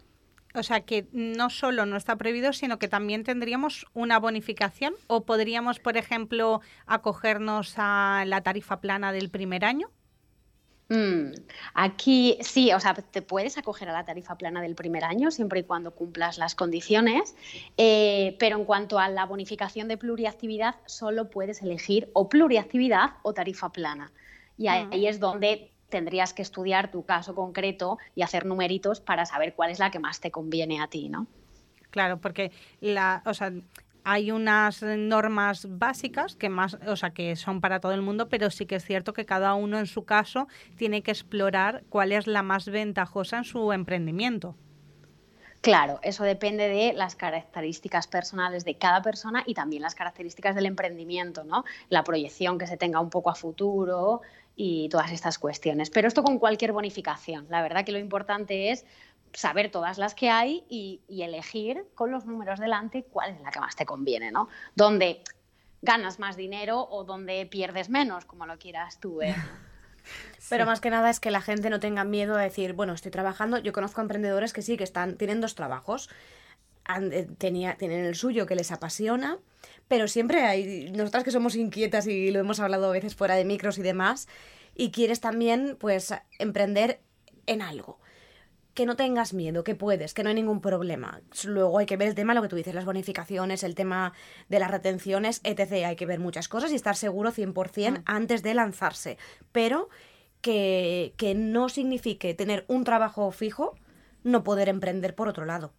O 0.55 0.63
sea 0.63 0.81
que 0.81 1.05
no 1.11 1.51
solo 1.51 1.85
no 1.85 1.97
está 1.97 2.15
prohibido, 2.15 2.51
sino 2.51 2.79
que 2.79 2.87
también 2.87 3.23
tendríamos 3.23 3.85
una 3.93 4.19
bonificación 4.19 4.95
o 5.05 5.23
podríamos, 5.23 5.77
por 5.77 5.97
ejemplo, 5.97 6.61
acogernos 6.87 7.75
a 7.77 8.23
la 8.25 8.41
tarifa 8.41 8.79
plana 8.79 9.11
del 9.11 9.29
primer 9.29 9.65
año. 9.65 9.91
Mm, 10.89 11.33
aquí 11.75 12.39
sí, 12.41 12.73
o 12.73 12.79
sea, 12.79 12.95
te 12.95 13.21
puedes 13.21 13.57
acoger 13.59 13.89
a 13.89 13.93
la 13.93 14.05
tarifa 14.05 14.35
plana 14.35 14.63
del 14.63 14.73
primer 14.73 15.03
año 15.03 15.29
siempre 15.29 15.59
y 15.59 15.63
cuando 15.63 15.91
cumplas 15.91 16.39
las 16.39 16.55
condiciones, 16.55 17.35
eh, 17.77 18.35
pero 18.39 18.57
en 18.57 18.65
cuanto 18.65 18.97
a 18.97 19.09
la 19.09 19.25
bonificación 19.25 19.87
de 19.87 19.97
pluriactividad, 19.97 20.75
solo 20.87 21.29
puedes 21.29 21.61
elegir 21.61 22.09
o 22.13 22.29
pluriactividad 22.29 23.13
o 23.21 23.33
tarifa 23.33 23.71
plana. 23.71 24.11
Y 24.57 24.67
ahí 24.67 24.85
mm. 24.85 25.05
es 25.05 25.19
donde 25.19 25.74
tendrías 25.89 26.33
que 26.33 26.41
estudiar 26.41 26.91
tu 26.91 27.05
caso 27.05 27.35
concreto 27.35 27.97
y 28.15 28.21
hacer 28.21 28.45
numeritos 28.45 29.01
para 29.01 29.25
saber 29.25 29.53
cuál 29.55 29.71
es 29.71 29.79
la 29.79 29.91
que 29.91 29.99
más 29.99 30.19
te 30.19 30.31
conviene 30.31 30.81
a 30.81 30.87
ti, 30.87 31.09
¿no? 31.09 31.27
Claro, 31.91 32.19
porque 32.19 32.51
la, 32.81 33.21
o 33.25 33.33
sea, 33.33 33.53
hay 34.03 34.31
unas 34.31 34.83
normas 34.83 35.67
básicas 35.67 36.35
que 36.35 36.49
más, 36.49 36.77
o 36.85 36.95
sea, 36.95 37.09
que 37.09 37.35
son 37.35 37.59
para 37.59 37.79
todo 37.79 37.93
el 37.93 38.01
mundo, 38.01 38.29
pero 38.29 38.51
sí 38.51 38.65
que 38.65 38.75
es 38.75 38.85
cierto 38.85 39.13
que 39.13 39.25
cada 39.25 39.55
uno 39.55 39.79
en 39.79 39.87
su 39.87 40.05
caso 40.05 40.47
tiene 40.77 41.01
que 41.01 41.11
explorar 41.11 41.83
cuál 41.89 42.11
es 42.11 42.27
la 42.27 42.43
más 42.43 42.69
ventajosa 42.69 43.37
en 43.37 43.43
su 43.45 43.71
emprendimiento. 43.71 44.55
Claro, 45.61 45.99
eso 46.03 46.23
depende 46.23 46.67
de 46.69 46.93
las 46.93 47.15
características 47.15 48.05
personales 48.05 48.65
de 48.65 48.77
cada 48.77 49.01
persona 49.01 49.41
y 49.47 49.55
también 49.55 49.81
las 49.81 49.95
características 49.95 50.53
del 50.53 50.67
emprendimiento, 50.67 51.43
¿no? 51.43 51.65
La 51.89 52.03
proyección 52.03 52.59
que 52.59 52.67
se 52.67 52.77
tenga 52.77 52.99
un 52.99 53.09
poco 53.09 53.31
a 53.31 53.35
futuro, 53.35 54.21
y 54.55 54.89
todas 54.89 55.11
estas 55.11 55.37
cuestiones. 55.37 55.89
Pero 55.89 56.07
esto 56.07 56.23
con 56.23 56.39
cualquier 56.39 56.71
bonificación. 56.71 57.47
La 57.49 57.61
verdad 57.61 57.85
que 57.85 57.91
lo 57.91 57.99
importante 57.99 58.71
es 58.71 58.85
saber 59.33 59.69
todas 59.69 59.97
las 59.97 60.15
que 60.15 60.29
hay 60.29 60.65
y, 60.69 61.01
elegir 61.09 61.85
con 61.93 62.11
los 62.11 62.25
números 62.25 62.59
delante 62.59 63.03
cuál 63.03 63.31
es 63.31 63.41
la 63.41 63.51
que 63.51 63.59
más 63.59 63.75
te 63.75 63.85
conviene, 63.85 64.31
¿no? 64.31 64.47
Donde 64.75 65.21
ganas 65.81 66.19
más 66.19 66.35
dinero 66.35 66.87
o 66.89 67.03
donde 67.03 67.45
pierdes 67.45 67.89
menos, 67.89 68.25
como 68.25 68.45
lo 68.45 68.57
quieras 68.57 68.99
tú. 68.99 69.19
Pero 70.49 70.65
más 70.65 70.79
que 70.79 70.89
nada 70.89 71.09
es 71.09 71.19
que 71.19 71.31
la 71.31 71.41
gente 71.41 71.69
no 71.69 71.79
tenga 71.79 72.03
miedo 72.03 72.35
a 72.35 72.41
decir, 72.41 72.73
bueno, 72.73 72.93
estoy 72.93 73.11
trabajando. 73.11 73.57
Yo 73.57 73.73
conozco 73.73 74.01
emprendedores 74.01 74.53
que 74.53 74.61
sí, 74.61 74.77
que 74.77 74.83
están, 74.83 75.17
tienen 75.17 75.41
dos 75.41 75.55
trabajos. 75.55 76.09
Eh, 77.11 77.27
tenía, 77.37 77.75
tienen 77.75 78.05
el 78.05 78.15
suyo 78.15 78.45
que 78.45 78.55
les 78.55 78.71
apasiona 78.71 79.39
pero 79.87 80.07
siempre 80.07 80.41
hay, 80.41 80.91
nosotras 80.91 81.23
que 81.23 81.31
somos 81.31 81.55
inquietas 81.55 82.07
y 82.07 82.31
lo 82.31 82.39
hemos 82.39 82.59
hablado 82.59 82.89
a 82.89 82.91
veces 82.91 83.15
fuera 83.15 83.35
de 83.35 83.45
micros 83.45 83.77
y 83.77 83.83
demás, 83.83 84.27
y 84.75 84.91
quieres 84.91 85.21
también 85.21 85.77
pues 85.79 86.13
emprender 86.39 87.01
en 87.45 87.61
algo. 87.61 87.99
que 88.73 88.85
no 88.85 88.97
tengas 88.97 89.33
miedo, 89.33 89.63
que 89.63 89.73
puedes, 89.73 90.13
que 90.13 90.21
no 90.21 90.27
hay 90.27 90.35
ningún 90.35 90.59
problema. 90.59 91.21
Luego 91.45 91.79
hay 91.79 91.85
que 91.85 91.95
ver 91.95 92.09
el 92.09 92.15
tema, 92.15 92.33
lo 92.33 92.41
que 92.41 92.49
tú 92.49 92.57
dices, 92.57 92.75
las 92.75 92.83
bonificaciones, 92.83 93.63
el 93.63 93.73
tema 93.73 94.11
de 94.49 94.59
las 94.59 94.69
retenciones, 94.69 95.39
etc. 95.45 95.85
Hay 95.85 95.95
que 95.95 96.05
ver 96.05 96.19
muchas 96.19 96.49
cosas 96.49 96.73
y 96.73 96.75
estar 96.75 96.97
seguro 96.97 97.31
100% 97.31 97.91
mm. 97.91 98.03
antes 98.05 98.43
de 98.43 98.53
lanzarse. 98.53 99.17
Pero 99.53 99.87
que, 100.41 101.13
que 101.15 101.35
no 101.35 101.69
signifique 101.69 102.33
tener 102.33 102.65
un 102.67 102.83
trabajo 102.83 103.31
fijo, 103.31 103.77
no 104.23 104.43
poder 104.43 104.67
emprender 104.67 105.15
por 105.15 105.29
otro 105.29 105.45
lado. 105.45 105.71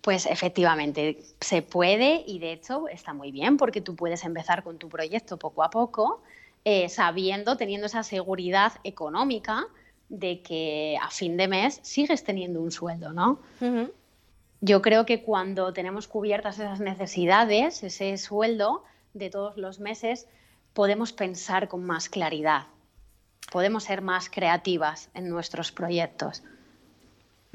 Pues 0.00 0.26
efectivamente, 0.26 1.22
se 1.40 1.62
puede 1.62 2.24
y 2.26 2.38
de 2.38 2.52
hecho 2.52 2.88
está 2.88 3.12
muy 3.12 3.32
bien 3.32 3.56
porque 3.56 3.80
tú 3.80 3.94
puedes 3.96 4.24
empezar 4.24 4.62
con 4.62 4.78
tu 4.78 4.88
proyecto 4.88 5.36
poco 5.36 5.62
a 5.62 5.70
poco, 5.70 6.22
eh, 6.64 6.88
sabiendo, 6.88 7.56
teniendo 7.56 7.86
esa 7.86 8.02
seguridad 8.02 8.72
económica 8.84 9.66
de 10.08 10.42
que 10.42 10.98
a 11.00 11.10
fin 11.10 11.36
de 11.36 11.48
mes 11.48 11.80
sigues 11.82 12.24
teniendo 12.24 12.60
un 12.60 12.70
sueldo, 12.70 13.12
¿no? 13.12 13.40
Yo 14.60 14.82
creo 14.82 15.06
que 15.06 15.22
cuando 15.22 15.72
tenemos 15.72 16.06
cubiertas 16.06 16.58
esas 16.58 16.80
necesidades, 16.80 17.82
ese 17.82 18.18
sueldo 18.18 18.84
de 19.14 19.30
todos 19.30 19.56
los 19.56 19.80
meses, 19.80 20.26
podemos 20.74 21.12
pensar 21.12 21.68
con 21.68 21.84
más 21.84 22.08
claridad, 22.08 22.66
podemos 23.50 23.84
ser 23.84 24.02
más 24.02 24.28
creativas 24.28 25.08
en 25.14 25.28
nuestros 25.28 25.72
proyectos. 25.72 26.42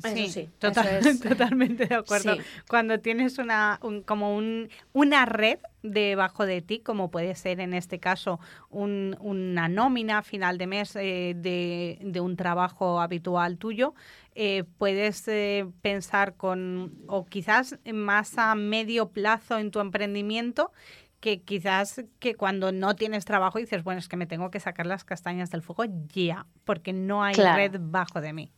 Sí, 0.03 0.29
sí 0.29 0.49
totalmente 0.59 1.85
de 1.85 1.95
acuerdo. 1.95 2.35
Cuando 2.67 2.99
tienes 2.99 3.37
una 3.37 3.79
como 4.05 4.35
un, 4.35 4.69
una 4.91 5.25
red 5.25 5.59
debajo 5.83 6.45
de 6.45 6.61
ti, 6.61 6.79
como 6.79 7.09
puede 7.09 7.35
ser 7.35 7.59
en 7.59 7.73
este 7.73 7.99
caso 7.99 8.39
una 8.69 9.69
nómina 9.69 10.21
final 10.21 10.57
de 10.57 10.67
mes 10.67 10.95
eh, 10.95 11.33
de, 11.35 12.19
un 12.19 12.35
trabajo 12.35 12.99
habitual 12.99 13.57
tuyo, 13.57 13.93
eh, 14.33 14.65
puedes 14.77 15.27
eh, 15.27 15.65
pensar 15.81 16.35
con, 16.35 16.93
o 17.07 17.25
quizás 17.25 17.77
más 17.93 18.37
a 18.37 18.53
medio 18.55 19.09
plazo 19.09 19.57
en 19.57 19.71
tu 19.71 19.79
emprendimiento, 19.79 20.73
que 21.21 21.41
quizás 21.41 22.03
que 22.19 22.35
cuando 22.35 22.71
no 22.71 22.95
tienes 22.95 23.23
trabajo 23.23 23.59
dices, 23.59 23.83
bueno, 23.83 23.99
es 23.99 24.09
que 24.09 24.17
me 24.17 24.27
tengo 24.27 24.51
que 24.51 24.59
sacar 24.59 24.85
las 24.85 25.05
castañas 25.05 25.49
del 25.51 25.61
fuego 25.61 25.85
ya, 26.13 26.45
porque 26.65 26.91
no 26.91 27.23
hay 27.23 27.33
red 27.35 27.77
bajo 27.79 28.19
de 28.19 28.33
mí. 28.33 28.51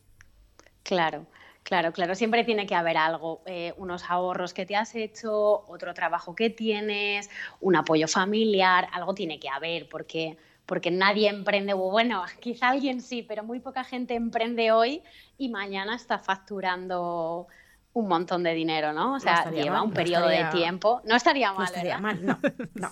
Claro, 0.88 1.26
claro, 1.64 1.92
claro. 1.92 2.16
Siempre 2.16 2.46
tiene 2.46 2.66
que 2.66 2.74
haber 2.74 2.96
algo, 2.96 3.42
eh, 3.46 3.74
unos 3.76 4.10
ahorros 4.10 4.54
que 4.54 4.66
te 4.66 4.78
has 4.78 4.96
hecho, 4.96 5.66
otro 5.68 5.94
trabajo 5.94 6.34
que 6.34 6.50
tienes, 6.50 7.30
un 7.60 7.76
apoyo 7.76 8.08
familiar, 8.08 8.88
algo 8.94 9.14
tiene 9.14 9.38
que 9.38 9.50
haber, 9.50 9.90
porque, 9.90 10.38
porque 10.66 10.90
nadie 10.90 11.28
emprende, 11.28 11.74
bueno, 11.74 12.24
quizá 12.40 12.70
alguien 12.70 13.02
sí, 13.02 13.22
pero 13.22 13.44
muy 13.44 13.60
poca 13.60 13.84
gente 13.84 14.16
emprende 14.16 14.72
hoy 14.72 15.04
y 15.38 15.50
mañana 15.50 15.98
está 15.98 16.20
facturando 16.20 17.48
un 17.92 18.08
montón 18.08 18.44
de 18.44 18.54
dinero, 18.54 18.94
¿no? 18.94 19.16
O 19.16 19.20
sea, 19.20 19.52
lleva 19.52 19.82
un 19.82 19.92
periodo 19.92 20.30
de 20.30 20.46
tiempo. 20.46 21.02
No 21.04 21.18
estaría 21.18 21.52
mal. 21.52 21.58
No 21.58 21.66
estaría 21.66 21.98
mal, 21.98 22.26
no, 22.26 22.40
no. 22.76 22.92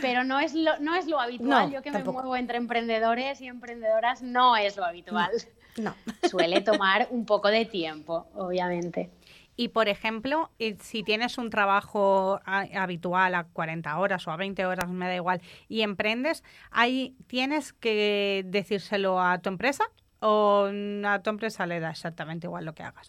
Pero 0.00 0.24
no 0.24 0.40
es 0.40 0.54
lo, 0.54 0.76
no 0.80 0.96
es 0.96 1.06
lo 1.06 1.20
habitual. 1.20 1.70
Yo 1.70 1.82
que 1.82 1.92
me 1.92 2.02
muevo 2.02 2.34
entre 2.34 2.56
emprendedores 2.56 3.40
y 3.40 3.46
emprendedoras, 3.46 4.22
no 4.22 4.56
es 4.56 4.76
lo 4.76 4.84
habitual. 4.84 5.30
No. 5.78 5.94
Suele 6.28 6.60
tomar 6.60 7.08
un 7.10 7.24
poco 7.24 7.48
de 7.48 7.64
tiempo, 7.64 8.26
obviamente. 8.34 9.10
Y, 9.56 9.68
por 9.68 9.88
ejemplo, 9.88 10.50
eh, 10.60 10.76
si 10.80 11.02
tienes 11.02 11.36
un 11.36 11.50
trabajo 11.50 12.40
habitual 12.44 13.34
a 13.34 13.42
40 13.42 13.98
horas 13.98 14.26
o 14.28 14.30
a 14.30 14.36
20 14.36 14.64
horas, 14.64 14.88
me 14.88 15.08
da 15.08 15.16
igual, 15.16 15.40
y 15.68 15.82
emprendes, 15.82 16.44
ahí 16.70 17.16
tienes 17.26 17.72
que 17.72 18.44
decírselo 18.46 19.20
a 19.20 19.38
tu 19.38 19.48
empresa 19.48 19.82
o 20.20 20.68
a 21.04 21.18
tu 21.22 21.30
empresa 21.30 21.66
le 21.66 21.80
da 21.80 21.90
exactamente 21.90 22.46
igual 22.46 22.66
lo 22.66 22.72
que 22.72 22.84
hagas. 22.84 23.08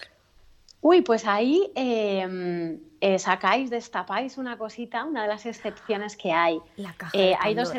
Uy, 0.81 1.01
pues 1.01 1.27
ahí 1.27 1.71
em, 1.75 2.79
eh, 2.99 3.19
sacáis, 3.19 3.69
destapáis 3.69 4.39
una 4.39 4.57
cosita, 4.57 5.03
una 5.03 5.23
de 5.23 5.27
las 5.27 5.45
excepciones 5.45 6.15
que 6.15 6.31
hay. 6.31 6.59
La 6.77 6.93
caja 6.93 7.15
de 7.15 7.35
Pandora. 7.35 7.43
Hay 7.43 7.53
dos, 7.53 7.73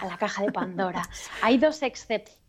a 0.00 0.06
la 0.06 0.18
caja 0.18 0.42
de 0.42 0.52
Pandora. 0.52 1.02
hay 1.42 1.58
dos 1.58 1.82
excepciones 1.82 2.45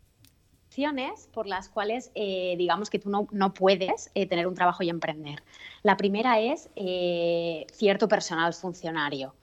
por 1.32 1.46
las 1.46 1.68
cuales 1.68 2.10
eh, 2.14 2.54
digamos 2.56 2.88
que 2.88 2.98
tú 2.98 3.10
no, 3.10 3.54
puedes 3.54 4.10
eh, 4.14 4.26
tener 4.26 4.46
un 4.46 4.54
trabajo 4.54 4.82
y 4.82 4.90
emprender. 4.90 5.42
La 5.82 5.96
primera 5.96 6.38
es 6.38 6.70
eh, 6.76 7.66
cierto 7.72 8.08
personal 8.08 8.54
funcionario. 8.54 9.34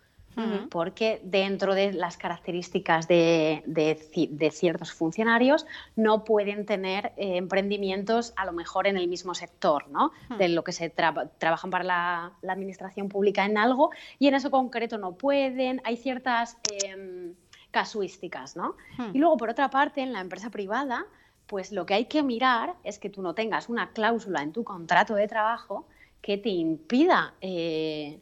Porque 0.70 1.22
dentro 1.24 1.76
de 1.76 1.94
las 1.94 2.18
características 2.18 3.08
de, 3.08 4.52
ciertos 4.52 4.92
funcionarios 4.92 5.66
no 5.96 6.26
pueden 6.26 6.66
tener 6.66 7.14
emprendimientos 7.16 8.34
a 8.36 8.44
lo 8.44 8.52
mejor 8.52 8.86
en 8.86 8.98
el 8.98 9.08
mismo 9.08 9.34
sector, 9.34 9.88
¿no? 9.88 10.12
De 10.38 10.50
lo 10.50 10.66
que 10.66 10.74
se 10.74 10.90
trabajan 10.90 11.70
para 11.70 11.86
la, 11.86 12.34
la, 12.42 12.52
administración 12.52 13.08
pública 13.08 13.46
en 13.46 13.58
algo 13.58 13.92
y 14.20 14.28
en 14.28 14.34
eso 14.34 14.52
concreto 14.52 14.98
no 14.98 15.14
pueden. 15.14 15.80
Hay 15.86 15.96
ciertas 15.96 16.58
em, 16.84 17.34
casuísticas, 17.76 18.56
¿no? 18.56 18.78
Y 19.14 19.20
luego, 19.20 19.36
por 19.36 19.50
otra 19.50 19.70
parte, 19.70 20.00
en 20.02 20.14
la 20.14 20.22
empresa 20.22 20.50
privada 20.50 21.06
pues 21.48 21.72
lo 21.72 21.86
que 21.86 21.94
hay 21.94 22.06
que 22.06 22.24
mirar 22.24 22.76
es 22.84 23.00
que 23.00 23.10
tú 23.10 23.22
no 23.22 23.36
tengas 23.36 23.70
una 23.70 23.92
cláusula 23.92 24.42
en 24.42 24.52
tu 24.52 24.64
contrato 24.64 25.16
de 25.16 25.28
trabajo 25.28 25.88
que 26.22 26.38
te 26.38 26.50
impida 26.50 27.36
eh, 27.42 28.20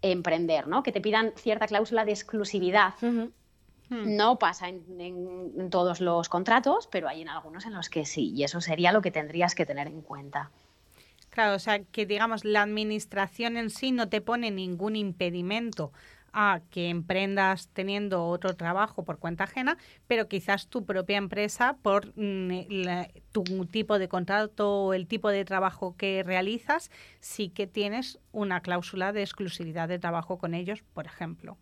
emprender, 0.00 0.68
¿no? 0.68 0.82
Que 0.82 0.92
te 0.92 1.00
pidan 1.00 1.32
cierta 1.36 1.66
cláusula 1.66 2.04
de 2.04 2.12
exclusividad. 2.12 2.94
Hmm. 3.00 3.30
No 3.88 4.38
pasa 4.38 4.68
en, 4.68 5.68
todos 5.70 6.00
los 6.00 6.28
contratos, 6.28 6.88
pero 6.90 7.08
hay 7.08 7.20
en 7.20 7.28
algunos 7.28 7.66
en 7.66 7.74
los 7.74 7.90
que 7.90 8.06
sí, 8.06 8.32
y 8.34 8.42
eso 8.44 8.60
sería 8.60 8.90
lo 8.90 9.02
que 9.02 9.10
tendrías 9.10 9.54
que 9.54 9.66
tener 9.66 9.86
en 9.86 10.00
cuenta. 10.00 10.50
Claro, 11.28 11.56
o 11.56 11.58
sea, 11.58 11.82
que 11.82 12.06
digamos, 12.06 12.44
la 12.44 12.62
administración 12.62 13.56
en 13.56 13.70
sí 13.70 13.92
no 13.92 14.08
te 14.08 14.20
pone 14.20 14.50
ningún 14.50 14.96
impedimento 14.96 15.92
a 16.32 16.60
que 16.70 16.88
emprendas 16.88 17.68
teniendo 17.72 18.26
otro 18.26 18.54
trabajo 18.56 19.04
por 19.04 19.18
cuenta 19.18 19.44
ajena, 19.44 19.76
pero 20.06 20.28
quizás 20.28 20.66
tu 20.68 20.84
propia 20.84 21.18
empresa, 21.18 21.76
por 21.82 22.12
mm, 22.16 22.60
tu 23.32 23.66
tipo 23.66 23.98
de 23.98 24.08
contrato 24.08 24.84
o 24.84 24.94
el 24.94 25.06
tipo 25.06 25.28
de 25.28 25.44
trabajo 25.44 25.96
que 25.96 26.22
realizas, 26.22 26.90
sí 27.20 27.48
que 27.48 27.66
tienes 27.66 28.18
una 28.32 28.60
cláusula 28.60 29.12
de 29.12 29.22
exclusividad 29.22 29.88
de 29.88 29.98
trabajo 29.98 30.38
con 30.38 30.54
ellos, 30.54 30.82
por 30.94 31.06
ejemplo. 31.06 31.58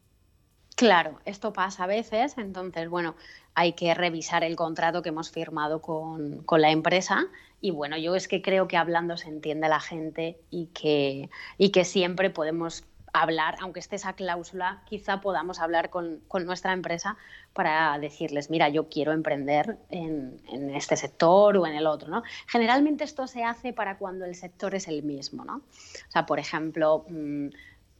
Claro, 0.76 1.20
esto 1.26 1.52
pasa 1.52 1.84
a 1.84 1.86
veces, 1.86 2.38
entonces, 2.38 2.88
bueno, 2.88 3.14
hay 3.54 3.74
que 3.74 3.92
revisar 3.92 4.44
el 4.44 4.56
contrato 4.56 5.02
que 5.02 5.10
hemos 5.10 5.30
firmado 5.30 5.82
con, 5.82 6.42
con, 6.44 6.62
la 6.62 6.70
empresa 6.70 7.26
y 7.60 7.70
bueno, 7.70 7.98
yo 7.98 8.14
es 8.16 8.28
que 8.28 8.40
creo 8.40 8.66
que 8.66 8.78
hablando 8.78 9.18
se 9.18 9.28
entiende 9.28 9.68
la 9.68 9.80
gente 9.80 10.40
y 10.48 10.68
que, 10.68 11.28
y 11.58 11.70
que 11.70 11.84
siempre 11.84 12.30
podemos 12.30 12.84
hablar, 13.12 13.56
aunque 13.60 13.80
esté 13.80 13.96
esa 13.96 14.12
cláusula, 14.12 14.82
quizá 14.86 15.20
podamos 15.20 15.60
hablar 15.60 15.90
con, 15.90 16.22
nuestra 16.44 16.72
empresa 16.72 17.16
para 17.52 17.98
decirles, 17.98 18.50
mira, 18.50 18.68
yo 18.68 18.88
quiero 18.88 19.12
emprender 19.12 19.78
en, 19.90 20.40
este 20.74 20.96
sector 20.96 21.56
o 21.56 21.66
en 21.66 21.74
el 21.74 21.86
otro, 21.86 22.08
¿no? 22.08 22.22
Generalmente 22.46 23.04
esto 23.04 23.26
se 23.26 23.44
hace 23.44 23.72
para 23.72 23.98
cuando 23.98 24.24
el 24.24 24.34
sector 24.34 24.74
es 24.74 24.88
el 24.88 25.02
mismo, 25.02 25.44
¿no? 25.44 25.56
O 25.56 26.10
sea, 26.10 26.26
por 26.26 26.38
ejemplo, 26.38 27.04
mm, 27.08 27.48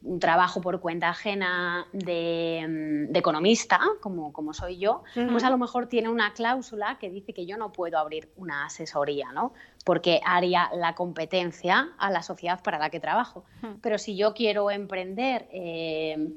un 0.03 0.19
trabajo 0.19 0.61
por 0.61 0.79
cuenta 0.79 1.09
ajena 1.09 1.87
de, 1.93 3.07
mm, 3.09 3.15
economista, 3.15 3.79
como, 3.99 4.33
como, 4.33 4.53
soy 4.53 4.77
yo, 4.77 5.03
pues 5.13 5.43
a 5.43 5.49
lo 5.49 5.57
mejor 5.57 5.87
tiene 5.87 6.09
una 6.09 6.33
cláusula 6.33 6.97
que 6.99 7.09
dice 7.09 7.33
que 7.33 7.45
yo 7.45 7.57
no 7.57 7.71
puedo 7.71 7.97
abrir 7.97 8.31
una 8.35 8.65
asesoría, 8.65 9.31
¿no? 9.31 9.53
Porque 9.85 10.21
haría 10.25 10.69
la 10.73 10.95
competencia 10.95 11.89
a 11.97 12.09
la 12.09 12.23
sociedad 12.23 12.61
para 12.63 12.79
la 12.79 12.89
que 12.89 12.99
trabajo. 12.99 13.45
Pero 13.81 13.97
si 13.97 14.15
yo 14.15 14.33
quiero 14.33 14.71
emprender 14.71 15.47
eh, 15.51 16.29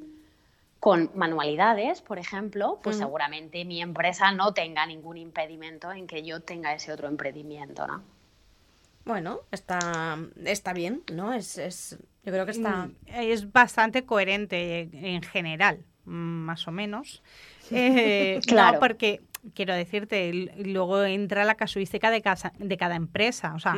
con 0.80 1.10
manualidades, 1.14 2.02
por 2.02 2.18
ejemplo, 2.18 2.78
pues 2.82 2.96
seguramente 2.98 3.64
mi 3.64 3.80
empresa 3.80 4.32
no 4.32 4.52
tenga 4.52 4.84
ningún 4.86 5.16
impedimento 5.16 5.90
en 5.92 6.06
que 6.06 6.22
yo 6.22 6.40
tenga 6.40 6.74
ese 6.74 6.92
otro 6.92 7.08
emprendimiento, 7.08 7.86
¿no? 7.86 8.02
Bueno, 9.06 9.40
está, 9.50 10.18
está 10.44 10.72
bien, 10.72 11.02
¿no? 11.12 11.32
Es, 11.32 11.58
es, 11.58 11.98
yo 12.24 12.32
creo 12.32 12.46
que 12.46 12.52
está... 12.52 12.86
Mm, 12.86 12.94
es 13.08 13.52
bastante 13.52 14.04
coherente 14.04 14.88
en 14.92 15.22
general, 15.22 15.84
más 16.04 16.66
o 16.66 16.70
menos. 16.70 17.22
Eh, 17.70 18.40
claro. 18.46 18.78
porque, 18.80 19.20
quiero 19.54 19.74
decirte, 19.74 20.32
luego 20.64 21.04
entra 21.04 21.44
la 21.44 21.54
casuística 21.54 22.10
de, 22.10 22.22
casa, 22.22 22.52
de 22.58 22.76
cada 22.76 22.96
empresa, 22.96 23.54
o 23.54 23.58
sea, 23.58 23.76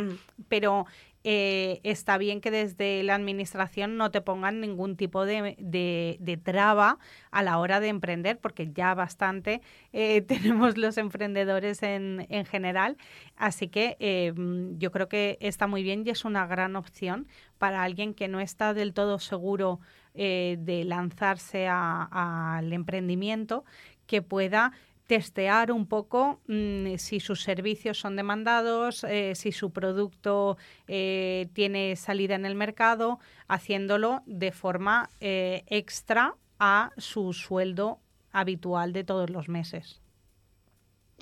pero 0.48 0.86
eh, 1.28 1.80
está 1.82 2.18
bien 2.18 2.40
que 2.40 2.52
desde 2.52 3.02
la 3.02 3.16
administración 3.16 3.96
no 3.96 4.12
te 4.12 4.20
pongan 4.20 4.60
ningún 4.60 4.96
tipo 4.96 5.26
de, 5.26 6.40
traba 6.44 7.00
a 7.32 7.42
la 7.42 7.58
hora 7.58 7.80
de 7.80 7.88
emprender, 7.88 8.38
porque 8.38 8.70
ya 8.72 8.94
bastante 8.94 9.60
eh, 9.92 10.22
tenemos 10.28 10.78
los 10.78 10.96
emprendedores 10.98 11.82
en, 11.82 12.28
en 12.30 12.46
general. 12.46 12.96
Así 13.34 13.66
que 13.66 13.96
eh, 13.98 14.34
yo 14.78 14.92
creo 14.92 15.08
que 15.08 15.36
está 15.40 15.66
muy 15.66 15.82
bien 15.82 16.04
y 16.06 16.10
es 16.10 16.24
una 16.24 16.46
gran 16.46 16.76
opción 16.76 17.26
para 17.58 17.82
alguien 17.82 18.14
que 18.14 18.28
no 18.28 18.38
está 18.38 18.72
del 18.72 18.94
todo 18.94 19.18
seguro 19.18 19.80
de 20.14 20.82
lanzarse 20.86 21.68
al 21.68 22.72
emprendimiento, 22.72 23.66
que 24.06 24.22
pueda 24.22 24.72
testear 25.06 25.70
un 25.72 25.86
poco 25.86 26.40
mm, 26.48 26.96
si 26.96 27.20
sus 27.20 27.42
servicios 27.42 27.98
son 27.98 28.16
demandados, 28.16 29.04
eh, 29.04 29.34
si 29.34 29.52
su 29.52 29.70
producto 29.70 30.56
eh, 30.88 31.48
tiene 31.52 31.96
salida 31.96 32.34
en 32.34 32.44
el 32.44 32.54
mercado, 32.54 33.18
haciéndolo 33.48 34.22
de 34.26 34.52
forma 34.52 35.10
eh, 35.20 35.64
extra 35.68 36.34
a 36.58 36.90
su 36.96 37.32
sueldo 37.32 38.00
habitual 38.32 38.92
de 38.92 39.04
todos 39.04 39.30
los 39.30 39.48
meses. 39.48 40.00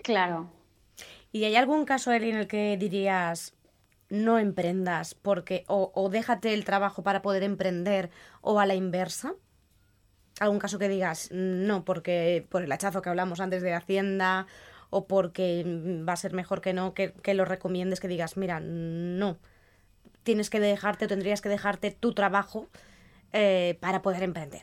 Claro. 0.02 0.50
¿Y 1.32 1.44
hay 1.44 1.56
algún 1.56 1.84
caso, 1.84 2.12
Eli, 2.12 2.30
en 2.30 2.36
el 2.36 2.46
que 2.46 2.76
dirías 2.76 3.54
no 4.08 4.38
emprendas 4.38 5.14
porque 5.14 5.64
o, 5.66 5.90
o 5.94 6.08
déjate 6.08 6.54
el 6.54 6.64
trabajo 6.64 7.02
para 7.02 7.22
poder 7.22 7.42
emprender 7.42 8.10
o 8.40 8.60
a 8.60 8.66
la 8.66 8.74
inversa? 8.74 9.34
Algún 10.40 10.58
caso 10.58 10.78
que 10.78 10.88
digas 10.88 11.30
no, 11.32 11.84
porque 11.84 12.46
por 12.48 12.62
el 12.62 12.72
hachazo 12.72 13.02
que 13.02 13.08
hablamos 13.08 13.40
antes 13.40 13.62
de 13.62 13.74
Hacienda 13.74 14.46
o 14.90 15.06
porque 15.06 15.64
va 15.66 16.12
a 16.12 16.16
ser 16.16 16.32
mejor 16.32 16.60
que 16.60 16.72
no, 16.72 16.94
que, 16.94 17.12
lo 17.34 17.44
recomiendes, 17.44 18.00
que 18.00 18.08
digas, 18.08 18.36
mira, 18.36 18.60
no, 18.60 19.38
tienes 20.22 20.50
que 20.50 20.60
dejarte 20.60 21.06
o 21.06 21.08
tendrías 21.08 21.40
que 21.40 21.48
dejarte 21.48 21.90
tu 21.90 22.14
trabajo 22.14 22.68
eh, 23.32 23.76
para 23.80 24.02
poder 24.02 24.22
emprender. 24.22 24.62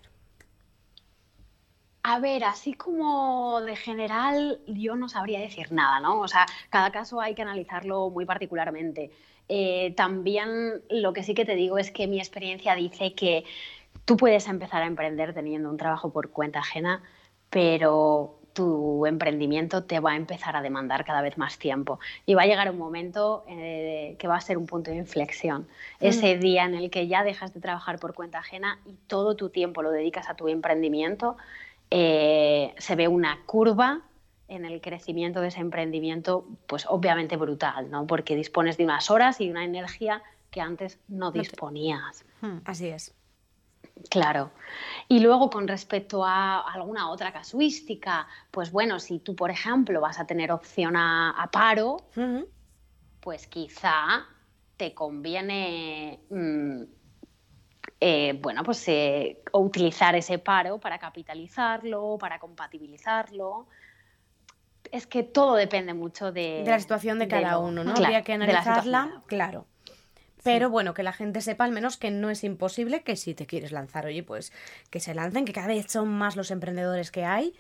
A 2.03 2.19
ver, 2.19 2.43
así 2.45 2.73
como 2.73 3.61
de 3.61 3.75
general, 3.75 4.59
yo 4.65 4.95
no 4.95 5.07
sabría 5.07 5.39
decir 5.39 5.71
nada, 5.71 5.99
¿no? 5.99 6.19
O 6.19 6.27
sea, 6.27 6.47
cada 6.69 6.91
caso 6.91 7.21
hay 7.21 7.35
que 7.35 7.43
analizarlo 7.43 8.09
muy 8.09 8.25
particularmente. 8.25 9.11
Eh, 9.49 9.93
también 9.95 10.81
lo 10.89 11.13
que 11.13 11.23
sí 11.23 11.33
que 11.33 11.45
te 11.45 11.55
digo 11.55 11.77
es 11.77 11.91
que 11.91 12.07
mi 12.07 12.19
experiencia 12.19 12.73
dice 12.73 13.13
que 13.13 13.43
Tú 14.11 14.17
puedes 14.17 14.45
empezar 14.49 14.83
a 14.83 14.87
emprender 14.87 15.33
teniendo 15.33 15.69
un 15.69 15.77
trabajo 15.77 16.11
por 16.11 16.31
cuenta 16.31 16.59
ajena, 16.59 17.01
pero 17.49 18.41
tu 18.51 19.05
emprendimiento 19.05 19.85
te 19.85 20.01
va 20.01 20.11
a 20.11 20.15
empezar 20.17 20.57
a 20.57 20.61
demandar 20.61 21.05
cada 21.05 21.21
vez 21.21 21.37
más 21.37 21.57
tiempo 21.57 21.97
y 22.25 22.33
va 22.33 22.41
a 22.41 22.45
llegar 22.45 22.69
un 22.69 22.77
momento 22.77 23.45
eh, 23.47 24.17
que 24.19 24.27
va 24.27 24.35
a 24.35 24.41
ser 24.41 24.57
un 24.57 24.65
punto 24.65 24.91
de 24.91 24.97
inflexión. 24.97 25.61
Mm. 26.01 26.05
Ese 26.05 26.37
día 26.37 26.65
en 26.65 26.75
el 26.75 26.89
que 26.89 27.07
ya 27.07 27.23
dejas 27.23 27.53
de 27.53 27.61
trabajar 27.61 27.99
por 27.99 28.13
cuenta 28.13 28.39
ajena 28.39 28.79
y 28.85 28.95
todo 29.07 29.37
tu 29.37 29.47
tiempo 29.47 29.81
lo 29.81 29.91
dedicas 29.91 30.29
a 30.29 30.35
tu 30.35 30.49
emprendimiento, 30.49 31.37
eh, 31.89 32.73
se 32.79 32.97
ve 32.97 33.07
una 33.07 33.39
curva 33.45 34.01
en 34.49 34.65
el 34.65 34.81
crecimiento 34.81 35.39
de 35.39 35.47
ese 35.47 35.61
emprendimiento, 35.61 36.45
pues 36.67 36.85
obviamente 36.89 37.37
brutal, 37.37 37.89
¿no? 37.89 38.07
Porque 38.07 38.35
dispones 38.35 38.75
de 38.75 38.83
unas 38.83 39.09
horas 39.09 39.39
y 39.39 39.49
una 39.49 39.63
energía 39.63 40.21
que 40.49 40.59
antes 40.59 40.99
no 41.07 41.31
disponías. 41.31 42.25
Hmm. 42.41 42.57
Así 42.65 42.89
es. 42.89 43.15
Claro. 44.09 44.51
Y 45.07 45.19
luego 45.19 45.49
con 45.49 45.67
respecto 45.67 46.25
a 46.25 46.59
alguna 46.59 47.09
otra 47.09 47.31
casuística, 47.31 48.27
pues 48.49 48.71
bueno, 48.71 48.99
si 48.99 49.19
tú, 49.19 49.35
por 49.35 49.51
ejemplo, 49.51 50.01
vas 50.01 50.19
a 50.19 50.25
tener 50.25 50.51
opción 50.51 50.95
a, 50.95 51.49
paro, 51.51 51.97
pues 53.19 53.47
quizá 53.47 54.25
te 54.77 54.93
conviene, 54.93 56.21
mm, 56.29 56.81
eh, 57.99 58.39
bueno, 58.41 58.63
pues 58.63 58.87
eh, 58.87 59.43
utilizar 59.53 60.15
ese 60.15 60.39
paro 60.39 60.79
para 60.79 60.97
capitalizarlo, 60.97 62.17
para 62.19 62.39
compatibilizarlo. 62.39 63.67
Es 64.91 65.07
que 65.07 65.23
todo 65.23 65.55
depende 65.55 65.93
mucho 65.93 66.31
de, 66.31 66.63
de 66.65 66.71
la 66.71 66.79
situación 66.79 67.19
de 67.19 67.27
cada 67.27 67.59
uno, 67.59 67.83
¿no? 67.83 67.91
Habría 67.91 68.23
que 68.23 68.33
analizarla, 68.33 69.21
claro. 69.27 69.67
Pero 70.43 70.69
bueno, 70.69 70.93
que 70.93 71.03
la 71.03 71.13
gente 71.13 71.41
sepa 71.41 71.65
al 71.65 71.71
menos 71.71 71.97
que 71.97 72.11
no 72.11 72.29
es 72.29 72.43
imposible, 72.43 73.03
que 73.03 73.15
si 73.15 73.33
te 73.33 73.45
quieres 73.45 73.71
lanzar, 73.71 74.05
oye, 74.05 74.23
pues 74.23 74.51
que 74.89 74.99
se 74.99 75.13
lancen, 75.13 75.45
que 75.45 75.53
cada 75.53 75.67
vez 75.67 75.91
son 75.91 76.09
más 76.09 76.35
los 76.35 76.51
emprendedores 76.51 77.11
que 77.11 77.25
hay 77.25 77.53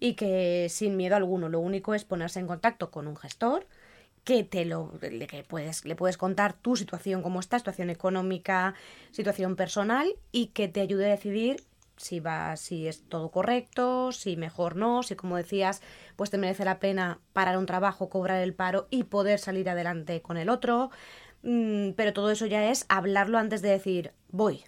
y 0.00 0.14
que 0.14 0.68
sin 0.70 0.96
miedo 0.96 1.16
alguno, 1.16 1.48
lo 1.48 1.60
único 1.60 1.94
es 1.94 2.04
ponerse 2.04 2.38
en 2.40 2.46
contacto 2.46 2.90
con 2.90 3.08
un 3.08 3.16
gestor 3.16 3.66
que 4.24 4.44
te 4.44 4.64
lo 4.64 4.92
que 5.00 5.44
puedes 5.46 5.84
le 5.86 5.96
puedes 5.96 6.18
contar 6.18 6.52
tu 6.52 6.76
situación 6.76 7.22
cómo 7.22 7.40
está, 7.40 7.58
situación 7.58 7.88
económica, 7.88 8.74
situación 9.10 9.56
personal 9.56 10.14
y 10.32 10.48
que 10.48 10.68
te 10.68 10.80
ayude 10.80 11.06
a 11.06 11.10
decidir 11.10 11.64
si 11.96 12.20
va 12.20 12.56
si 12.56 12.86
es 12.86 13.02
todo 13.08 13.30
correcto, 13.30 14.12
si 14.12 14.36
mejor 14.36 14.76
no, 14.76 15.02
si 15.02 15.16
como 15.16 15.36
decías, 15.36 15.82
pues 16.16 16.30
te 16.30 16.38
merece 16.38 16.64
la 16.64 16.78
pena 16.78 17.20
parar 17.32 17.58
un 17.58 17.66
trabajo, 17.66 18.08
cobrar 18.08 18.42
el 18.42 18.54
paro 18.54 18.86
y 18.90 19.04
poder 19.04 19.38
salir 19.38 19.68
adelante 19.68 20.22
con 20.22 20.36
el 20.36 20.48
otro. 20.48 20.90
Mm, 21.42 21.90
pero 21.92 22.12
todo 22.12 22.30
eso 22.30 22.46
ya 22.46 22.70
es 22.70 22.86
hablarlo 22.88 23.38
antes 23.38 23.62
de 23.62 23.70
decir 23.70 24.12
voy. 24.28 24.64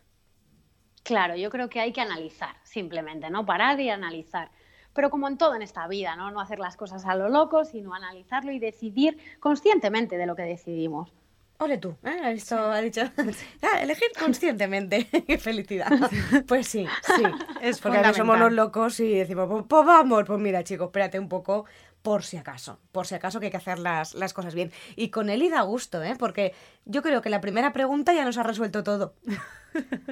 Claro, 1.02 1.34
yo 1.36 1.50
creo 1.50 1.68
que 1.68 1.80
hay 1.80 1.92
que 1.92 2.00
analizar, 2.00 2.56
simplemente, 2.62 3.30
¿no? 3.30 3.46
Parar 3.46 3.80
y 3.80 3.90
analizar. 3.90 4.50
Pero 4.92 5.10
como 5.10 5.28
en 5.28 5.38
todo 5.38 5.54
en 5.54 5.62
esta 5.62 5.86
vida, 5.88 6.16
¿no? 6.16 6.30
No 6.30 6.40
hacer 6.40 6.58
las 6.58 6.76
cosas 6.76 7.06
a 7.06 7.14
lo 7.14 7.28
loco, 7.28 7.64
sino 7.64 7.94
analizarlo 7.94 8.52
y 8.52 8.58
decidir 8.58 9.18
conscientemente 9.40 10.18
de 10.18 10.26
lo 10.26 10.36
que 10.36 10.42
decidimos. 10.42 11.12
Ole 11.60 11.76
tú, 11.76 11.94
¿eh? 12.04 12.16
ha, 12.24 12.30
dicho, 12.30 12.56
ah, 13.62 13.82
elegir 13.82 14.08
conscientemente. 14.18 15.06
¡Qué 15.26 15.36
felicidad! 15.38 15.88
Pues 16.46 16.66
sí, 16.66 16.86
sí. 17.02 17.22
Es 17.60 17.80
porque 17.80 17.98
a 17.98 18.14
somos 18.14 18.38
los 18.38 18.52
locos 18.52 18.98
y 19.00 19.14
decimos, 19.14 19.46
pues, 19.46 19.64
pues, 19.68 19.84
vamos, 19.84 20.24
pues 20.26 20.40
mira 20.40 20.64
chicos, 20.64 20.86
espérate 20.86 21.18
un 21.18 21.28
poco, 21.28 21.66
por 22.02 22.22
si 22.22 22.36
acaso, 22.36 22.78
por 22.92 23.06
si 23.06 23.14
acaso 23.14 23.40
que 23.40 23.46
hay 23.46 23.50
que 23.50 23.58
hacer 23.58 23.78
las, 23.78 24.14
las 24.14 24.32
cosas 24.32 24.54
bien. 24.54 24.72
Y 24.96 25.08
con 25.08 25.28
él 25.28 25.42
y 25.42 25.48
da 25.48 25.62
gusto, 25.62 26.02
¿eh? 26.02 26.14
Porque 26.18 26.54
yo 26.84 27.02
creo 27.02 27.22
que 27.22 27.30
la 27.30 27.40
primera 27.40 27.72
pregunta 27.72 28.12
ya 28.12 28.24
nos 28.24 28.38
ha 28.38 28.42
resuelto 28.42 28.82
todo. 28.82 29.14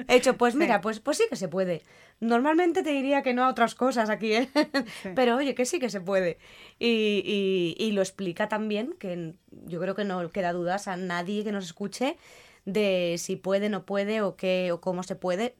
He 0.07 0.15
hecho, 0.15 0.37
pues 0.37 0.55
mira, 0.55 0.81
pues, 0.81 0.99
pues 0.99 1.17
sí 1.17 1.23
que 1.29 1.35
se 1.35 1.47
puede. 1.47 1.83
Normalmente 2.19 2.83
te 2.83 2.91
diría 2.91 3.23
que 3.23 3.33
no 3.33 3.43
a 3.43 3.49
otras 3.49 3.75
cosas 3.75 4.09
aquí, 4.09 4.33
¿eh? 4.33 4.49
Pero 5.15 5.37
oye, 5.37 5.55
que 5.55 5.65
sí 5.65 5.79
que 5.79 5.89
se 5.89 6.01
puede. 6.01 6.37
Y, 6.77 7.23
y, 7.25 7.83
y 7.83 7.91
lo 7.91 8.01
explica 8.01 8.47
también, 8.47 8.93
que 8.99 9.33
yo 9.65 9.79
creo 9.79 9.95
que 9.95 10.05
no 10.05 10.29
queda 10.29 10.53
dudas 10.53 10.87
a 10.87 10.95
nadie 10.95 11.43
que 11.43 11.51
nos 11.51 11.65
escuche 11.65 12.17
de 12.65 13.15
si 13.17 13.35
puede, 13.35 13.69
no 13.69 13.85
puede 13.85 14.21
o 14.21 14.35
qué 14.35 14.71
o 14.71 14.79
cómo 14.81 15.01
se 15.03 15.15
puede 15.15 15.55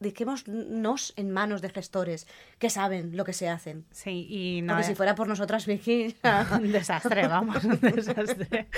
dejémonos 0.00 1.12
en 1.16 1.30
manos 1.30 1.62
de 1.62 1.70
gestores 1.70 2.26
que 2.58 2.70
saben 2.70 3.16
lo 3.16 3.24
que 3.24 3.32
se 3.32 3.48
hacen. 3.48 3.84
Sí, 3.90 4.26
y 4.28 4.62
no. 4.62 4.74
Porque 4.74 4.86
si 4.86 4.94
fuera 4.94 5.14
por 5.14 5.28
nosotras, 5.28 5.66
Vicky. 5.66 6.14
un 6.52 6.72
desastre, 6.72 7.26
vamos, 7.28 7.64
un 7.64 7.80
desastre. 7.80 8.68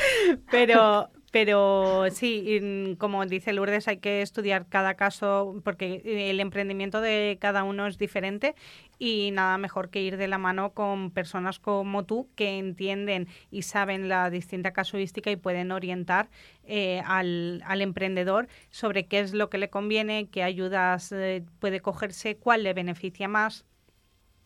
Pero, 0.51 1.11
pero 1.35 2.05
sí, 2.13 2.97
como 2.97 3.27
dice 3.27 3.53
Lourdes, 3.53 3.89
hay 3.89 3.97
que 3.97 4.23
estudiar 4.23 4.69
cada 4.69 4.95
caso 4.95 5.61
porque 5.65 6.01
el 6.31 6.39
emprendimiento 6.39 7.01
de 7.01 7.39
cada 7.41 7.65
uno 7.65 7.89
es 7.89 7.99
diferente 7.99 8.55
y 9.01 9.33
nada 9.33 9.59
mejor 9.59 9.91
que 9.91 10.01
ir 10.01 10.17
de 10.17 10.29
la 10.29 10.39
mano 10.39 10.75
con 10.75 11.11
personas 11.11 11.59
como 11.59 12.05
tú 12.05 12.29
que 12.37 12.57
entienden 12.57 13.27
y 13.51 13.63
saben 13.63 14.09
la 14.09 14.31
distinta 14.31 14.73
casuística 14.73 15.29
y 15.33 15.35
pueden 15.35 15.73
orientar 15.73 16.31
eh, 16.69 17.03
al, 17.05 17.65
al, 17.67 17.83
emprendedor 17.83 18.47
sobre 18.71 19.07
qué 19.07 19.19
es 19.19 19.35
lo 19.35 19.51
que 19.51 19.59
le 19.59 19.71
conviene, 19.71 20.29
qué 20.31 20.45
ayudas 20.45 21.11
eh, 21.11 21.43
puede 21.59 21.81
cogerse, 21.81 22.37
cuál 22.37 22.63
le 22.63 22.75
beneficia 22.75 23.27
más 23.27 23.65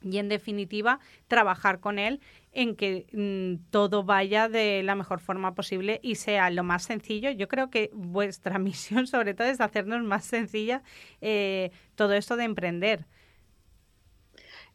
y 0.02 0.18
en 0.18 0.28
definitiva 0.28 1.00
trabajar 1.26 1.80
con 1.80 1.98
él 1.98 2.20
en 2.52 2.76
que 2.76 3.06
mm, 3.12 3.70
todo 3.70 4.04
vaya 4.04 4.48
de 4.48 4.82
la 4.82 4.94
mejor 4.94 5.20
forma 5.20 5.54
posible 5.54 6.00
y 6.02 6.16
sea 6.16 6.50
lo 6.50 6.64
más 6.64 6.84
sencillo. 6.84 7.30
Yo 7.30 7.48
creo 7.48 7.70
que 7.70 7.90
vuestra 7.92 8.58
misión 8.58 9.06
sobre 9.06 9.34
todo 9.34 9.48
es 9.48 9.60
hacernos 9.60 10.02
más 10.02 10.24
sencilla 10.24 10.82
eh, 11.20 11.70
todo 11.94 12.14
esto 12.14 12.36
de 12.36 12.44
emprender. 12.44 13.06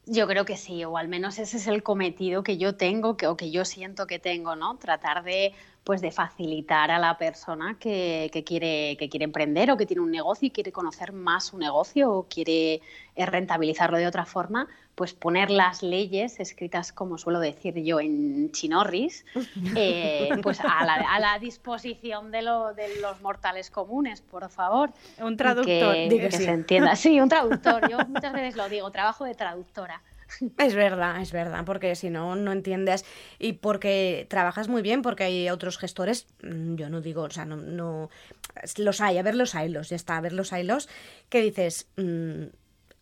Yo 0.05 0.27
creo 0.27 0.43
que 0.43 0.57
sí, 0.57 0.83
o 0.83 0.97
al 0.97 1.07
menos 1.07 1.39
ese 1.39 1.55
es 1.55 1.65
el 1.67 1.81
cometido 1.81 2.43
que 2.43 2.57
yo 2.57 2.75
tengo 2.75 3.15
que, 3.15 3.25
o 3.27 3.37
que 3.37 3.51
yo 3.51 3.63
siento 3.63 4.05
que 4.05 4.19
tengo, 4.19 4.57
¿no? 4.57 4.77
Tratar 4.77 5.23
de 5.23 5.53
pues 5.83 6.01
de 6.01 6.11
facilitar 6.11 6.91
a 6.91 6.99
la 6.99 7.17
persona 7.17 7.77
que, 7.79 8.29
quiere, 8.45 8.95
que 8.97 9.09
quiere 9.09 9.25
emprender 9.25 9.69
o 9.71 9.77
que 9.77 9.85
tiene 9.85 10.01
un 10.01 10.11
negocio 10.11 10.47
y 10.47 10.51
quiere 10.51 10.71
conocer 10.71 11.11
más 11.11 11.45
su 11.45 11.57
negocio 11.57 12.11
o 12.11 12.23
quiere 12.27 12.81
eh, 13.15 13.25
rentabilizarlo 13.25 13.97
de 13.97 14.07
otra 14.07 14.25
forma, 14.25 14.67
pues 14.95 15.13
poner 15.13 15.49
las 15.49 15.81
leyes 15.81 16.39
escritas, 16.39 16.91
como 16.91 17.17
suelo 17.17 17.39
decir 17.39 17.75
yo, 17.83 17.99
en 17.99 18.51
chinorris, 18.51 19.25
eh, 19.75 20.29
pues 20.41 20.59
a 20.61 20.85
la, 20.85 21.39
disposición 21.39 22.31
de, 22.31 22.39
de, 22.39 23.01
los 23.01 23.21
mortales 23.21 23.71
comunes, 23.71 24.21
por 24.21 24.49
favor. 24.49 24.91
Un 25.19 25.35
traductor. 25.35 25.93
Que, 25.93 26.29
se 26.31 26.49
entienda. 26.49 26.95
Sí, 27.03 27.19
un 27.19 27.27
traductor. 27.27 27.89
Yo 27.89 27.97
muchas 28.07 28.31
veces 28.31 28.55
lo 28.55 28.69
digo, 28.69 28.89
trabajo 28.91 29.25
de 29.25 29.35
traductora. 29.35 30.01
Es 30.57 30.75
verdad, 30.75 31.21
es 31.21 31.31
verdad, 31.31 31.63
porque 31.65 31.95
si 31.95 32.09
no, 32.09 32.35
no 32.35 32.51
entiendes. 32.51 33.05
Y 33.39 33.53
porque 33.53 34.25
trabajas 34.29 34.67
muy 34.67 34.81
bien, 34.81 35.01
porque 35.01 35.23
hay 35.23 35.49
otros 35.49 35.77
gestores, 35.77 36.27
mm, 36.43 36.75
yo 36.75 36.89
no 36.89 37.01
digo, 37.01 37.23
o 37.23 37.29
sea, 37.29 37.45
no, 37.45 37.57
no 37.57 38.09
los 38.77 39.01
hay, 39.01 39.17
a 39.17 39.23
ver 39.23 39.35
los 39.35 39.55
haylos, 39.55 39.89
ya 39.89 39.95
está, 39.95 40.17
a 40.17 40.21
ver 40.21 40.33
los 40.33 40.53
haylos, 40.53 40.89
que 41.29 41.41
dices, 41.41 41.87
mm, 41.97 42.45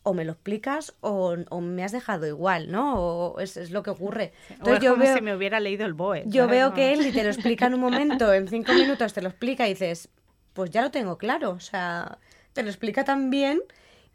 o 0.03 0.13
me 0.13 0.25
lo 0.25 0.31
explicas 0.31 0.95
o, 1.01 1.35
me 1.61 1.83
has 1.83 1.91
dejado 1.91 2.25
igual, 2.25 2.71
¿no? 2.71 2.95
O 2.99 3.39
es, 3.39 3.71
lo 3.71 3.83
que 3.83 3.91
ocurre. 3.91 4.33
Entonces, 4.49 4.83
yo 4.83 4.91
como 4.91 5.03
veo, 5.03 5.15
si 5.15 5.21
me 5.21 5.35
hubiera 5.35 5.59
leído 5.59 5.85
el 5.85 5.93
BOE. 5.93 6.23
Yo 6.25 6.47
veo 6.47 6.73
que 6.73 6.93
él 6.93 7.05
y 7.05 7.11
te 7.11 7.23
lo 7.23 7.29
explica 7.29 7.67
en 7.67 7.75
un 7.75 7.81
momento, 7.81 8.33
en 8.33 8.47
cinco 8.47 8.73
minutos 8.73 9.13
te 9.13 9.21
lo 9.21 9.29
explica 9.29 9.67
y 9.67 9.71
dices, 9.71 10.09
pues 10.53 10.71
ya 10.71 10.81
lo 10.81 10.91
tengo 10.91 11.17
claro, 11.17 11.51
o 11.51 11.59
sea, 11.59 12.17
te 12.53 12.63
lo 12.63 12.69
explica 12.69 13.03
tan 13.03 13.29
bien 13.29 13.61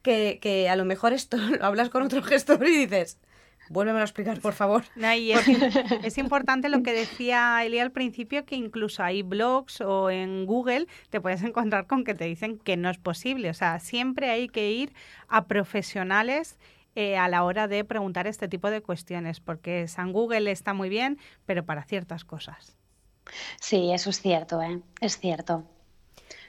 que, 0.03 0.69
a 0.71 0.77
lo 0.77 0.85
mejor 0.85 1.13
esto 1.13 1.37
lo 1.59 1.65
hablas 1.65 1.89
con 1.89 2.03
otro 2.03 2.23
gestor 2.23 2.67
y 2.67 2.87
dices, 2.87 3.19
Vuélveme 3.69 4.01
a 4.01 4.03
explicar, 4.03 4.41
por 4.41 4.55
favor. 4.55 4.85
es, 6.03 6.19
importante 6.19 6.69
lo 6.69 6.83
que 6.83 6.93
decía 6.93 7.65
Eli 7.65 7.79
al 7.79 7.93
principio, 7.93 8.45
que 8.45 8.57
incluso 8.57 9.03
hay 9.03 9.23
blogs 9.23 9.81
o 9.81 10.11
en 10.11 10.47
Google 10.47 10.87
te 11.11 11.21
puedes 11.21 11.43
encontrar 11.43 11.87
con 11.87 12.05
que 12.05 12.15
te 12.15 12.25
dicen 12.25 12.59
que 12.59 12.77
no 12.77 12.91
es 12.91 12.99
posible. 12.99 13.51
O 13.51 13.55
sea, 13.55 13.79
siempre 13.81 14.31
hay 14.31 14.49
que 14.49 14.71
ir 14.71 14.93
a 15.29 15.47
profesionales 15.47 16.59
eh, 16.95 17.17
a 17.19 17.29
la 17.29 17.45
hora 17.45 17.69
de 17.69 17.85
preguntar 17.85 18.27
este 18.27 18.49
tipo 18.49 18.71
de 18.71 18.81
cuestiones, 18.81 19.41
porque 19.41 19.87
San 19.89 20.13
Google 20.13 20.51
está 20.51 20.73
muy 20.73 20.89
bien, 20.89 21.19
pero 21.45 21.65
para 21.65 21.85
ciertas 21.85 22.25
cosas. 22.25 22.77
Sí, 23.61 23.93
eso 23.93 24.11
es 24.11 24.21
cierto, 24.21 24.63
¿eh? 24.63 24.81
es 25.01 25.19
cierto. 25.19 25.65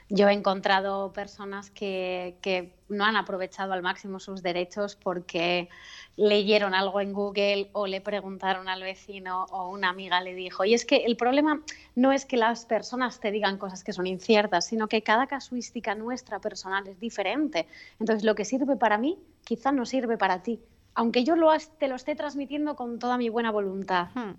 Yo 0.09 0.29
he 0.29 0.33
encontrado 0.33 1.11
personas 1.11 1.69
que, 1.69 2.73
no 2.87 3.03
han 3.03 3.17
aprovechado 3.17 3.73
al 3.73 3.81
máximo 3.81 4.21
sus 4.21 4.41
derechos 4.41 4.95
porque 4.95 5.67
leyeron 6.15 6.73
algo 6.73 7.01
en 7.01 7.11
Google 7.11 7.69
o 7.73 7.85
le 7.85 7.99
preguntaron 7.99 8.69
al 8.69 8.81
vecino 8.81 9.45
o 9.51 9.69
una 9.69 9.89
amiga 9.89 10.21
le 10.21 10.33
dijo. 10.33 10.63
Y 10.63 10.73
es 10.73 10.85
que 10.85 11.03
el 11.05 11.17
problema 11.17 11.61
no 11.95 12.13
es 12.13 12.25
que 12.25 12.37
las 12.37 12.65
personas 12.65 13.19
te 13.19 13.31
digan 13.31 13.57
cosas 13.57 13.83
que 13.83 13.91
son 13.91 14.07
inciertas, 14.07 14.67
sino 14.67 14.87
que 14.87 15.03
cada 15.03 15.27
casuística 15.27 15.95
nuestra 15.95 16.39
personal 16.39 16.87
es 16.87 16.97
diferente. 16.99 17.67
Entonces, 17.99 18.23
lo 18.23 18.35
que 18.35 18.45
sirve 18.45 18.77
para 18.77 18.97
mí 18.97 19.19
quizá 19.43 19.73
no 19.73 19.85
sirve 19.85 20.17
para 20.17 20.41
ti, 20.41 20.61
aunque 20.93 21.25
yo 21.25 21.35
te 21.77 21.87
lo 21.89 21.95
esté 21.95 22.15
transmitiendo 22.15 22.77
con 22.77 22.99
toda 22.99 23.17
mi 23.17 23.27
buena 23.27 23.51
voluntad. 23.51 24.07
Hmm. 24.15 24.35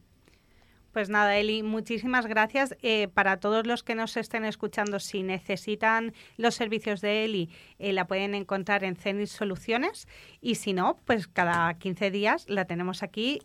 Pues 0.92 1.10
nada, 1.10 1.36
Eli, 1.36 1.62
muchísimas 1.62 2.26
gracias. 2.26 2.74
Eh, 2.82 3.08
para 3.08 3.38
todos 3.38 3.66
los 3.66 3.82
que 3.82 3.94
nos 3.94 4.16
estén 4.16 4.44
escuchando, 4.44 4.98
si 5.00 5.22
necesitan 5.22 6.14
los 6.36 6.54
servicios 6.54 7.00
de 7.00 7.24
Eli, 7.24 7.50
eh, 7.78 7.92
la 7.92 8.06
pueden 8.06 8.34
encontrar 8.34 8.84
en 8.84 8.96
Zenit 8.96 9.28
Soluciones 9.28 10.08
y 10.40 10.56
si 10.56 10.72
no, 10.72 10.96
pues 11.04 11.28
cada 11.28 11.74
15 11.74 12.10
días 12.10 12.48
la 12.48 12.64
tenemos 12.64 13.02
aquí 13.02 13.40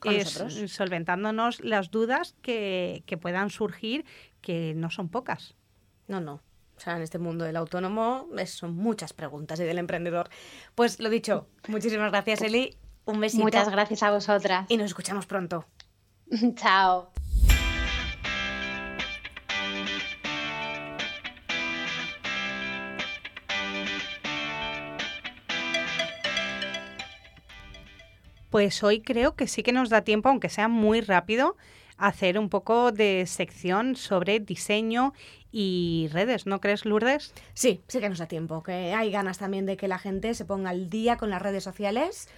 solventándonos 0.67 1.59
las 1.61 1.91
dudas 1.91 2.35
que, 2.41 3.03
que 3.05 3.17
puedan 3.17 3.49
surgir, 3.49 4.05
que 4.41 4.73
no 4.75 4.89
son 4.89 5.09
pocas. 5.09 5.55
No, 6.07 6.21
no. 6.21 6.41
O 6.75 6.79
sea, 6.79 6.95
en 6.95 7.03
este 7.03 7.19
mundo 7.19 7.45
del 7.45 7.55
autónomo 7.55 8.27
son 8.45 8.75
muchas 8.75 9.13
preguntas 9.13 9.59
y 9.59 9.63
del 9.63 9.77
emprendedor. 9.77 10.29
Pues 10.75 10.99
lo 10.99 11.09
dicho, 11.09 11.47
muchísimas 11.67 12.11
gracias, 12.11 12.41
Eli. 12.41 12.75
Un 13.05 13.19
besito. 13.19 13.43
Muchas 13.43 13.69
gracias 13.69 14.03
a 14.03 14.11
vosotras. 14.11 14.65
Y 14.69 14.77
nos 14.77 14.87
escuchamos 14.87 15.25
pronto. 15.25 15.65
Chao. 16.55 17.12
Pues 28.53 28.83
hoy 28.83 29.01
creo 29.01 29.35
que 29.35 29.47
sí 29.47 29.63
que 29.63 29.71
nos 29.71 29.89
da 29.89 30.03
tiempo, 30.03 30.29
aunque 30.29 30.47
sea 30.47 30.67
muy 30.67 31.01
rápido, 31.01 31.57
hacer 31.97 32.37
un 32.37 32.49
poco 32.49 32.91
de 32.91 33.25
sección 33.25 33.95
sobre 33.95 34.39
diseño 34.39 35.15
y 35.51 36.07
redes, 36.11 36.45
¿no 36.45 36.61
crees, 36.61 36.85
Lourdes? 36.85 37.33
Sí, 37.55 37.81
sí 37.87 37.99
que 37.99 38.09
nos 38.09 38.19
da 38.19 38.27
tiempo, 38.27 38.61
que 38.61 38.93
hay 38.93 39.09
ganas 39.09 39.39
también 39.39 39.65
de 39.65 39.75
que 39.75 39.87
la 39.87 39.97
gente 39.97 40.35
se 40.35 40.45
ponga 40.45 40.69
al 40.69 40.91
día 40.91 41.17
con 41.17 41.31
las 41.31 41.41
redes 41.41 41.63
sociales 41.63 42.29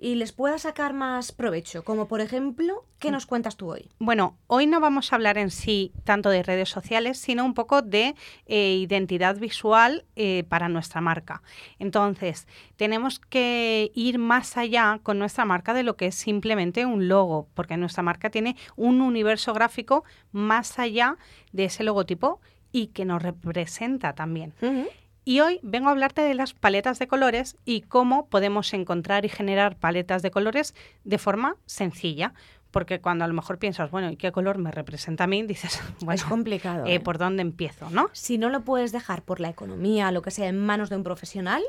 y 0.00 0.14
les 0.14 0.32
pueda 0.32 0.58
sacar 0.58 0.94
más 0.94 1.30
provecho, 1.30 1.84
como 1.84 2.08
por 2.08 2.22
ejemplo, 2.22 2.86
¿qué 2.98 3.10
nos 3.10 3.26
cuentas 3.26 3.56
tú 3.56 3.70
hoy? 3.70 3.90
Bueno, 3.98 4.38
hoy 4.46 4.66
no 4.66 4.80
vamos 4.80 5.12
a 5.12 5.16
hablar 5.16 5.36
en 5.36 5.50
sí 5.50 5.92
tanto 6.04 6.30
de 6.30 6.42
redes 6.42 6.70
sociales, 6.70 7.18
sino 7.18 7.44
un 7.44 7.52
poco 7.52 7.82
de 7.82 8.14
eh, 8.46 8.76
identidad 8.76 9.36
visual 9.36 10.06
eh, 10.16 10.44
para 10.48 10.70
nuestra 10.70 11.02
marca. 11.02 11.42
Entonces, 11.78 12.48
tenemos 12.76 13.18
que 13.18 13.92
ir 13.94 14.18
más 14.18 14.56
allá 14.56 15.00
con 15.02 15.18
nuestra 15.18 15.44
marca 15.44 15.74
de 15.74 15.82
lo 15.82 15.96
que 15.96 16.06
es 16.06 16.14
simplemente 16.14 16.86
un 16.86 17.08
logo, 17.08 17.48
porque 17.52 17.76
nuestra 17.76 18.02
marca 18.02 18.30
tiene 18.30 18.56
un 18.76 19.02
universo 19.02 19.52
gráfico 19.52 20.04
más 20.32 20.78
allá 20.78 21.18
de 21.52 21.66
ese 21.66 21.84
logotipo 21.84 22.40
y 22.72 22.88
que 22.88 23.04
nos 23.04 23.22
representa 23.22 24.14
también. 24.14 24.54
Y 25.30 25.38
hoy 25.38 25.60
vengo 25.62 25.86
a 25.86 25.92
hablarte 25.92 26.22
de 26.22 26.34
las 26.34 26.54
paletas 26.54 26.98
de 26.98 27.06
colores 27.06 27.56
y 27.64 27.82
cómo 27.82 28.26
podemos 28.26 28.74
encontrar 28.74 29.24
y 29.24 29.28
generar 29.28 29.76
paletas 29.76 30.22
de 30.22 30.32
colores 30.32 30.74
de 31.04 31.18
forma 31.18 31.54
sencilla. 31.66 32.34
Porque 32.72 33.00
cuando 33.00 33.24
a 33.24 33.28
lo 33.28 33.34
mejor 33.34 33.60
piensas, 33.60 33.92
bueno, 33.92 34.10
¿y 34.10 34.16
qué 34.16 34.32
color 34.32 34.58
me 34.58 34.72
representa 34.72 35.22
a 35.22 35.26
mí? 35.28 35.44
Dices, 35.44 35.80
bueno, 36.00 36.14
es 36.14 36.24
complicado. 36.24 36.84
Eh, 36.84 36.94
¿eh? 36.94 37.00
¿Por 37.00 37.18
dónde 37.18 37.42
empiezo? 37.42 37.88
¿no? 37.90 38.10
Si 38.12 38.38
no 38.38 38.48
lo 38.48 38.62
puedes 38.62 38.90
dejar 38.90 39.22
por 39.22 39.38
la 39.38 39.50
economía, 39.50 40.10
lo 40.10 40.20
que 40.20 40.32
sea, 40.32 40.48
en 40.48 40.58
manos 40.58 40.90
de 40.90 40.96
un 40.96 41.04
profesional, 41.04 41.62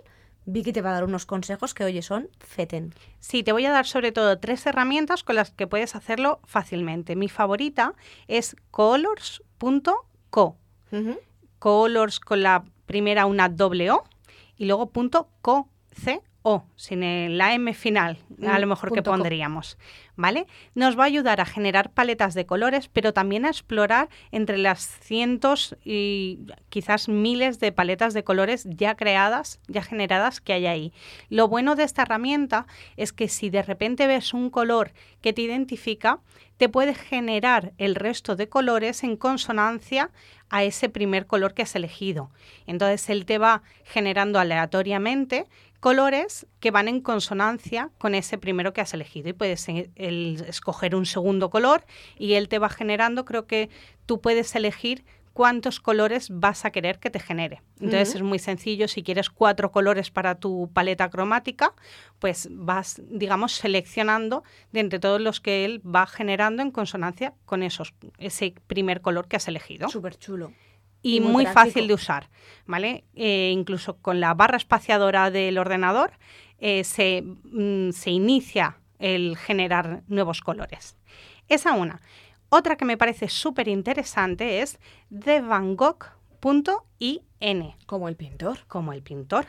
Vicky 0.45 0.73
te 0.73 0.81
va 0.81 0.89
a 0.89 0.93
dar 0.93 1.03
unos 1.03 1.27
consejos 1.27 1.75
que, 1.75 1.83
oye, 1.83 2.01
son 2.01 2.29
feten. 2.39 2.95
Sí, 3.19 3.43
te 3.43 3.51
voy 3.51 3.67
a 3.67 3.71
dar 3.71 3.85
sobre 3.85 4.11
todo 4.11 4.39
tres 4.39 4.65
herramientas 4.65 5.23
con 5.23 5.35
las 5.35 5.51
que 5.51 5.67
puedes 5.67 5.95
hacerlo 5.95 6.39
fácilmente. 6.45 7.15
Mi 7.15 7.29
favorita 7.29 7.93
es 8.27 8.55
colors.co. 8.71 10.57
Colors 11.59 12.19
con 12.19 12.41
la 12.41 12.63
primera 12.91 13.25
una 13.25 13.47
doble 13.47 13.89
O 13.89 14.03
y 14.57 14.65
luego 14.65 14.89
punto 14.89 15.29
co, 15.41 15.69
c, 15.93 16.21
o, 16.43 16.65
sin 16.75 17.37
la 17.37 17.53
M 17.53 17.73
final, 17.73 18.17
a 18.45 18.59
lo 18.59 18.65
mm, 18.65 18.69
mejor 18.69 18.91
que 18.91 19.01
pondríamos, 19.01 19.77
¿vale? 20.15 20.45
Nos 20.75 20.97
va 20.97 21.03
a 21.03 21.05
ayudar 21.05 21.39
a 21.39 21.45
generar 21.45 21.91
paletas 21.91 22.33
de 22.33 22.45
colores, 22.45 22.89
pero 22.89 23.13
también 23.13 23.45
a 23.45 23.49
explorar 23.49 24.09
entre 24.31 24.57
las 24.57 24.99
cientos 25.01 25.77
y 25.85 26.39
quizás 26.69 27.07
miles 27.07 27.59
de 27.59 27.71
paletas 27.71 28.13
de 28.13 28.23
colores 28.23 28.65
ya 28.67 28.95
creadas, 28.95 29.59
ya 29.67 29.83
generadas 29.83 30.41
que 30.41 30.53
hay 30.53 30.65
ahí. 30.65 30.93
Lo 31.29 31.47
bueno 31.47 31.75
de 31.75 31.83
esta 31.83 32.01
herramienta 32.01 32.65
es 32.97 33.13
que 33.13 33.29
si 33.29 33.51
de 33.51 33.61
repente 33.61 34.07
ves 34.07 34.33
un 34.33 34.49
color 34.49 34.93
que 35.21 35.33
te 35.33 35.43
identifica, 35.43 36.19
te 36.57 36.69
puede 36.69 36.93
generar 36.93 37.73
el 37.77 37.95
resto 37.95 38.35
de 38.35 38.49
colores 38.49 39.03
en 39.03 39.15
consonancia 39.15 40.11
a 40.51 40.63
ese 40.63 40.89
primer 40.89 41.25
color 41.25 41.55
que 41.55 41.63
has 41.63 41.75
elegido. 41.75 42.29
Entonces 42.67 43.09
él 43.09 43.25
te 43.25 43.39
va 43.39 43.63
generando 43.85 44.37
aleatoriamente 44.37 45.47
colores 45.79 46.45
que 46.59 46.69
van 46.69 46.87
en 46.87 47.01
consonancia 47.01 47.89
con 47.97 48.13
ese 48.13 48.37
primero 48.37 48.73
que 48.73 48.81
has 48.81 48.93
elegido 48.93 49.29
y 49.29 49.33
puedes 49.33 49.67
eh, 49.69 49.89
escoger 49.95 50.93
un 50.93 51.07
segundo 51.07 51.49
color 51.49 51.85
y 52.19 52.33
él 52.33 52.49
te 52.49 52.59
va 52.59 52.69
generando, 52.69 53.25
creo 53.25 53.47
que 53.47 53.69
tú 54.05 54.21
puedes 54.21 54.53
elegir 54.55 55.03
cuántos 55.33 55.79
colores 55.79 56.29
vas 56.29 56.65
a 56.65 56.71
querer 56.71 56.99
que 56.99 57.09
te 57.09 57.19
genere. 57.19 57.61
Entonces 57.79 58.15
es 58.15 58.21
muy 58.21 58.39
sencillo, 58.39 58.87
si 58.87 59.03
quieres 59.03 59.29
cuatro 59.29 59.71
colores 59.71 60.11
para 60.11 60.35
tu 60.35 60.69
paleta 60.73 61.09
cromática, 61.09 61.73
pues 62.19 62.49
vas, 62.51 63.01
digamos, 63.09 63.53
seleccionando 63.53 64.43
de 64.71 64.81
entre 64.81 64.99
todos 64.99 65.21
los 65.21 65.39
que 65.39 65.65
él 65.65 65.81
va 65.83 66.05
generando 66.07 66.61
en 66.61 66.71
consonancia 66.71 67.33
con 67.45 67.63
esos, 67.63 67.93
ese 68.17 68.53
primer 68.67 69.01
color 69.01 69.27
que 69.27 69.37
has 69.37 69.47
elegido. 69.47 69.89
Súper 69.89 70.17
chulo 70.17 70.51
y, 71.01 71.19
muy, 71.19 71.45
fácil 71.45 71.87
de 71.87 71.93
usar, 71.93 72.29
¿vale? 72.65 73.05
Eh, 73.15 73.51
incluso 73.53 73.97
con 73.97 74.19
la 74.19 74.33
barra 74.33 74.57
espaciadora 74.57 75.31
del 75.31 75.57
ordenador 75.57 76.11
eh, 76.59 76.83
se, 76.83 77.23
mm, 77.23 77.91
se, 77.91 78.11
inicia 78.11 78.77
el 78.99 79.35
generar 79.37 80.03
nuevos 80.07 80.41
colores. 80.41 80.95
Esa 81.47 81.73
una. 81.73 82.01
Otra 82.53 82.75
que 82.75 82.83
me 82.83 82.97
parece 82.97 83.29
súper 83.29 83.69
interesante 83.69 84.61
es 84.61 84.77
thevangogh.in. 85.09 87.73
Como 87.85 88.09
el 88.09 88.17
pintor. 88.17 88.59
Como 88.67 88.91
el 88.91 89.01
pintor. 89.01 89.45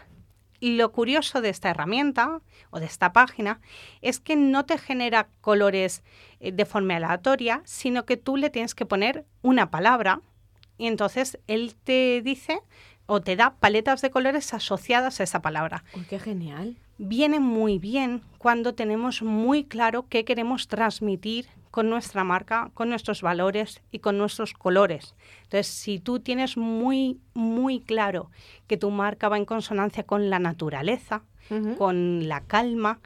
Y 0.60 0.76
lo 0.76 0.92
curioso 0.92 1.40
de 1.40 1.48
esta 1.48 1.70
herramienta 1.70 2.42
o 2.70 2.78
de 2.78 2.86
esta 2.86 3.12
página 3.12 3.60
es 4.02 4.20
que 4.20 4.36
no 4.36 4.66
te 4.66 4.78
genera 4.78 5.26
colores 5.40 6.04
eh, 6.38 6.52
de 6.52 6.64
forma 6.64 6.94
aleatoria, 6.94 7.62
sino 7.64 8.06
que 8.06 8.16
tú 8.16 8.36
le 8.36 8.50
tienes 8.50 8.76
que 8.76 8.86
poner 8.86 9.26
una 9.42 9.72
palabra 9.72 10.20
y 10.78 10.86
entonces 10.86 11.40
él 11.48 11.74
te 11.82 12.22
dice 12.22 12.60
o 13.06 13.20
te 13.20 13.34
da 13.34 13.56
paletas 13.56 14.00
de 14.00 14.12
colores 14.12 14.54
asociadas 14.54 15.18
a 15.18 15.24
esa 15.24 15.42
palabra. 15.42 15.82
¡Qué 16.08 16.20
genial! 16.20 16.76
Viene 16.98 17.40
muy 17.40 17.80
bien 17.80 18.22
cuando 18.38 18.76
tenemos 18.76 19.22
muy 19.22 19.64
claro 19.64 20.06
qué 20.08 20.24
queremos 20.24 20.68
transmitir 20.68 21.48
con 21.72 21.88
nuestra 21.88 22.22
marca, 22.22 22.70
con 22.74 22.90
nuestros 22.90 23.22
valores 23.22 23.80
y 23.90 24.00
con 24.00 24.18
nuestros 24.18 24.52
colores. 24.52 25.16
Entonces, 25.44 25.66
si 25.66 25.98
tú 25.98 26.20
tienes 26.20 26.58
muy, 26.58 27.18
muy 27.32 27.80
claro 27.80 28.30
que 28.66 28.76
tu 28.76 28.90
marca 28.90 29.30
va 29.30 29.38
en 29.38 29.46
consonancia 29.46 30.04
con 30.04 30.28
la 30.30 30.38
naturaleza, 30.38 31.22
con 31.78 32.28
la 32.28 32.42
calma, 32.42 33.00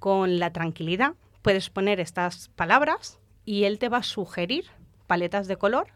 con 0.00 0.38
la 0.40 0.52
tranquilidad, 0.52 1.14
puedes 1.40 1.70
poner 1.70 2.00
estas 2.00 2.48
palabras 2.50 3.20
y 3.44 3.64
él 3.64 3.78
te 3.78 3.88
va 3.88 3.98
a 3.98 4.02
sugerir 4.02 4.66
paletas 5.06 5.46
de 5.46 5.56
color 5.56 5.86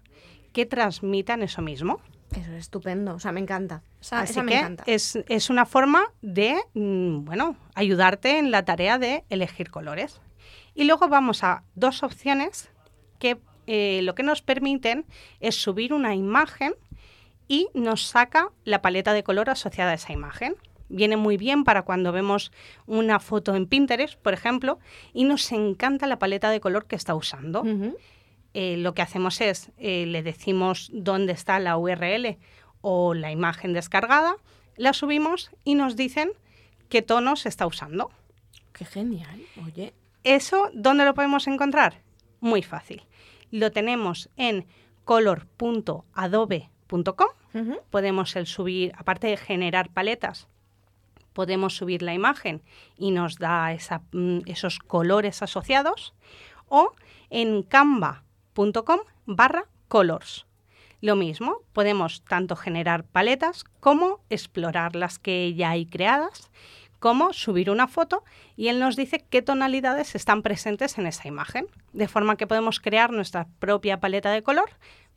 que 0.52 0.66
transmitan 0.66 1.42
eso 1.42 1.62
mismo. 1.62 2.00
Eso 2.30 2.52
es 2.52 2.60
estupendo, 2.60 3.14
o 3.14 3.18
sea, 3.18 3.32
me 3.32 3.40
encanta. 3.40 3.82
Así 4.12 4.40
que 4.42 4.76
Es, 4.86 5.50
una 5.50 5.66
forma 5.66 6.04
de, 6.22 6.56
mm, 6.74 7.24
bueno, 7.24 7.56
ayudarte 7.74 8.38
en 8.38 8.52
la 8.52 8.64
tarea 8.64 8.98
de 8.98 9.24
elegir 9.30 9.70
colores. 9.70 10.20
Y 10.74 10.84
luego 10.84 11.08
vamos 11.08 11.44
a 11.44 11.64
dos 11.74 12.02
opciones 12.02 12.70
que 13.18 13.38
eh, 13.66 14.00
lo 14.02 14.14
que 14.14 14.22
nos 14.22 14.42
permiten 14.42 15.06
es 15.40 15.54
subir 15.56 15.92
una 15.92 16.14
imagen 16.14 16.74
y 17.48 17.68
nos 17.74 18.02
saca 18.02 18.50
la 18.64 18.82
paleta 18.82 19.12
de 19.12 19.22
color 19.22 19.50
asociada 19.50 19.92
a 19.92 19.94
esa 19.94 20.12
imagen. 20.12 20.56
viene 20.90 21.16
muy 21.16 21.38
bien 21.38 21.64
para 21.64 21.82
cuando 21.82 22.12
vemos 22.12 22.52
una 22.86 23.18
foto 23.18 23.56
en 23.56 23.66
Pinterest, 23.66 24.18
por 24.20 24.34
ejemplo, 24.34 24.78
y 25.12 25.24
nos 25.24 25.50
encanta 25.50 26.06
la 26.06 26.18
paleta 26.18 26.50
de 26.50 26.60
color 26.60 26.86
que 26.86 26.94
está 26.94 27.14
usando. 27.14 27.64
Eh, 28.52 28.76
lo 28.76 28.94
que 28.94 29.02
hacemos 29.02 29.40
es, 29.40 29.72
eh, 29.78 30.06
le 30.06 30.22
decimos 30.22 30.90
dónde 30.92 31.32
está 31.32 31.58
la 31.58 31.76
URL 31.76 32.38
o 32.82 33.14
la 33.14 33.32
imagen 33.32 33.72
descargada, 33.72 34.36
la 34.76 34.92
subimos 34.92 35.50
y 35.64 35.74
nos 35.74 35.96
dicen 35.96 36.30
qué 36.88 37.02
tonos 37.02 37.46
está 37.46 37.66
usando. 37.66 38.10
Qué 38.72 38.84
genial, 38.84 39.40
oye. 39.66 39.94
¿Eso 40.24 40.70
dónde 40.72 41.04
lo 41.04 41.14
podemos 41.14 41.46
encontrar? 41.46 42.02
Muy 42.40 42.62
fácil. 42.62 43.02
Lo 43.50 43.70
tenemos 43.70 44.30
en 44.36 44.66
color.adobe.com. 45.04 47.28
Podemos 47.90 48.34
el 48.34 48.46
subir, 48.46 48.92
aparte 48.96 49.28
de 49.28 49.36
generar 49.36 49.90
paletas, 49.90 50.48
podemos 51.34 51.76
subir 51.76 52.02
la 52.02 52.14
imagen 52.14 52.62
y 52.96 53.10
nos 53.10 53.38
da 53.38 53.76
mm, 54.12 54.38
esos 54.46 54.78
colores 54.78 55.42
asociados. 55.42 56.14
O 56.66 56.92
en 57.28 57.62
canva.com 57.62 59.00
barra 59.26 59.66
colors. 59.88 60.46
Lo 61.00 61.16
mismo, 61.16 61.58
podemos 61.74 62.24
tanto 62.24 62.56
generar 62.56 63.04
paletas 63.04 63.64
como 63.80 64.20
explorar 64.30 64.96
las 64.96 65.18
que 65.18 65.52
ya 65.54 65.70
hay 65.70 65.84
creadas, 65.84 66.50
como 67.04 67.34
subir 67.34 67.68
una 67.68 67.86
foto 67.86 68.24
y 68.56 68.68
él 68.68 68.80
nos 68.80 68.96
dice 68.96 69.26
qué 69.28 69.42
tonalidades 69.42 70.14
están 70.14 70.40
presentes 70.40 70.96
en 70.96 71.06
esa 71.06 71.28
imagen, 71.28 71.66
de 71.92 72.08
forma 72.08 72.38
que 72.38 72.46
podemos 72.46 72.80
crear 72.80 73.12
nuestra 73.12 73.46
propia 73.58 74.00
paleta 74.00 74.30
de 74.30 74.42
color 74.42 74.70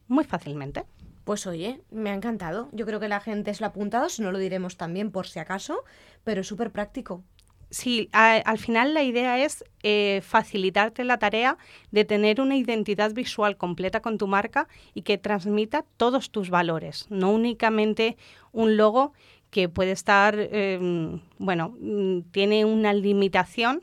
muy 0.10 0.26
fácilmente. 0.26 0.84
Pues 1.24 1.48
oye, 1.48 1.80
me 1.90 2.10
ha 2.10 2.14
encantado. 2.14 2.68
Yo 2.74 2.86
creo 2.86 3.00
que 3.00 3.08
la 3.08 3.22
gente 3.22 3.54
se 3.54 3.62
lo 3.62 3.68
ha 3.68 3.70
apuntado, 3.70 4.10
si 4.10 4.22
no 4.22 4.34
lo 4.34 4.38
diremos 4.38 4.76
también 4.76 5.12
por 5.12 5.28
si 5.28 5.40
acaso, 5.40 5.86
pero 6.26 6.42
es 6.42 6.48
súper 6.48 6.72
práctico. 6.72 7.24
Sí, 7.70 8.10
al 8.12 8.58
final 8.58 8.94
la 8.94 9.04
idea 9.04 9.44
es 9.44 9.64
eh, 9.84 10.22
facilitarte 10.26 11.06
la 11.06 11.20
tarea 11.20 11.58
de 11.92 12.04
tener 12.04 12.42
una 12.42 12.58
identidad 12.58 13.14
visual 13.14 13.56
completa 13.56 14.02
con 14.02 14.18
tu 14.18 14.28
marca 14.28 14.68
y 14.94 15.04
que 15.04 15.18
transmita 15.18 15.86
todos 15.96 16.32
tus 16.32 16.50
valores, 16.50 17.08
no 17.10 17.32
únicamente 17.32 18.18
un 18.54 18.78
logo 18.78 19.14
que 19.50 19.70
puede 19.70 19.92
estar, 19.92 20.38
em, 20.38 21.22
bueno, 21.38 21.76
mm, 21.80 22.32
tiene 22.32 22.66
una 22.66 22.94
limitación 22.94 23.82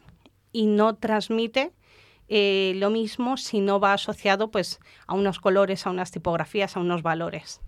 y 0.53 0.67
no 0.67 0.97
transmite 0.97 1.73
eh, 2.29 2.73
lo 2.77 2.91
mismo 2.91 3.37
si 3.37 3.61
no 3.61 3.81
va 3.81 3.93
asociado 3.93 4.51
pues, 4.51 4.81
a 5.07 5.15
unos 5.15 5.41
colores, 5.41 5.87
a 5.87 5.91
unas 5.91 6.11
tipografías, 6.11 6.77
a 6.77 6.81
unos 6.81 7.03
valores. 7.03 7.61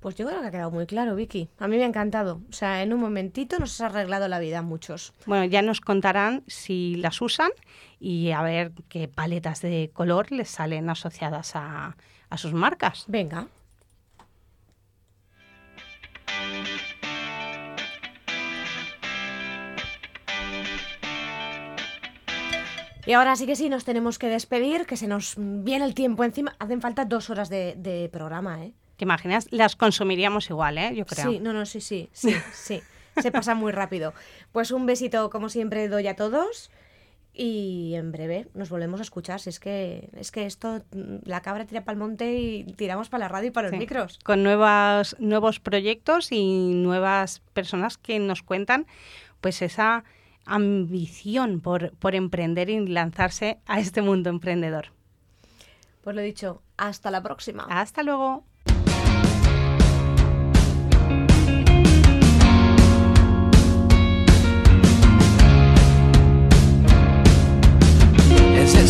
Pues 0.00 0.14
yo 0.14 0.26
creo 0.26 0.40
que 0.40 0.46
ha 0.46 0.50
quedado 0.50 0.70
muy 0.70 0.86
claro, 0.86 1.14
Vicky. 1.14 1.50
A 1.58 1.68
mí 1.68 1.76
me 1.76 1.84
ha 1.84 1.86
encantado. 1.86 2.40
O 2.48 2.52
sea, 2.52 2.82
en 2.82 2.94
un 2.94 3.00
momentito 3.00 3.58
nos 3.58 3.78
has 3.80 3.92
arreglado 3.92 4.28
la 4.28 4.38
vida 4.38 4.60
a 4.60 4.62
muchos. 4.62 5.12
Bueno, 5.26 5.44
ya 5.44 5.60
nos 5.60 5.82
contarán 5.82 6.42
si 6.46 6.94
las 6.94 7.20
usan 7.20 7.50
y 7.98 8.30
a 8.30 8.40
ver 8.40 8.72
qué 8.88 9.08
paletas 9.08 9.60
de 9.60 9.90
color 9.92 10.32
les 10.32 10.48
salen 10.48 10.88
asociadas 10.88 11.54
a, 11.54 11.96
a 12.30 12.38
sus 12.38 12.54
marcas. 12.54 13.04
Venga. 13.08 13.48
Y 23.06 23.12
ahora 23.12 23.36
sí 23.36 23.46
que 23.46 23.56
sí, 23.56 23.68
nos 23.68 23.84
tenemos 23.84 24.18
que 24.18 24.28
despedir, 24.28 24.86
que 24.86 24.96
se 24.96 25.06
nos 25.06 25.34
viene 25.38 25.84
el 25.84 25.94
tiempo 25.94 26.24
encima. 26.24 26.54
Hacen 26.58 26.80
falta 26.80 27.04
dos 27.04 27.30
horas 27.30 27.48
de, 27.48 27.74
de 27.76 28.08
programa, 28.08 28.64
¿eh? 28.64 28.72
¿Te 28.96 29.04
imaginas? 29.04 29.46
Las 29.50 29.76
consumiríamos 29.76 30.50
igual, 30.50 30.76
¿eh? 30.76 30.92
Yo 30.94 31.06
creo. 31.06 31.30
Sí, 31.30 31.40
no, 31.40 31.54
no, 31.54 31.64
sí, 31.64 31.80
sí, 31.80 32.10
sí, 32.12 32.34
sí. 32.52 32.82
Se 33.16 33.32
pasa 33.32 33.54
muy 33.54 33.72
rápido. 33.72 34.12
Pues 34.52 34.70
un 34.70 34.84
besito, 34.84 35.30
como 35.30 35.48
siempre, 35.48 35.88
doy 35.88 36.06
a 36.06 36.16
todos. 36.16 36.70
Y 37.32 37.94
en 37.94 38.12
breve 38.12 38.48
nos 38.52 38.68
volvemos 38.68 39.00
a 39.00 39.02
escuchar. 39.02 39.40
Si 39.40 39.48
es 39.48 39.60
que, 39.60 40.10
es 40.16 40.30
que 40.30 40.44
esto, 40.44 40.82
la 41.24 41.40
cabra 41.40 41.64
tira 41.64 41.84
para 41.84 41.94
el 41.94 41.98
monte 41.98 42.34
y 42.34 42.64
tiramos 42.76 43.08
para 43.08 43.24
la 43.24 43.28
radio 43.28 43.48
y 43.48 43.50
para 43.52 43.70
los 43.70 43.78
micros. 43.78 44.18
Con 44.22 44.42
nuevas, 44.42 45.16
nuevos 45.18 45.60
proyectos 45.60 46.32
y 46.32 46.74
nuevas 46.74 47.40
personas 47.54 47.96
que 47.96 48.18
nos 48.18 48.42
cuentan 48.42 48.86
pues 49.40 49.62
esa 49.62 50.04
ambición 50.44 51.60
por, 51.60 51.92
por 51.92 52.14
emprender 52.14 52.70
y 52.70 52.86
lanzarse 52.86 53.58
a 53.66 53.80
este 53.80 54.02
mundo 54.02 54.30
emprendedor. 54.30 54.86
Pues 56.02 56.16
lo 56.16 56.22
dicho, 56.22 56.62
hasta 56.76 57.10
la 57.10 57.22
próxima. 57.22 57.66
Hasta 57.68 58.02
luego. 58.02 58.44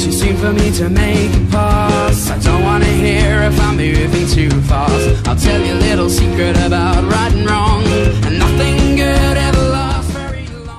too 0.04 0.12
soon 0.12 0.36
for 0.36 0.52
me 0.52 0.70
to 0.70 0.88
make 0.88 1.30
a 1.34 1.46
pass 1.50 2.30
I 2.30 2.38
don't 2.38 2.62
wanna 2.62 2.86
hear 2.86 3.42
if 3.42 3.60
I'm 3.60 3.76
moving 3.76 4.26
too 4.28 4.48
fast 4.62 5.28
I'll 5.28 5.36
tell 5.36 5.60
you 5.60 5.74
a 5.74 5.80
little 5.88 6.08
secret 6.08 6.56
about 6.56 7.04
right 7.04 7.32
and 7.34 7.46
wrong 7.46 7.80